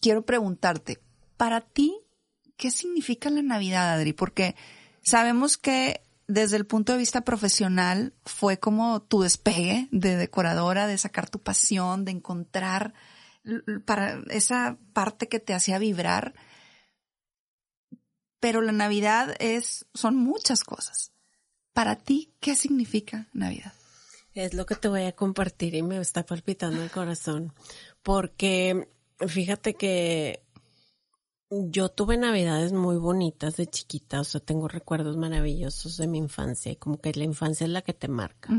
quiero 0.00 0.24
preguntarte, 0.24 1.00
para 1.36 1.60
ti, 1.60 1.96
¿qué 2.56 2.70
significa 2.70 3.30
la 3.30 3.42
Navidad, 3.42 3.92
Adri? 3.92 4.12
Porque 4.12 4.56
sabemos 5.02 5.56
que 5.56 6.02
desde 6.26 6.56
el 6.56 6.66
punto 6.66 6.92
de 6.92 6.98
vista 6.98 7.22
profesional 7.22 8.12
fue 8.24 8.58
como 8.58 9.00
tu 9.02 9.22
despegue 9.22 9.88
de 9.90 10.16
decoradora, 10.16 10.86
de 10.86 10.98
sacar 10.98 11.30
tu 11.30 11.40
pasión, 11.40 12.04
de 12.04 12.12
encontrar 12.12 12.92
para 13.86 14.22
esa 14.28 14.78
parte 14.92 15.28
que 15.28 15.40
te 15.40 15.54
hacía 15.54 15.78
vibrar. 15.78 16.34
Pero 18.40 18.60
la 18.60 18.72
Navidad 18.72 19.34
es, 19.40 19.86
son 19.94 20.16
muchas 20.16 20.64
cosas. 20.64 21.12
Para 21.72 21.96
ti, 21.96 22.34
¿qué 22.40 22.54
significa 22.54 23.28
Navidad? 23.32 23.72
Es 24.34 24.54
lo 24.54 24.66
que 24.66 24.74
te 24.74 24.88
voy 24.88 25.04
a 25.04 25.16
compartir 25.16 25.74
y 25.74 25.82
me 25.82 25.98
está 25.98 26.24
palpitando 26.24 26.82
el 26.82 26.90
corazón. 26.90 27.54
Porque 28.02 28.88
fíjate 29.26 29.74
que 29.74 30.42
yo 31.50 31.88
tuve 31.88 32.16
navidades 32.16 32.72
muy 32.72 32.96
bonitas 32.96 33.56
de 33.56 33.66
chiquita, 33.66 34.20
o 34.20 34.24
sea, 34.24 34.40
tengo 34.40 34.68
recuerdos 34.68 35.16
maravillosos 35.16 35.96
de 35.96 36.06
mi 36.06 36.18
infancia 36.18 36.72
y 36.72 36.76
como 36.76 37.00
que 37.00 37.12
la 37.14 37.24
infancia 37.24 37.64
es 37.64 37.70
la 37.70 37.82
que 37.82 37.94
te 37.94 38.08
marca. 38.08 38.50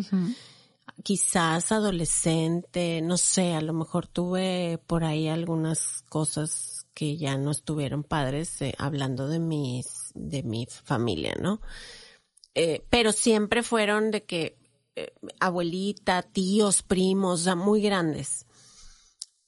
Quizás 1.04 1.72
adolescente, 1.72 3.02
no 3.02 3.18
sé, 3.18 3.54
a 3.54 3.62
lo 3.62 3.74
mejor 3.74 4.08
tuve 4.08 4.80
por 4.88 5.04
ahí 5.04 5.28
algunas 5.28 6.04
cosas 6.10 6.88
que 6.94 7.16
ya 7.16 7.38
no 7.38 7.52
estuvieron 7.52 8.04
padres, 8.04 8.62
eh, 8.62 8.74
hablando 8.78 9.28
de 9.28 9.40
mis, 9.40 10.12
de 10.16 10.44
mi 10.44 10.66
familia, 10.66 11.36
¿no? 11.40 11.62
Eh, 12.56 12.84
pero 12.90 13.12
siempre 13.12 13.62
fueron 13.62 14.10
de 14.12 14.24
que 14.24 14.58
eh, 14.96 15.14
abuelita, 15.40 16.24
tíos, 16.24 16.82
primos, 16.82 17.44
ya 17.44 17.56
muy 17.56 17.82
grandes. 17.82 18.48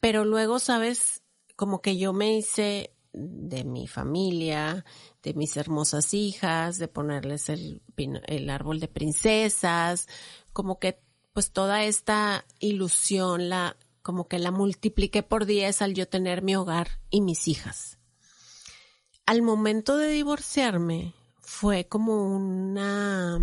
Pero 0.01 0.25
luego, 0.25 0.59
sabes, 0.59 1.23
como 1.55 1.81
que 1.81 1.97
yo 1.97 2.11
me 2.11 2.35
hice 2.35 2.93
de 3.13 3.63
mi 3.63 3.87
familia, 3.87 4.83
de 5.23 5.33
mis 5.33 5.55
hermosas 5.57 6.13
hijas, 6.13 6.77
de 6.77 6.87
ponerles 6.87 7.49
el, 7.49 7.81
el 7.97 8.49
árbol 8.49 8.79
de 8.79 8.87
princesas, 8.87 10.07
como 10.53 10.79
que 10.79 10.99
pues 11.33 11.51
toda 11.51 11.83
esta 11.83 12.45
ilusión 12.59 13.49
la 13.49 13.77
como 14.01 14.27
que 14.27 14.39
la 14.39 14.51
multipliqué 14.51 15.21
por 15.21 15.45
diez 15.45 15.81
al 15.81 15.93
yo 15.93 16.07
tener 16.07 16.41
mi 16.41 16.55
hogar 16.55 16.99
y 17.09 17.21
mis 17.21 17.47
hijas. 17.47 17.99
Al 19.27 19.43
momento 19.43 19.97
de 19.97 20.09
divorciarme 20.09 21.13
fue 21.39 21.87
como 21.87 22.25
una 22.35 23.35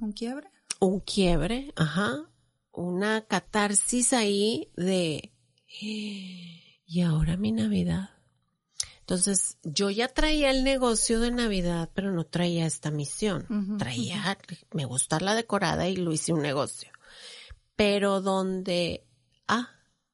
un 0.00 0.12
quiebre. 0.12 0.48
Un 0.80 1.00
quiebre, 1.00 1.72
ajá, 1.76 2.26
una 2.76 3.22
catarsis 3.22 4.12
ahí 4.12 4.70
de 4.76 5.32
y 6.86 7.00
ahora 7.02 7.36
mi 7.36 7.50
Navidad. 7.50 8.10
Entonces, 9.00 9.58
yo 9.62 9.90
ya 9.90 10.08
traía 10.08 10.50
el 10.50 10.64
negocio 10.64 11.20
de 11.20 11.30
Navidad, 11.30 11.90
pero 11.94 12.12
no 12.12 12.24
traía 12.24 12.66
esta 12.66 12.90
misión. 12.90 13.76
traía, 13.78 14.36
me 14.72 14.84
gusta 14.84 15.20
la 15.20 15.34
decorada 15.34 15.88
y 15.88 15.96
lo 15.96 16.12
hice 16.12 16.32
un 16.32 16.42
negocio. 16.42 16.90
Pero 17.76 18.20
donde, 18.20 19.06
ah, 19.48 19.70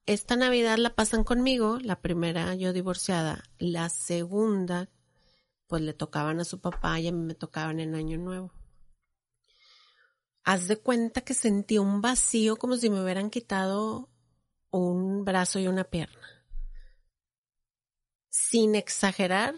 esta 0.06 0.36
Navidad 0.36 0.78
la 0.78 0.94
pasan 0.94 1.24
conmigo, 1.24 1.78
la 1.80 2.00
primera 2.00 2.54
yo 2.54 2.72
divorciada, 2.72 3.42
la 3.58 3.88
segunda, 3.88 4.90
pues 5.68 5.82
le 5.82 5.94
tocaban 5.94 6.40
a 6.40 6.44
su 6.44 6.60
papá 6.60 7.00
y 7.00 7.08
a 7.08 7.12
mí 7.12 7.24
me 7.24 7.34
tocaban 7.34 7.80
en 7.80 7.94
Año 7.94 8.18
Nuevo. 8.18 8.52
Haz 10.44 10.68
de 10.68 10.76
cuenta 10.76 11.20
que 11.20 11.34
sentí 11.34 11.78
un 11.78 12.00
vacío 12.00 12.56
como 12.56 12.76
si 12.76 12.90
me 12.90 13.02
hubieran 13.02 13.30
quitado 13.30 14.10
un 14.70 15.24
brazo 15.24 15.58
y 15.58 15.68
una 15.68 15.84
pierna 15.84 16.42
sin 18.32 18.74
exagerar, 18.74 19.54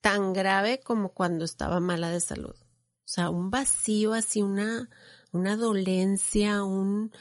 tan 0.00 0.32
grave 0.32 0.80
como 0.80 1.12
cuando 1.12 1.44
estaba 1.44 1.78
mala 1.78 2.10
de 2.10 2.20
salud. 2.20 2.54
O 2.54 3.08
sea, 3.08 3.30
un 3.30 3.50
vacío, 3.50 4.14
así 4.14 4.42
una, 4.42 4.88
una 5.30 5.56
dolencia, 5.56 6.64
un 6.64 7.12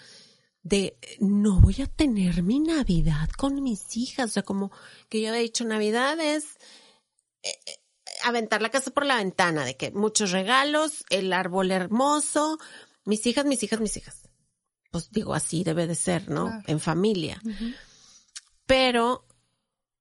de 0.64 0.98
no 1.20 1.60
voy 1.62 1.82
a 1.84 1.88
tener 1.88 2.42
mi 2.42 2.60
Navidad 2.60 3.30
con 3.38 3.62
mis 3.62 3.98
hijas. 3.98 4.32
O 4.32 4.34
sea, 4.34 4.44
como 4.44 4.72
que 5.10 5.22
yo 5.22 5.30
había 5.30 5.42
dicho, 5.42 5.66
Navidad 5.66 6.20
es 6.20 6.58
eh, 7.44 7.50
eh, 7.68 7.78
aventar 8.24 8.62
la 8.62 8.70
casa 8.70 8.92
por 8.92 9.06
la 9.06 9.18
ventana, 9.18 9.66
de 9.66 9.76
que 9.76 9.92
muchos 9.92 10.32
regalos, 10.32 11.06
el 11.10 11.34
árbol 11.34 11.72
hermoso, 11.72 12.58
mis 13.06 13.26
hijas, 13.26 13.46
mis 13.46 13.64
hijas, 13.64 13.80
mis 13.80 13.98
hijas. 13.98 14.30
Pues 14.92 15.12
digo, 15.12 15.34
así 15.34 15.64
debe 15.64 15.88
de 15.88 15.96
ser, 15.96 16.30
¿no? 16.30 16.62
En 16.68 16.80
familia. 16.80 17.42
Pero 18.66 19.26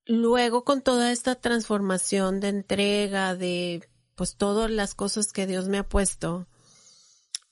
luego 0.06 0.64
con 0.64 0.82
toda 0.82 1.12
esta 1.12 1.34
transformación 1.34 2.40
de 2.40 2.48
entrega, 2.48 3.34
de 3.34 3.88
pues 4.14 4.36
todas 4.36 4.70
las 4.70 4.94
cosas 4.94 5.32
que 5.32 5.46
Dios 5.46 5.68
me 5.68 5.78
ha 5.78 5.88
puesto, 5.88 6.46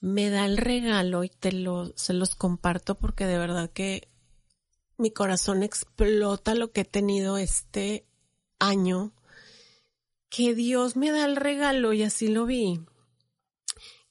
me 0.00 0.30
da 0.30 0.46
el 0.46 0.56
regalo 0.56 1.24
y 1.24 1.28
te 1.28 1.52
lo, 1.52 1.92
se 1.96 2.12
los 2.12 2.34
comparto 2.34 2.96
porque 2.96 3.26
de 3.26 3.38
verdad 3.38 3.70
que 3.70 4.08
mi 4.98 5.10
corazón 5.10 5.62
explota 5.62 6.54
lo 6.54 6.72
que 6.72 6.82
he 6.82 6.84
tenido 6.84 7.38
este 7.38 8.06
año, 8.58 9.12
que 10.32 10.54
Dios 10.54 10.96
me 10.96 11.10
da 11.10 11.26
el 11.26 11.36
regalo 11.36 11.92
y 11.92 12.02
así 12.02 12.26
lo 12.26 12.46
vi, 12.46 12.80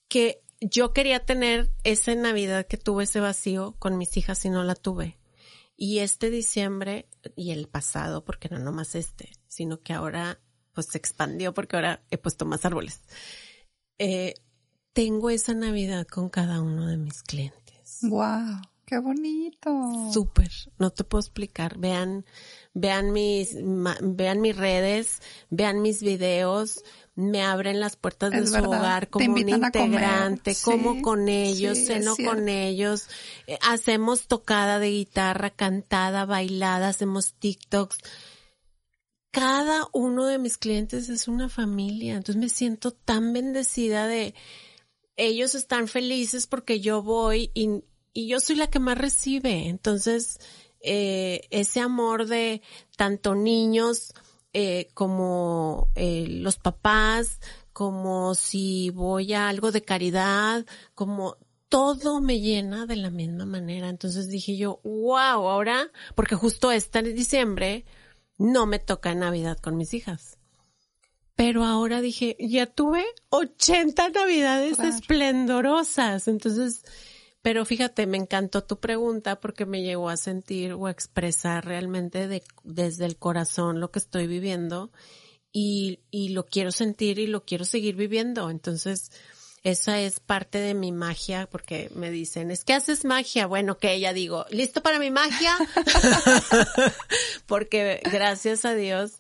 que 0.08 0.44
yo 0.60 0.94
quería 0.94 1.26
tener 1.26 1.74
esa 1.84 2.14
Navidad 2.14 2.68
que 2.68 2.78
tuve 2.78 3.06
ese 3.06 3.20
vacío 3.20 3.76
con 3.80 3.98
mis 3.98 4.16
hijas 4.18 4.46
y 4.46 4.52
no 4.52 4.64
la 4.64 4.76
tuve. 4.76 5.18
Y 5.76 5.98
este 6.00 6.30
diciembre 6.30 7.10
y 7.36 7.50
el 7.50 7.68
pasado, 7.68 8.24
porque 8.24 8.50
no 8.50 8.60
nomás 8.60 8.94
este, 8.94 9.32
sino 9.48 9.82
que 9.82 9.94
ahora 9.94 10.40
pues 10.74 10.88
se 10.92 11.00
expandió 11.00 11.56
porque 11.56 11.76
ahora 11.76 12.06
he 12.12 12.20
puesto 12.20 12.46
más 12.46 12.66
árboles. 12.66 13.02
Eh, 13.98 14.36
tengo 14.94 15.32
esa 15.32 15.56
Navidad 15.56 16.06
con 16.06 16.30
cada 16.30 16.62
uno 16.62 16.86
de 16.86 16.98
mis 16.98 17.24
clientes. 17.24 17.98
Wow, 18.04 18.62
qué 18.92 19.00
bonito. 19.00 20.12
Súper, 20.12 20.52
no 20.78 20.90
te 20.90 21.06
puedo 21.06 21.22
explicar. 21.22 21.78
Vean, 21.78 22.26
vean 22.74 23.14
mis, 23.14 23.56
vean 24.02 24.42
mis 24.42 24.58
redes, 24.58 25.22
vean 25.50 25.82
mis 25.82 26.04
videos, 26.04 26.84
me 27.16 27.42
abren 27.42 27.80
las 27.80 27.96
puertas 27.96 28.32
de 28.32 28.46
su 28.46 28.58
hogar 28.58 29.08
como 29.08 29.34
un 29.34 29.48
integrante, 29.48 30.58
como 30.62 31.02
con 31.02 31.30
ellos, 31.30 31.78
ceno 31.78 32.18
con 32.18 32.50
ellos, 32.50 33.08
eh, 33.48 33.58
hacemos 33.62 34.28
tocada 34.28 34.78
de 34.78 34.90
guitarra, 34.90 35.52
cantada, 35.52 36.26
bailada, 36.26 36.90
hacemos 36.90 37.34
TikToks. 37.36 37.98
Cada 39.32 39.88
uno 39.94 40.26
de 40.26 40.38
mis 40.38 40.58
clientes 40.58 41.08
es 41.08 41.30
una 41.30 41.48
familia, 41.48 42.16
entonces 42.16 42.36
me 42.36 42.50
siento 42.50 42.92
tan 42.92 43.32
bendecida 43.32 44.06
de 44.06 44.36
ellos 45.16 45.56
están 45.56 45.88
felices 45.88 46.48
porque 46.48 46.82
yo 46.82 47.02
voy 47.04 47.52
y, 47.54 47.84
y 48.14 48.28
yo 48.28 48.40
soy 48.40 48.56
la 48.56 48.68
que 48.68 48.80
más 48.80 48.98
recibe. 48.98 49.68
Entonces, 49.68 50.40
eh, 50.82 51.48
ese 51.52 51.80
amor 51.80 52.28
de 52.28 52.62
tanto 52.98 53.36
niños, 53.36 54.14
eh, 54.54 54.90
como 54.94 55.90
eh, 55.96 56.26
los 56.28 56.58
papás, 56.58 57.40
como 57.74 58.36
si 58.36 58.90
voy 58.90 59.34
a 59.34 59.48
algo 59.48 59.72
de 59.72 59.82
caridad, 59.84 60.66
como 60.94 61.38
todo 61.70 62.20
me 62.20 62.42
llena 62.42 62.86
de 62.86 62.98
la 62.98 63.10
misma 63.10 63.46
manera. 63.46 63.90
Entonces 63.90 64.28
dije 64.28 64.58
yo, 64.58 64.82
wow, 64.84 65.48
ahora, 65.48 65.90
porque 66.16 66.36
justo 66.36 66.72
este 66.72 67.02
diciembre 67.02 67.86
no 68.38 68.66
me 68.66 68.80
toca 68.80 69.16
Navidad 69.16 69.58
con 69.58 69.78
mis 69.78 69.94
hijas. 69.94 70.38
Pero 71.36 71.64
ahora 71.64 72.02
dije, 72.02 72.36
ya 72.40 72.66
tuve 72.66 73.06
80 73.30 74.10
Navidades 74.10 74.80
esplendorosas. 74.80 76.28
Entonces, 76.28 76.84
pero 77.42 77.66
fíjate, 77.66 78.06
me 78.06 78.18
encantó 78.18 78.64
tu 78.64 78.80
pregunta 78.80 79.40
porque 79.40 79.66
me 79.66 79.82
llegó 79.82 80.10
a 80.10 80.18
sentir 80.18 80.74
o 80.74 80.88
a 80.88 80.92
expresar 80.92 81.66
realmente 81.66 82.28
de, 82.28 82.44
desde 82.64 83.06
el 83.06 83.18
corazón 83.18 83.80
lo 83.80 83.92
que 83.92 84.00
estoy 84.00 84.28
viviendo 84.28 84.92
y, 85.52 86.02
y 86.12 86.30
lo 86.30 86.46
quiero 86.46 86.72
sentir 86.72 87.18
y 87.20 87.28
lo 87.28 87.44
quiero 87.44 87.66
seguir 87.66 87.96
viviendo. 87.96 88.50
Entonces, 88.50 89.12
esa 89.64 90.00
es 90.00 90.20
parte 90.20 90.60
de 90.60 90.74
mi 90.74 90.92
magia 90.92 91.48
porque 91.52 91.92
me 91.96 92.10
dicen, 92.10 92.52
es 92.52 92.64
que 92.64 92.74
haces 92.74 93.06
magia. 93.06 93.46
Bueno, 93.46 93.78
que 93.78 93.94
ella 93.94 94.14
digo, 94.14 94.46
¿listo 94.50 94.82
para 94.82 95.00
mi 95.00 95.12
magia? 95.12 95.56
porque 97.48 98.02
gracias 98.12 98.66
a 98.66 98.74
Dios, 98.74 99.20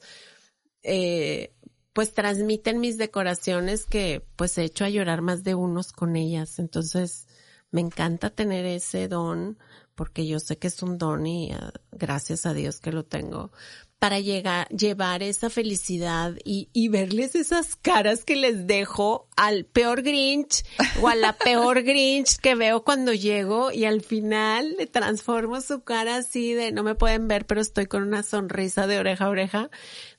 eh, 0.83 1.53
pues 1.93 2.13
transmiten 2.13 2.79
mis 2.79 2.97
decoraciones 2.97 3.85
que 3.85 4.25
pues 4.35 4.57
he 4.57 4.63
hecho 4.63 4.85
a 4.85 4.89
llorar 4.89 5.21
más 5.21 5.43
de 5.43 5.55
unos 5.55 5.91
con 5.91 6.15
ellas. 6.15 6.57
Entonces, 6.57 7.27
me 7.71 7.81
encanta 7.81 8.29
tener 8.29 8.65
ese 8.65 9.07
don 9.07 9.57
porque 9.95 10.25
yo 10.25 10.39
sé 10.39 10.57
que 10.57 10.67
es 10.67 10.81
un 10.81 10.97
don 10.97 11.25
y 11.27 11.51
ah, 11.51 11.71
gracias 11.91 12.45
a 12.45 12.53
Dios 12.53 12.79
que 12.79 12.91
lo 12.91 13.03
tengo, 13.03 13.51
para 13.99 14.19
llegar, 14.19 14.67
llevar 14.69 15.21
esa 15.21 15.51
felicidad 15.51 16.33
y, 16.43 16.69
y 16.73 16.87
verles 16.87 17.35
esas 17.35 17.75
caras 17.75 18.23
que 18.23 18.35
les 18.35 18.65
dejo 18.65 19.27
al 19.35 19.63
peor 19.65 20.01
Grinch 20.01 20.63
o 21.03 21.07
a 21.07 21.13
la 21.13 21.33
peor 21.37 21.83
Grinch 21.83 22.37
que 22.37 22.55
veo 22.55 22.83
cuando 22.83 23.13
llego 23.13 23.71
y 23.71 23.85
al 23.85 24.01
final 24.01 24.75
le 24.75 24.87
transformo 24.87 25.61
su 25.61 25.83
cara 25.83 26.15
así 26.15 26.53
de 26.53 26.71
no 26.71 26.81
me 26.81 26.95
pueden 26.95 27.27
ver, 27.27 27.45
pero 27.45 27.61
estoy 27.61 27.85
con 27.85 28.01
una 28.01 28.23
sonrisa 28.23 28.87
de 28.87 28.97
oreja 28.97 29.25
a 29.25 29.29
oreja 29.29 29.69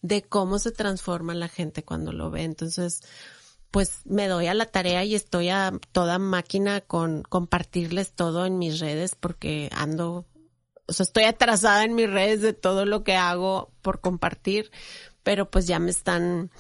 de 0.01 0.23
cómo 0.23 0.61
se 0.61 0.71
transforma 0.71 1.35
la 1.35 1.49
gente 1.49 1.83
cuando 1.83 2.13
lo 2.13 2.31
ve. 2.31 2.45
Entonces, 2.45 3.01
pues 3.73 4.03
me 4.05 4.29
doy 4.29 4.47
a 4.47 4.55
la 4.55 4.67
tarea 4.67 5.03
y 5.03 5.17
estoy 5.17 5.49
a 5.49 5.73
toda 5.91 6.19
máquina 6.19 6.83
con 6.83 7.23
compartirles 7.23 8.13
todo 8.13 8.47
en 8.47 8.59
mis 8.59 8.79
redes 8.79 9.17
porque 9.19 9.71
ando 9.73 10.27
o 10.87 10.93
sea, 10.93 11.05
estoy 11.05 11.25
atrasada 11.25 11.85
en 11.85 11.95
mis 11.95 12.11
redes 12.11 12.43
de 12.43 12.53
todo 12.53 12.85
lo 12.85 13.03
que 13.03 13.17
hago 13.17 13.73
por 13.83 14.01
compartir, 14.01 14.71
pero 15.23 15.51
pues 15.51 15.67
ya 15.67 15.79
me 15.79 15.91
están 15.91 16.51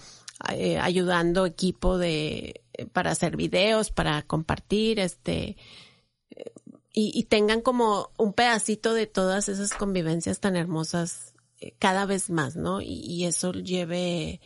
eh, 0.52 0.78
ayudando 0.78 1.44
equipo 1.44 1.98
de 1.98 2.62
para 2.92 3.10
hacer 3.10 3.36
videos, 3.36 3.90
para 3.90 4.22
compartir, 4.22 4.98
este 4.98 5.56
y, 6.94 7.10
y, 7.14 7.24
tengan 7.24 7.60
como 7.62 8.10
un 8.18 8.32
pedacito 8.32 8.94
de 8.94 9.06
todas 9.06 9.48
esas 9.48 9.72
convivencias 9.72 10.40
tan 10.40 10.56
hermosas 10.56 11.34
eh, 11.58 11.74
cada 11.78 12.06
vez 12.06 12.28
más, 12.28 12.56
¿no? 12.56 12.80
Y 12.82 13.24
eso 13.24 13.52
lleve 13.52 14.40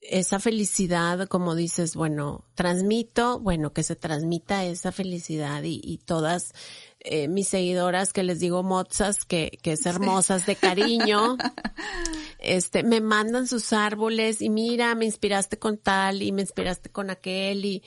esa 0.00 0.40
felicidad, 0.40 1.28
como 1.28 1.54
dices, 1.54 1.94
bueno, 1.94 2.46
transmito, 2.54 3.38
bueno, 3.38 3.72
que 3.72 3.82
se 3.82 3.96
transmita 3.96 4.64
esa 4.64 4.92
felicidad 4.92 5.62
y, 5.62 5.80
y 5.84 5.98
todas 5.98 6.54
eh, 7.00 7.28
mis 7.28 7.48
seguidoras 7.48 8.12
que 8.12 8.22
les 8.22 8.40
digo 8.40 8.62
mozas, 8.62 9.24
que, 9.24 9.58
que 9.62 9.72
es 9.72 9.86
hermosas 9.86 10.46
de 10.46 10.56
cariño, 10.56 11.36
este, 12.38 12.82
me 12.82 13.00
mandan 13.00 13.46
sus 13.46 13.72
árboles 13.72 14.40
y 14.40 14.48
mira, 14.48 14.94
me 14.94 15.04
inspiraste 15.04 15.58
con 15.58 15.76
tal 15.78 16.22
y 16.22 16.32
me 16.32 16.42
inspiraste 16.42 16.90
con 16.90 17.10
aquel 17.10 17.64
y 17.64 17.82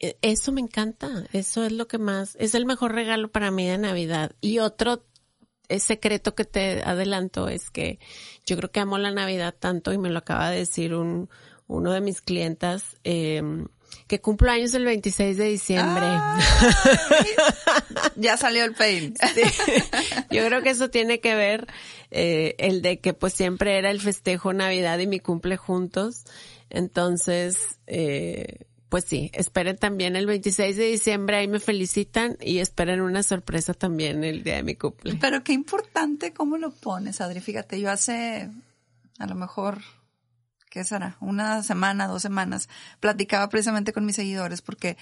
eh, 0.00 0.18
eso 0.22 0.50
me 0.52 0.60
encanta, 0.60 1.24
eso 1.32 1.64
es 1.64 1.72
lo 1.72 1.86
que 1.86 1.98
más, 1.98 2.36
es 2.40 2.54
el 2.54 2.66
mejor 2.66 2.92
regalo 2.92 3.30
para 3.30 3.50
mí 3.50 3.66
de 3.66 3.78
Navidad. 3.78 4.32
Y 4.40 4.58
otro 4.58 5.04
secreto 5.80 6.34
que 6.34 6.44
te 6.44 6.82
adelanto 6.82 7.48
es 7.48 7.70
que 7.70 7.98
yo 8.46 8.56
creo 8.56 8.70
que 8.70 8.80
amo 8.80 8.98
la 8.98 9.10
Navidad 9.10 9.54
tanto 9.58 9.92
y 9.92 9.98
me 9.98 10.10
lo 10.10 10.18
acaba 10.18 10.50
de 10.50 10.58
decir 10.58 10.94
un, 10.94 11.28
uno 11.66 11.92
de 11.92 12.00
mis 12.00 12.20
clientas, 12.20 12.96
eh, 13.04 13.42
que 14.06 14.20
cumplo 14.20 14.50
años 14.50 14.74
el 14.74 14.84
26 14.84 15.36
de 15.36 15.44
diciembre. 15.44 16.06
ya 18.16 18.36
salió 18.36 18.64
el 18.64 18.74
pain. 18.74 19.14
Yo 20.30 20.44
creo 20.46 20.62
que 20.62 20.70
eso 20.70 20.90
tiene 20.90 21.20
que 21.20 21.34
ver 21.34 21.66
eh, 22.10 22.54
el 22.58 22.82
de 22.82 22.98
que 22.98 23.14
pues 23.14 23.32
siempre 23.32 23.78
era 23.78 23.90
el 23.90 24.00
festejo 24.00 24.52
Navidad 24.52 24.98
y 24.98 25.06
mi 25.06 25.20
cumple 25.20 25.56
juntos. 25.56 26.24
Entonces, 26.70 27.56
eh, 27.86 28.66
pues 28.94 29.06
sí, 29.06 29.28
esperen 29.34 29.76
también 29.76 30.14
el 30.14 30.24
26 30.24 30.76
de 30.76 30.84
diciembre, 30.84 31.38
ahí 31.38 31.48
me 31.48 31.58
felicitan 31.58 32.36
y 32.40 32.60
esperen 32.60 33.00
una 33.00 33.24
sorpresa 33.24 33.74
también 33.74 34.22
el 34.22 34.44
día 34.44 34.54
de 34.54 34.62
mi 34.62 34.76
cumple. 34.76 35.16
Pero 35.20 35.42
qué 35.42 35.52
importante 35.52 36.32
cómo 36.32 36.58
lo 36.58 36.70
pones, 36.70 37.20
Adri. 37.20 37.40
Fíjate, 37.40 37.80
yo 37.80 37.90
hace 37.90 38.52
a 39.18 39.26
lo 39.26 39.34
mejor, 39.34 39.80
¿qué 40.70 40.84
será? 40.84 41.16
Una 41.18 41.64
semana, 41.64 42.06
dos 42.06 42.22
semanas, 42.22 42.68
platicaba 43.00 43.48
precisamente 43.48 43.92
con 43.92 44.06
mis 44.06 44.14
seguidores 44.14 44.62
porque 44.62 44.96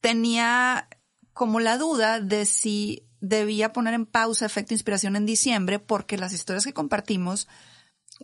tenía 0.00 0.88
como 1.34 1.60
la 1.60 1.76
duda 1.76 2.20
de 2.20 2.46
si 2.46 3.06
debía 3.20 3.74
poner 3.74 3.92
en 3.92 4.06
pausa 4.06 4.46
efecto 4.46 4.72
inspiración 4.72 5.14
en 5.14 5.26
diciembre 5.26 5.78
porque 5.78 6.16
las 6.16 6.32
historias 6.32 6.64
que 6.64 6.72
compartimos 6.72 7.48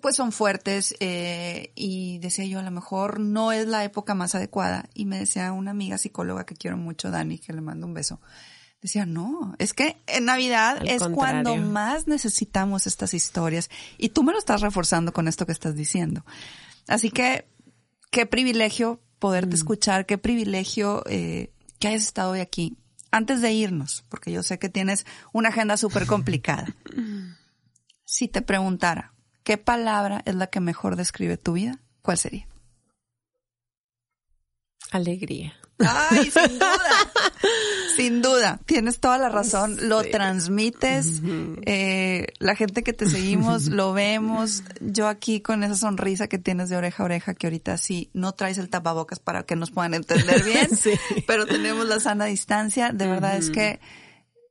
pues 0.01 0.17
son 0.17 0.33
fuertes 0.33 0.95
eh, 1.01 1.73
y 1.75 2.19
decía 2.19 2.45
yo 2.45 2.59
a 2.59 2.63
lo 2.63 2.71
mejor 2.71 3.21
no 3.21 3.53
es 3.53 3.67
la 3.67 3.85
época 3.85 4.15
más 4.15 4.35
adecuada 4.35 4.89
y 4.95 5.05
me 5.05 5.19
decía 5.19 5.53
una 5.53 5.71
amiga 5.71 5.99
psicóloga 5.99 6.45
que 6.45 6.55
quiero 6.55 6.77
mucho 6.77 7.11
Dani 7.11 7.39
que 7.39 7.53
le 7.53 7.61
mando 7.61 7.87
un 7.87 7.95
beso 7.95 8.21
decía 8.81 9.07
no 9.07 9.55
es 9.59 9.75
que 9.75 9.97
en 10.07 10.25
Navidad 10.25 10.83
es 10.85 11.03
cuando 11.03 11.57
más 11.57 12.07
necesitamos 12.07 12.87
estas 12.87 13.15
historias 13.15 13.71
y 13.99 14.11
tú 14.11 14.23
me 14.23 14.33
lo 14.33 14.39
estás 14.39 14.61
reforzando 14.61 15.13
con 15.13 15.29
esto 15.29 15.47
que 15.47 15.53
estás 15.53 15.75
diciendo 15.75 16.25
así 16.89 17.11
que 17.11 17.47
qué 18.11 18.27
privilegio 18.27 19.01
poderte 19.19 19.55
mm. 19.55 19.59
escuchar 19.59 20.07
qué 20.07 20.19
privilegio 20.19 21.05
eh, 21.07 21.53
que 21.79 21.89
hayas 21.89 22.03
estado 22.03 22.33
hoy 22.33 22.41
aquí. 22.41 22.77
Antes 23.13 23.41
de 23.41 23.53
irnos 23.53 24.05
porque 24.09 24.31
yo 24.31 24.45
sé 24.45 24.61
que 24.61 24.69
tienes 24.69 25.05
una 25.33 25.49
agenda 25.49 25.77
súper 25.77 26.07
complicada 26.07 26.77
si 28.05 28.29
te 28.29 28.41
preguntara 28.41 29.15
¿Qué 29.51 29.59
palabra 29.59 30.23
es 30.27 30.37
la 30.37 30.47
que 30.47 30.61
mejor 30.61 30.95
describe 30.95 31.37
tu 31.37 31.55
vida? 31.55 31.81
¿Cuál 32.03 32.19
sería? 32.19 32.47
Alegría. 34.93 35.55
Ay, 35.81 36.31
sin 36.31 36.57
duda. 36.61 37.13
sin 37.97 38.23
duda. 38.23 38.61
Tienes 38.65 39.01
toda 39.01 39.19
la 39.19 39.29
razón. 39.29 39.89
Lo 39.89 40.05
transmites. 40.05 41.21
Eh, 41.67 42.29
la 42.39 42.55
gente 42.55 42.85
que 42.85 42.93
te 42.93 43.11
seguimos 43.11 43.67
lo 43.67 43.93
vemos. 43.93 44.63
Yo 44.81 45.09
aquí 45.09 45.41
con 45.41 45.65
esa 45.65 45.75
sonrisa 45.75 46.29
que 46.29 46.39
tienes 46.39 46.69
de 46.69 46.77
oreja 46.77 47.03
a 47.03 47.07
oreja, 47.07 47.35
que 47.35 47.49
ahorita 47.49 47.77
sí 47.77 48.09
no 48.13 48.31
traes 48.35 48.57
el 48.57 48.71
tapabocas 48.71 49.19
para 49.19 49.43
que 49.43 49.57
nos 49.57 49.73
puedan 49.73 49.95
entender 49.95 50.45
bien, 50.45 50.69
pero 51.27 51.45
tenemos 51.45 51.89
la 51.89 51.99
sana 51.99 52.27
distancia. 52.27 52.93
De 52.93 53.09
verdad 53.09 53.37
es 53.37 53.51
que 53.51 53.81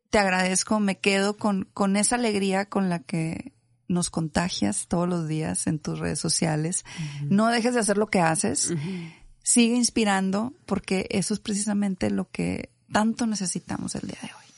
te 0.10 0.18
agradezco. 0.18 0.82
Me 0.82 0.98
quedo 0.98 1.38
con, 1.38 1.70
con 1.74 1.96
esa 1.96 2.18
alegría 2.18 2.66
con 2.66 2.90
la 2.90 3.00
que 3.00 3.54
nos 3.90 4.10
contagias 4.10 4.88
todos 4.88 5.10
los 5.10 5.28
días 5.28 5.68
en 5.68 5.80
tus 5.80 6.00
redes 6.00 6.20
sociales. 6.20 6.86
No 7.24 7.48
dejes 7.48 7.74
de 7.74 7.82
hacer 7.82 7.98
lo 7.98 8.08
que 8.08 8.22
haces. 8.22 8.74
Sigue 9.44 9.76
inspirando 9.76 10.54
porque 10.66 11.08
eso 11.10 11.34
es 11.34 11.42
precisamente 11.42 12.10
lo 12.10 12.30
que 12.30 12.70
tanto 12.92 13.28
necesitamos 13.28 13.96
el 13.96 14.08
día 14.08 14.20
de 14.22 14.28
hoy. 14.28 14.50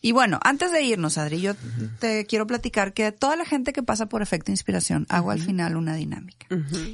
Y 0.00 0.12
bueno, 0.12 0.38
antes 0.42 0.70
de 0.70 0.82
irnos, 0.82 1.18
Adri, 1.18 1.40
yo 1.40 1.54
te 1.98 2.24
quiero 2.26 2.46
platicar 2.46 2.92
que 2.92 3.10
toda 3.10 3.36
la 3.36 3.44
gente 3.44 3.72
que 3.72 3.82
pasa 3.82 4.06
por 4.06 4.22
efecto 4.22 4.52
inspiración 4.52 5.06
hago 5.08 5.32
al 5.32 5.40
final 5.40 5.76
una 5.76 5.94
dinámica. 5.94 6.46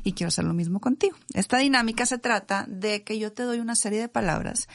Y 0.02 0.12
quiero 0.12 0.28
hacer 0.28 0.44
lo 0.44 0.54
mismo 0.54 0.80
contigo. 0.80 1.16
Esta 1.34 1.58
dinámica 1.58 2.06
se 2.06 2.18
trata 2.18 2.64
de 2.68 3.04
que 3.04 3.18
yo 3.18 3.32
te 3.32 3.42
doy 3.42 3.60
una 3.60 3.74
serie 3.74 4.00
de 4.00 4.08
palabras 4.08 4.68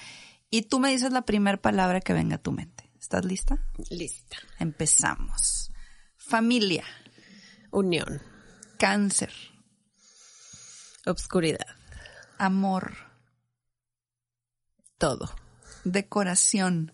y 0.52 0.64
tú 0.64 0.80
me 0.80 0.92
dices 0.92 1.12
la 1.12 1.24
primera 1.24 1.58
palabra 1.58 2.02
que 2.02 2.14
venga 2.14 2.36
a 2.36 2.42
tu 2.42 2.52
mente. 2.52 2.90
¿Estás 3.00 3.26
lista? 3.26 3.58
Lista. 3.90 4.38
Empezamos. 4.60 5.72
Familia. 6.18 6.84
Unión. 7.72 8.22
Cáncer. 8.78 9.32
Obscuridad. 11.06 11.66
Amor. 12.38 12.94
Todo. 14.98 15.30
Decoración. 15.84 16.94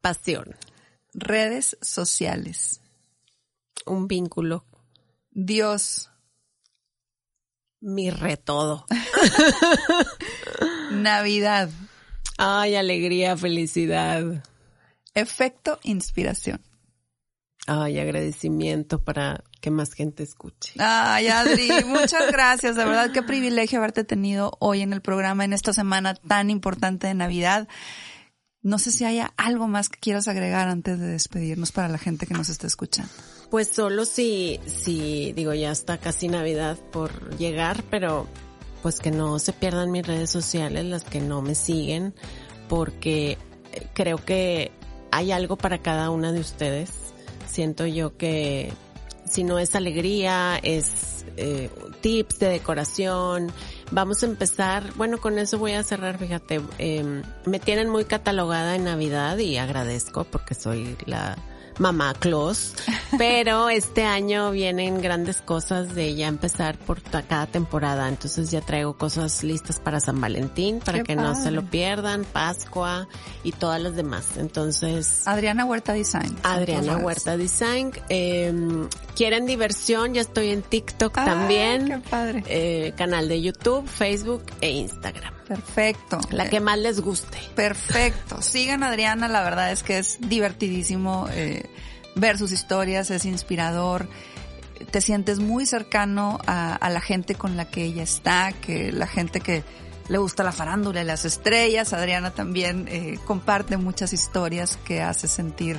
Pasión. 0.00 0.56
Redes 1.14 1.76
sociales. 1.80 2.80
Un 3.86 4.08
vínculo. 4.08 4.64
Dios. 5.30 6.10
Mi 7.80 8.10
todo. 8.44 8.86
Navidad. 10.92 11.70
Ay, 12.38 12.76
alegría, 12.76 13.36
felicidad. 13.36 14.44
Efecto 15.14 15.78
inspiración. 15.82 16.60
Ay, 17.66 17.98
agradecimiento 17.98 19.02
para 19.02 19.44
que 19.62 19.70
más 19.70 19.94
gente 19.94 20.22
escuche. 20.22 20.74
Ay, 20.78 21.28
Adri, 21.28 21.70
muchas 21.86 22.30
gracias. 22.30 22.76
De 22.76 22.84
verdad, 22.84 23.12
qué 23.12 23.22
privilegio 23.22 23.78
haberte 23.78 24.04
tenido 24.04 24.52
hoy 24.58 24.82
en 24.82 24.92
el 24.92 25.00
programa, 25.00 25.46
en 25.46 25.54
esta 25.54 25.72
semana 25.72 26.14
tan 26.14 26.50
importante 26.50 27.06
de 27.06 27.14
Navidad. 27.14 27.66
No 28.60 28.78
sé 28.78 28.90
si 28.90 29.04
haya 29.04 29.32
algo 29.36 29.68
más 29.68 29.88
que 29.88 29.98
quieras 29.98 30.28
agregar 30.28 30.68
antes 30.68 31.00
de 31.00 31.06
despedirnos 31.06 31.72
para 31.72 31.88
la 31.88 31.96
gente 31.96 32.26
que 32.26 32.34
nos 32.34 32.50
está 32.50 32.66
escuchando. 32.66 33.10
Pues 33.50 33.68
solo 33.68 34.04
si, 34.04 34.60
si, 34.66 35.32
digo, 35.32 35.54
ya 35.54 35.72
está 35.72 35.96
casi 35.96 36.28
Navidad 36.28 36.76
por 36.92 37.36
llegar, 37.38 37.84
pero 37.90 38.28
pues 38.82 38.98
que 38.98 39.10
no 39.10 39.38
se 39.38 39.52
pierdan 39.52 39.90
mis 39.90 40.06
redes 40.06 40.30
sociales, 40.30 40.84
las 40.84 41.04
que 41.04 41.20
no 41.20 41.40
me 41.40 41.54
siguen, 41.54 42.14
porque 42.68 43.38
creo 43.94 44.18
que 44.18 44.72
hay 45.10 45.32
algo 45.32 45.56
para 45.56 45.78
cada 45.78 46.10
una 46.10 46.32
de 46.32 46.40
ustedes 46.40 46.90
Siento 47.52 47.86
yo 47.86 48.16
que 48.16 48.72
si 49.32 49.44
no 49.44 49.58
es 49.58 49.74
alegría, 49.74 50.58
es 50.62 51.24
eh, 51.36 51.70
tips 52.02 52.38
de 52.38 52.48
decoración. 52.48 53.50
Vamos 53.90 54.22
a 54.22 54.26
empezar, 54.26 54.92
bueno, 54.96 55.18
con 55.18 55.38
eso 55.38 55.58
voy 55.58 55.72
a 55.72 55.82
cerrar, 55.82 56.18
fíjate, 56.18 56.60
em, 56.78 57.22
me 57.46 57.58
tienen 57.58 57.88
muy 57.88 58.04
catalogada 58.04 58.76
en 58.76 58.84
Navidad 58.84 59.38
y 59.38 59.56
agradezco 59.56 60.24
porque 60.24 60.54
soy 60.54 60.96
la 61.06 61.36
mamá 61.78 62.14
Claus, 62.14 62.74
pero 63.18 63.68
este 63.68 64.04
año 64.04 64.50
vienen 64.50 65.00
grandes 65.00 65.40
cosas 65.40 65.94
de 65.94 66.14
ya 66.14 66.28
empezar 66.28 66.78
por 66.78 67.02
cada 67.02 67.46
temporada, 67.46 68.08
entonces 68.08 68.50
ya 68.50 68.60
traigo 68.60 68.94
cosas 68.94 69.42
listas 69.42 69.80
para 69.80 70.00
San 70.00 70.20
Valentín, 70.20 70.80
para 70.80 71.02
que 71.02 71.16
no 71.16 71.34
se 71.34 71.50
lo 71.50 71.62
pierdan, 71.64 72.24
Pascua 72.24 73.08
y 73.42 73.52
todas 73.52 73.80
las 73.80 73.96
demás. 73.96 74.36
Entonces... 74.36 75.26
Adriana 75.26 75.64
Huerta 75.64 75.92
Design. 75.92 76.36
Adriana 76.42 76.96
Huerta 76.98 77.36
Design. 77.36 77.92
Eh, 78.08 78.52
¿Quieren 79.16 79.46
diversión? 79.46 80.14
Ya 80.14 80.20
estoy 80.20 80.50
en 80.50 80.62
TikTok 80.62 81.16
ah, 81.18 81.24
también. 81.24 81.86
Qué 81.86 81.98
padre. 81.98 82.44
Eh, 82.46 82.92
canal 82.96 83.28
de 83.28 83.40
YouTube, 83.40 83.86
Facebook 83.86 84.42
e 84.60 84.70
Instagram. 84.70 85.41
Perfecto. 85.52 86.18
La 86.30 86.48
que 86.48 86.60
más 86.60 86.78
les 86.78 87.00
guste. 87.00 87.38
Perfecto. 87.54 88.40
Sigan 88.40 88.82
a 88.82 88.88
Adriana, 88.88 89.28
la 89.28 89.42
verdad 89.42 89.70
es 89.70 89.82
que 89.82 89.98
es 89.98 90.18
divertidísimo 90.20 91.28
eh, 91.30 91.68
ver 92.14 92.38
sus 92.38 92.52
historias, 92.52 93.10
es 93.10 93.26
inspirador. 93.26 94.08
Te 94.90 95.02
sientes 95.02 95.40
muy 95.40 95.66
cercano 95.66 96.38
a, 96.46 96.88
la 96.90 97.00
gente 97.02 97.34
con 97.34 97.56
la 97.56 97.66
que 97.66 97.84
ella 97.84 98.02
está, 98.02 98.52
que 98.52 98.92
la 98.92 99.06
gente 99.06 99.40
que 99.40 99.62
le 100.08 100.18
gusta 100.18 100.42
la 100.42 100.52
farándula 100.52 101.02
y 101.02 101.04
las 101.04 101.26
estrellas. 101.26 101.92
Adriana 101.92 102.30
también 102.30 102.88
eh, 102.88 103.18
comparte 103.26 103.76
muchas 103.76 104.14
historias 104.14 104.78
que 104.84 105.02
hace 105.02 105.28
sentir 105.28 105.78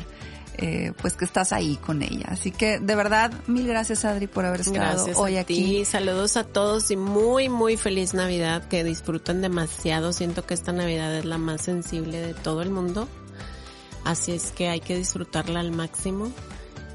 eh, 0.57 0.93
pues 1.01 1.15
que 1.15 1.25
estás 1.25 1.53
ahí 1.53 1.77
con 1.77 2.03
ella. 2.03 2.25
Así 2.27 2.51
que 2.51 2.79
de 2.79 2.95
verdad, 2.95 3.31
mil 3.47 3.67
gracias 3.67 4.05
Adri 4.05 4.27
por 4.27 4.45
haber 4.45 4.61
estado 4.61 5.05
hoy 5.15 5.37
aquí. 5.37 5.85
Saludos 5.85 6.37
a 6.37 6.43
todos 6.43 6.91
y 6.91 6.97
muy, 6.97 7.49
muy 7.49 7.77
feliz 7.77 8.13
Navidad, 8.13 8.67
que 8.67 8.83
disfruten 8.83 9.41
demasiado. 9.41 10.13
Siento 10.13 10.45
que 10.45 10.53
esta 10.53 10.71
Navidad 10.71 11.15
es 11.15 11.25
la 11.25 11.37
más 11.37 11.61
sensible 11.61 12.19
de 12.19 12.33
todo 12.33 12.61
el 12.61 12.69
mundo. 12.69 13.07
Así 14.05 14.33
es 14.33 14.51
que 14.51 14.69
hay 14.69 14.79
que 14.79 14.97
disfrutarla 14.97 15.59
al 15.59 15.71
máximo. 15.71 16.31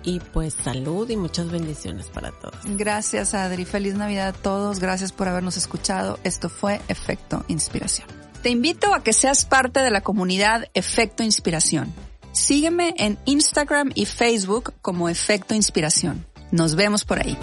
Y 0.04 0.20
pues 0.20 0.54
salud 0.54 1.10
y 1.10 1.16
muchas 1.16 1.50
bendiciones 1.50 2.06
para 2.06 2.30
todos. 2.30 2.56
Gracias 2.64 3.34
Adri, 3.34 3.64
feliz 3.64 3.94
Navidad 3.94 4.28
a 4.28 4.32
todos, 4.32 4.78
gracias 4.78 5.12
por 5.12 5.28
habernos 5.28 5.56
escuchado. 5.56 6.18
Esto 6.24 6.48
fue 6.48 6.80
Efecto 6.88 7.44
Inspiración. 7.48 8.06
Te 8.42 8.50
invito 8.50 8.94
a 8.94 9.02
que 9.02 9.12
seas 9.12 9.44
parte 9.44 9.80
de 9.80 9.90
la 9.90 10.00
comunidad 10.00 10.66
Efecto 10.72 11.24
Inspiración. 11.24 11.92
Sígueme 12.38 12.94
en 12.98 13.18
Instagram 13.24 13.90
y 13.96 14.06
Facebook 14.06 14.72
como 14.80 15.08
Efecto 15.08 15.56
Inspiración. 15.56 16.24
Nos 16.52 16.76
vemos 16.76 17.04
por 17.04 17.18
ahí. 17.18 17.36